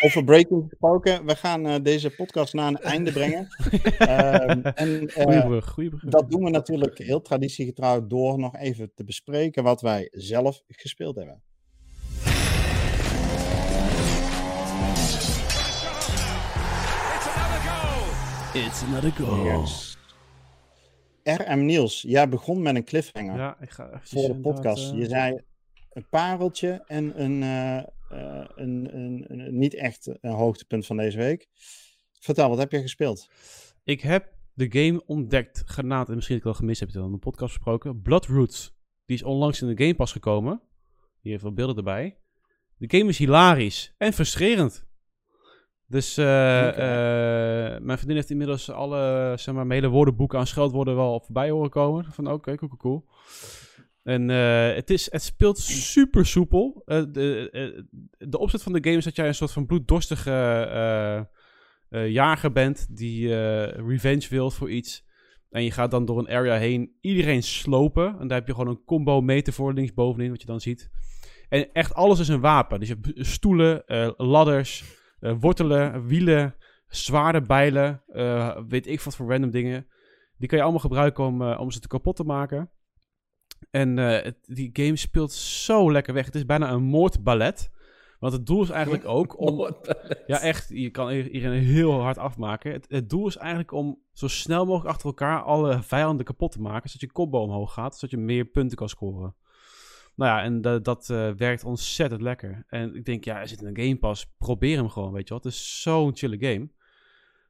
[0.01, 3.49] Over breaking gesproken, we gaan eh, deze podcast naar een einde brengen.
[3.99, 6.03] Ehm, en eh, Goeie brug, goeie brug.
[6.05, 11.17] dat doen we natuurlijk heel traditiegetrouw door nog even te bespreken wat wij zelf gespeeld
[11.17, 11.43] hebben.
[18.55, 19.45] It's another goal.
[19.45, 19.97] Yes.
[21.25, 24.93] RM Niels, jij begon met een cliffhanger Ja, ik ga eventjes voor de podcast.
[24.93, 25.41] eh, Je zei
[25.93, 31.17] een pareltje en een, eh, eh, een, een, een- niet echt een hoogtepunt van deze
[31.19, 31.47] week.
[32.21, 33.29] Vertel, wat heb je gespeeld?
[33.85, 37.05] Ik heb de game ontdekt, genaamd, en misschien heb ik wel gemist, heb je het
[37.05, 38.03] al in de podcast besproken.
[38.03, 38.75] Bloodroots.
[39.05, 40.61] Die is onlangs in de Game Pass gekomen.
[41.21, 42.19] Hier heeft wat beelden erbij.
[42.77, 44.87] De game is hilarisch en frustrerend.
[45.87, 50.97] Dus eh, eh, mijn vriendin heeft inmiddels alle, zeg maar, mijn hele woordenboeken aan scheldwoorden
[50.97, 52.05] wel voorbij horen komen.
[52.05, 53.05] Van oké, cool, cool, cool.
[54.03, 56.83] En eh, het, is, het speelt super soepel.
[56.85, 57.85] De,
[58.19, 61.29] de opzet van de game is dat jij een soort van bloeddorstige
[61.89, 63.35] jager bent die
[63.87, 65.05] revenge wilt voor iets.
[65.51, 68.19] En je gaat dan door een area heen iedereen slopen.
[68.21, 70.91] En daar heb je gewoon een combo meter voor linksbovenin, wat je dan ziet.
[71.49, 72.79] En echt alles is een wapen.
[72.81, 73.83] Dus je hebt stoelen,
[74.17, 74.85] ladders,
[75.33, 76.55] wortelen, wielen,
[76.89, 79.87] zwaarden, bijlen, eh, weet ik wat voor random dingen.
[80.39, 82.71] Die kan je allemaal gebruiken om, eh, om ze te kapot te maken.
[83.71, 86.25] En eh, het- die game speelt zo lekker weg.
[86.27, 87.73] Het is bijna een moordballet.
[88.19, 89.77] Want het doel is eigenlijk ook om...
[90.27, 90.69] Ja, echt.
[90.69, 92.73] Je kan iedereen heel hard afmaken.
[92.73, 96.61] Het, het doel is eigenlijk om zo snel mogelijk achter elkaar alle vijanden kapot te
[96.61, 96.91] maken.
[96.91, 97.95] Zodat je combo omhoog gaat.
[97.95, 99.35] Zodat je meer punten kan scoren.
[100.17, 102.65] Nou ja, en da- dat eh, werkt ontzettend lekker.
[102.69, 104.27] En ik denk, ja, er zit in een Game Pass.
[104.39, 105.45] Probeer hem gewoon, weet je wat.
[105.45, 106.71] Het is zo'n chille game.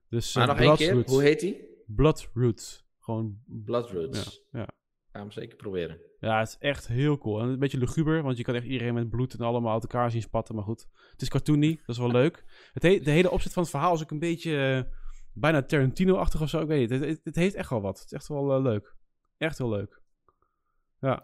[0.09, 1.69] Dus, Maar eh, nog één keer, hoe heet die?
[1.87, 2.85] Bloodroot.
[3.01, 4.43] Gewoon, Bloodroots.
[4.53, 4.67] Ja, ja.
[5.13, 5.99] Ga hem zeker proberen.
[6.21, 7.41] ja, het is echt heel cool.
[7.41, 10.11] En een beetje luguber, want je kan echt iedereen met bloed en allemaal uit elkaar
[10.11, 10.55] zien spatten.
[10.55, 12.45] Maar goed, het is cartoony, dat is wel leuk.
[12.73, 14.93] Het he- de hele opzet van het verhaal is ook een beetje eh,
[15.33, 16.61] bijna Tarantino-achtig of zo.
[16.61, 16.91] Ik weet niet.
[17.01, 17.97] Het, het, het heeft echt wel wat.
[17.99, 18.95] Het is echt wel leuk.
[19.39, 20.01] Echt heel leuk.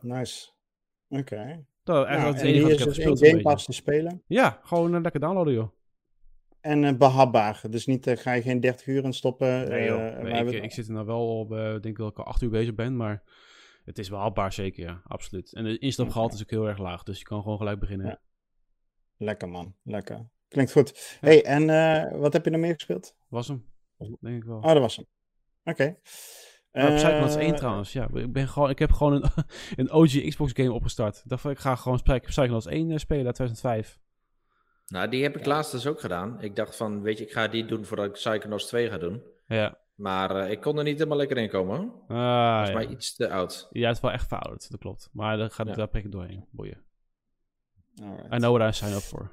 [0.00, 0.50] Nice.
[1.10, 1.64] Oké.
[1.82, 3.42] Dat, Nou, eigenlijk het enige is dus in Game.
[3.42, 4.22] Pass te spelen.
[4.26, 5.72] Ja, gewoon eh, lekker downloaden, joh.
[6.60, 7.62] En eh, behapbaar.
[7.70, 9.68] Dus niet, eh, ga je geen 30 uur in stoppen.
[9.68, 9.98] Nee, joh.
[9.98, 12.42] Nee, wij ik, ik zit er nou wel op, ik denk dat ik al acht
[12.42, 13.22] uur bezig ben, maar
[13.84, 15.02] het is wel haalbaar zeker, ja.
[15.04, 15.52] Absoluut.
[15.52, 18.06] En de instapgehalte is ook heel erg laag, dus je kan gewoon gelijk beginnen.
[18.06, 18.20] Ja.
[19.16, 20.28] Lekker man, lekker.
[20.48, 21.16] Klinkt goed.
[21.20, 21.66] hey, en
[22.20, 23.16] wat heb je nog meer gespeeld?
[23.28, 23.66] Was hem,
[24.20, 24.56] denk ik wel.
[24.56, 25.06] Oh, dat was hem.
[25.64, 25.96] Oké.
[26.72, 28.08] Maar op Psychonauts Eh, 1 trouwens, ja.
[28.14, 29.30] Ik, ben gewoon, ik heb gewoon een,
[29.76, 31.16] een OG Xbox game opgestart.
[31.16, 33.98] Ik dacht van, ik ga gewoon Psych- Psychonauts 1 eh, spelen uit 2005.
[34.86, 36.40] Nou, die heb ik laatst dus ook gedaan.
[36.42, 39.22] Ik dacht van, weet je, ik ga die doen voordat ik Psychonauts 2 ga doen.
[39.46, 39.78] Ja.
[39.94, 41.76] Maar eh, ik kon er niet helemaal lekker in komen.
[41.78, 42.18] hoor.
[42.18, 42.74] Ah, Dat is ja.
[42.74, 43.68] maar iets te oud.
[43.70, 45.08] ja, het is wel echt verouderd, dat klopt.
[45.12, 45.74] Maar daar, gaat, Ja.
[45.74, 46.44] daar prik ik doorheen.
[46.50, 46.82] Boeien.
[48.02, 48.34] alright.
[48.34, 49.30] I know what I sign up for.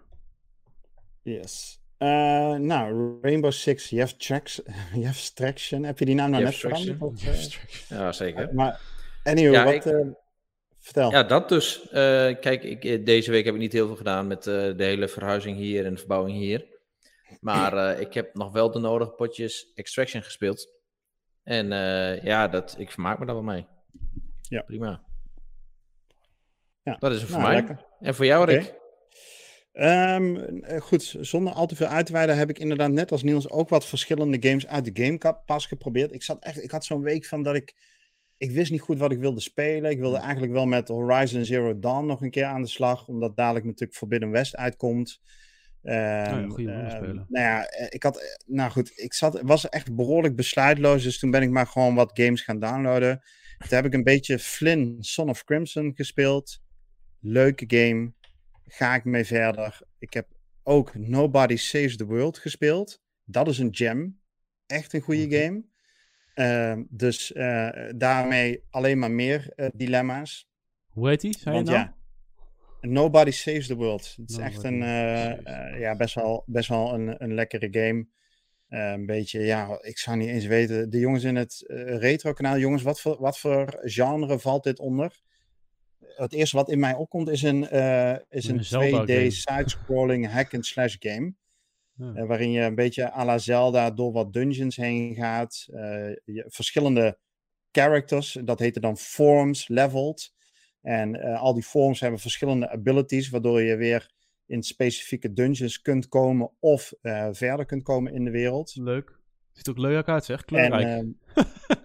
[1.21, 1.81] Yes.
[1.97, 2.07] Eh,
[2.55, 4.61] nou, Rainbow Six, Jeff, Tracks,
[5.03, 5.83] Jeff Traction.
[5.83, 7.59] Heb je die naam nou Jeff net veranderd?
[7.89, 7.97] eh?
[7.97, 8.53] Ja, zeker.
[8.53, 8.81] Maar
[9.23, 10.07] anyway, Ja, wat ik- eh,
[10.79, 11.11] Vertel.
[11.11, 11.87] Ja, dat dus.
[11.91, 15.85] Kijk, ik, deze week heb ik niet heel veel gedaan met de hele verhuizing hier
[15.85, 16.65] en de verbouwing hier.
[17.39, 17.73] Maar
[18.05, 20.67] ik heb nog wel de nodige potjes Extraction gespeeld.
[21.43, 21.67] En
[22.23, 23.65] ja, dat, ik vermaak me daar wel mee.
[24.41, 24.61] Ja.
[24.61, 25.03] Prima.
[26.83, 26.95] Ja.
[26.99, 27.61] Dat is het voor Nou, mij.
[27.61, 27.85] lekker.
[27.99, 28.73] En voor jou, Rick?
[29.77, 33.49] Eh, goed, zonder al te veel uit te wijden heb ik inderdaad net als Niels
[33.49, 36.13] ook wat verschillende games uit de Game Pas geprobeerd.
[36.13, 37.75] Ik, zat echt, ik had zo'n week van dat ik,
[38.37, 39.91] ik wist niet goed wat ik wilde spelen.
[39.91, 43.35] Ik wilde eigenlijk wel met Horizon Zero Dawn nog een keer aan de slag, omdat
[43.35, 45.21] dadelijk natuurlijk Forbidden West uitkomt.
[45.83, 47.25] Ehm, spelen.
[47.29, 51.19] nou ja, eh, ik had, eh, nou goed, ik zat, was echt behoorlijk besluitloos, dus
[51.19, 53.21] toen ben ik maar gewoon wat games gaan downloaden.
[53.57, 56.61] Toen heb ik een beetje Flynn, Son of Crimson gespeeld.
[57.19, 58.13] Leuke game
[58.67, 59.79] ga ik mee verder.
[59.99, 60.27] Ik heb
[60.63, 63.01] ook Nobody Saves the World gespeeld.
[63.23, 64.19] Dat is een gem.
[64.65, 65.37] Echt een goede Oké.
[65.37, 65.63] game.
[66.33, 70.49] Ehm, dus eh, daarmee alleen maar meer eh, dilemma's.
[70.87, 71.37] Hoe heet die?
[71.37, 71.79] Zei je Want nou?
[71.79, 71.95] ja,
[72.81, 74.13] Nobody Saves the World.
[74.17, 78.07] Het is echt een, eh, ja, best wel, best wel een, een lekkere game.
[78.67, 80.89] Een beetje, ja, ik zou niet eens weten.
[80.89, 81.63] De jongens in het
[81.99, 85.21] retro-kanaal, jongens, wat voor, wat voor genre valt dit onder?
[86.15, 89.29] Het eerste wat in mij opkomt is een, eh, is Een een Zelda 2D game.
[89.31, 91.25] side-scrolling hack-and-slash game.
[91.25, 91.35] Ja.
[92.15, 95.67] Eh, waarin je een beetje à la Zelda door wat dungeons heen gaat.
[95.73, 95.79] Eh,
[96.25, 97.17] je, verschillende
[97.71, 100.33] characters, dat heette dan forms, leveled.
[100.81, 104.11] En al die forms hebben verschillende abilities, waardoor je weer
[104.45, 106.93] in specifieke dungeons kunt komen of
[107.31, 108.75] verder kunt komen in de wereld.
[108.75, 109.19] Leuk.
[109.51, 110.39] Ziet er ook leuk uit, zeg.
[110.39, 110.85] En, Kleurrijk.
[110.85, 111.07] ehm,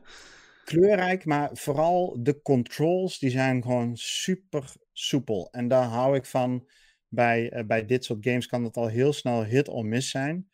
[0.73, 5.49] kleurrijk, maar vooral de controls, die zijn gewoon super soepel.
[5.51, 6.71] En daar hou ik van.
[7.09, 10.51] Bij, eh, bij dit soort games kan het al heel snel hit or miss zijn.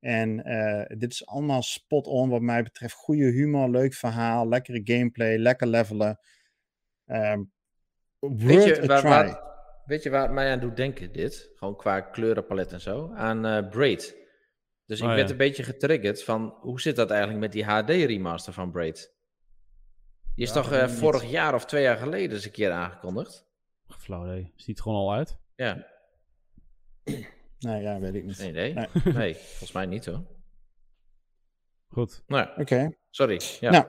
[0.00, 2.94] En eh, dit is allemaal spot on wat mij betreft.
[2.94, 6.18] Goede humor, leuk verhaal, lekkere gameplay, lekker levelen.
[7.06, 7.42] Ehm
[8.20, 9.40] Weet je, waar,
[9.86, 11.50] weet je waar het mij aan doet denken, dit?
[11.54, 13.12] Gewoon qua kleurenpalet en zo.
[13.14, 14.16] Aan eh, Braid.
[14.86, 15.32] Dus ik Oh, werd ja.
[15.32, 19.14] een beetje getriggerd van, hoe zit dat eigenlijk met die HD-remaster van Braid?
[20.34, 20.96] Die is Ja, toch eh, niet.
[20.98, 23.46] vorig jaar of twee jaar geleden eens een keer aangekondigd?
[23.98, 24.52] Flauw, nee.
[24.56, 25.38] Ziet het gewoon al uit?
[25.54, 25.86] Ja,
[27.58, 28.36] Nee, ja, weet ik niet.
[28.36, 28.72] geen idee.
[28.74, 28.86] Nee.
[29.04, 30.24] Nee, volgens mij niet hoor.
[31.88, 32.22] Goed.
[32.26, 32.90] Nou, ja, Oké.
[33.10, 33.40] sorry.
[33.60, 33.86] Ja, Nou,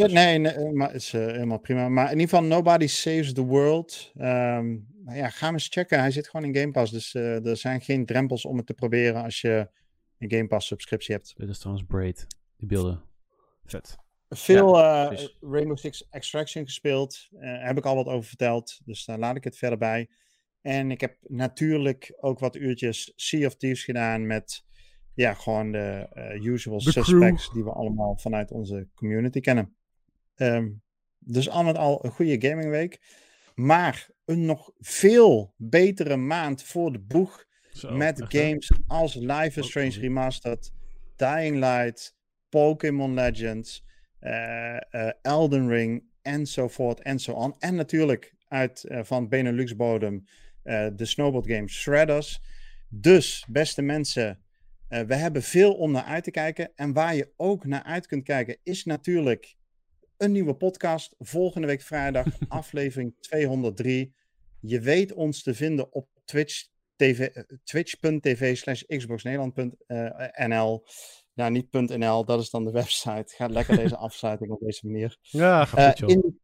[0.00, 1.88] Ja, nee, nee, maar het is eh, helemaal prima.
[1.88, 4.10] Maar in ieder geval, Nobody Saves the World.
[4.16, 4.66] Ehm,
[5.04, 5.98] nou ja, ga hem eens checken.
[5.98, 6.92] Hij zit gewoon in Game Pass.
[6.92, 9.68] Dus eh, er zijn geen drempels om het te proberen als je
[10.18, 11.34] een Game Pass subscriptie hebt.
[11.36, 12.26] Dit is trouwens Braid.
[12.56, 13.02] Die beelden.
[13.64, 13.96] Vet.
[14.36, 15.36] Veel eh, precies.
[15.40, 17.28] Rainbow Six Extraction gespeeld.
[17.40, 18.80] Eh heb ik al wat over verteld.
[18.84, 20.08] Dus daar laat ik het verder bij.
[20.60, 24.64] En ik heb natuurlijk ook wat uurtjes Sea of Thieves gedaan met
[25.14, 26.92] ja, gewoon de eh, usual crew.
[26.92, 29.76] suspects die we allemaal vanuit onze community kennen.
[30.34, 30.70] Ehm,
[31.18, 33.00] dus al met al een goede gamingweek.
[33.54, 39.64] Maar een nog veel betere maand voor de boeg Zo, met games als Life is
[39.64, 40.06] Oh, Strange sorry.
[40.06, 40.72] Remastered,
[41.16, 42.16] Dying Light,
[42.48, 43.93] Pokémon Legends, eh, eh,
[45.22, 47.54] Elden Ring, enzovoort en zo on.
[47.58, 50.24] En natuurlijk uit eh, van Benelux bodem
[50.62, 52.40] eh, de snowboard game Shredders.
[52.88, 54.44] Dus, beste mensen,
[54.88, 56.72] eh, we hebben veel om naar uit te kijken.
[56.74, 59.56] En waar je ook naar uit kunt kijken, is natuurlijk
[60.16, 61.14] een nieuwe podcast.
[61.18, 64.14] Volgende week vrijdag, aflevering 203.
[64.60, 70.84] Je weet ons te vinden op Twitch, TV, eh, twitch.tv slash xboxnederland.nl.
[71.34, 73.34] Ja, niet .nl, dat is dan de website.
[73.36, 75.16] Gaat lekker deze afsluiting op deze manier.
[75.20, 76.08] Ja, gaat Eh, goed, joh.
[76.10, 76.42] in, de-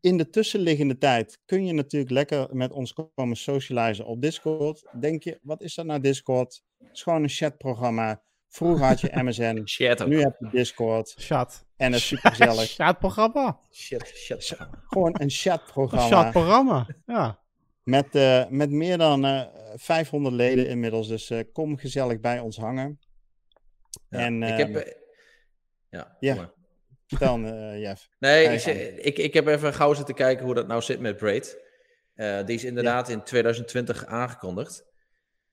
[0.00, 4.82] in de tussenliggende tijd kun je natuurlijk lekker met ons komen socializen op Discord.
[5.00, 6.62] Denk je, wat is dat nou Discord?
[6.78, 8.22] Het is gewoon een chatprogramma.
[8.48, 10.08] Vroeger had je MSN, Shit ook.
[10.08, 11.14] nu heb je Discord.
[11.18, 11.64] Chat.
[11.76, 12.70] En dat is super gezellig.
[12.70, 13.60] Chatprogramma.
[13.72, 14.56] Shit, shit.
[14.86, 16.08] Gewoon een Een chatprogramma.
[16.22, 16.86] chatprogramma.
[17.06, 17.38] Ja.
[17.82, 19.42] Met, eh, met meer dan eh
[19.74, 21.08] 500 leden inmiddels.
[21.08, 22.98] Dus eh, kom gezellig bij ons hangen.
[24.08, 24.84] Ja, En, ik ehm, heb...
[24.84, 24.92] eh,
[25.90, 26.52] ja, ja.
[27.06, 28.08] Vertel me, eh, Jeff.
[28.18, 28.64] Nee, ik,
[29.04, 31.64] ik, ik heb even gauw zitten kijken hoe dat nou zit met Braid.
[32.14, 34.84] Eh, die is inderdaad in 2020 aangekondigd.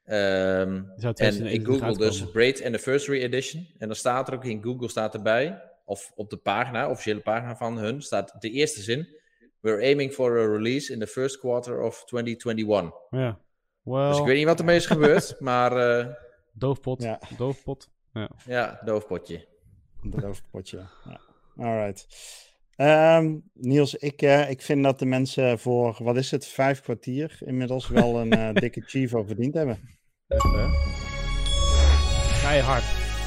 [0.04, 2.32] Ehm, zou en 2021 ik google dus.
[2.32, 3.68] Braid Anniversary Edition.
[3.78, 7.56] En dan staat er ook in Google staat erbij, of op de pagina, officiële pagina
[7.56, 9.08] van hun, staat de eerste zin.
[9.60, 12.92] We're aiming for a release in the first quarter of 2021.
[13.10, 13.40] Ja.
[13.82, 16.08] Well, Dus ik weet niet wat ermee is gebeurd, maar eh,
[16.54, 17.02] doofpot.
[17.04, 17.20] Ja.
[17.38, 17.90] Doofpot.
[18.46, 19.48] Ja, doofpotje.
[20.02, 20.78] Een doofpotje.
[21.06, 21.20] Ja.
[21.58, 22.08] Alright.
[22.76, 27.38] Ehm, Niels, ik, eh, ik vind dat de mensen voor, wat is het, vijf kwartier
[27.46, 29.80] inmiddels wel een eh, dikke Chivo verdiend hebben.
[30.28, 30.68] Echt, hè?
[32.42, 32.84] Keihard.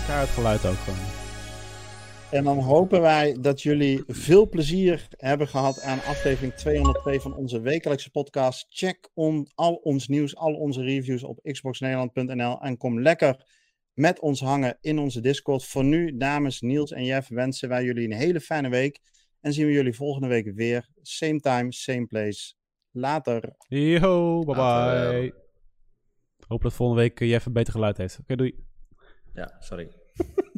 [0.06, 1.24] Keihard geluid ook gewoon.
[2.30, 7.60] En dan hopen wij dat jullie veel plezier hebben gehad aan aflevering 202 van onze
[7.60, 8.66] wekelijkse podcast.
[8.68, 13.44] Check on, al ons nieuws, al onze reviews op xboxnederland.nl en kom lekker
[13.97, 15.64] met ons hangen in onze Discord.
[15.64, 19.01] Voor nu, namens Niels en Jeff, wensen wij jullie een hele fijne week.
[19.40, 20.89] En zien we jullie volgende week weer.
[21.02, 22.55] Same time, same place.
[22.90, 23.55] Later.
[23.68, 25.35] Yo, bye bye.
[26.47, 28.18] Hoop dat volgende week Jeff een beter geluid heeft.
[28.18, 28.64] Oké, doei.
[29.32, 29.90] Ja, sorry.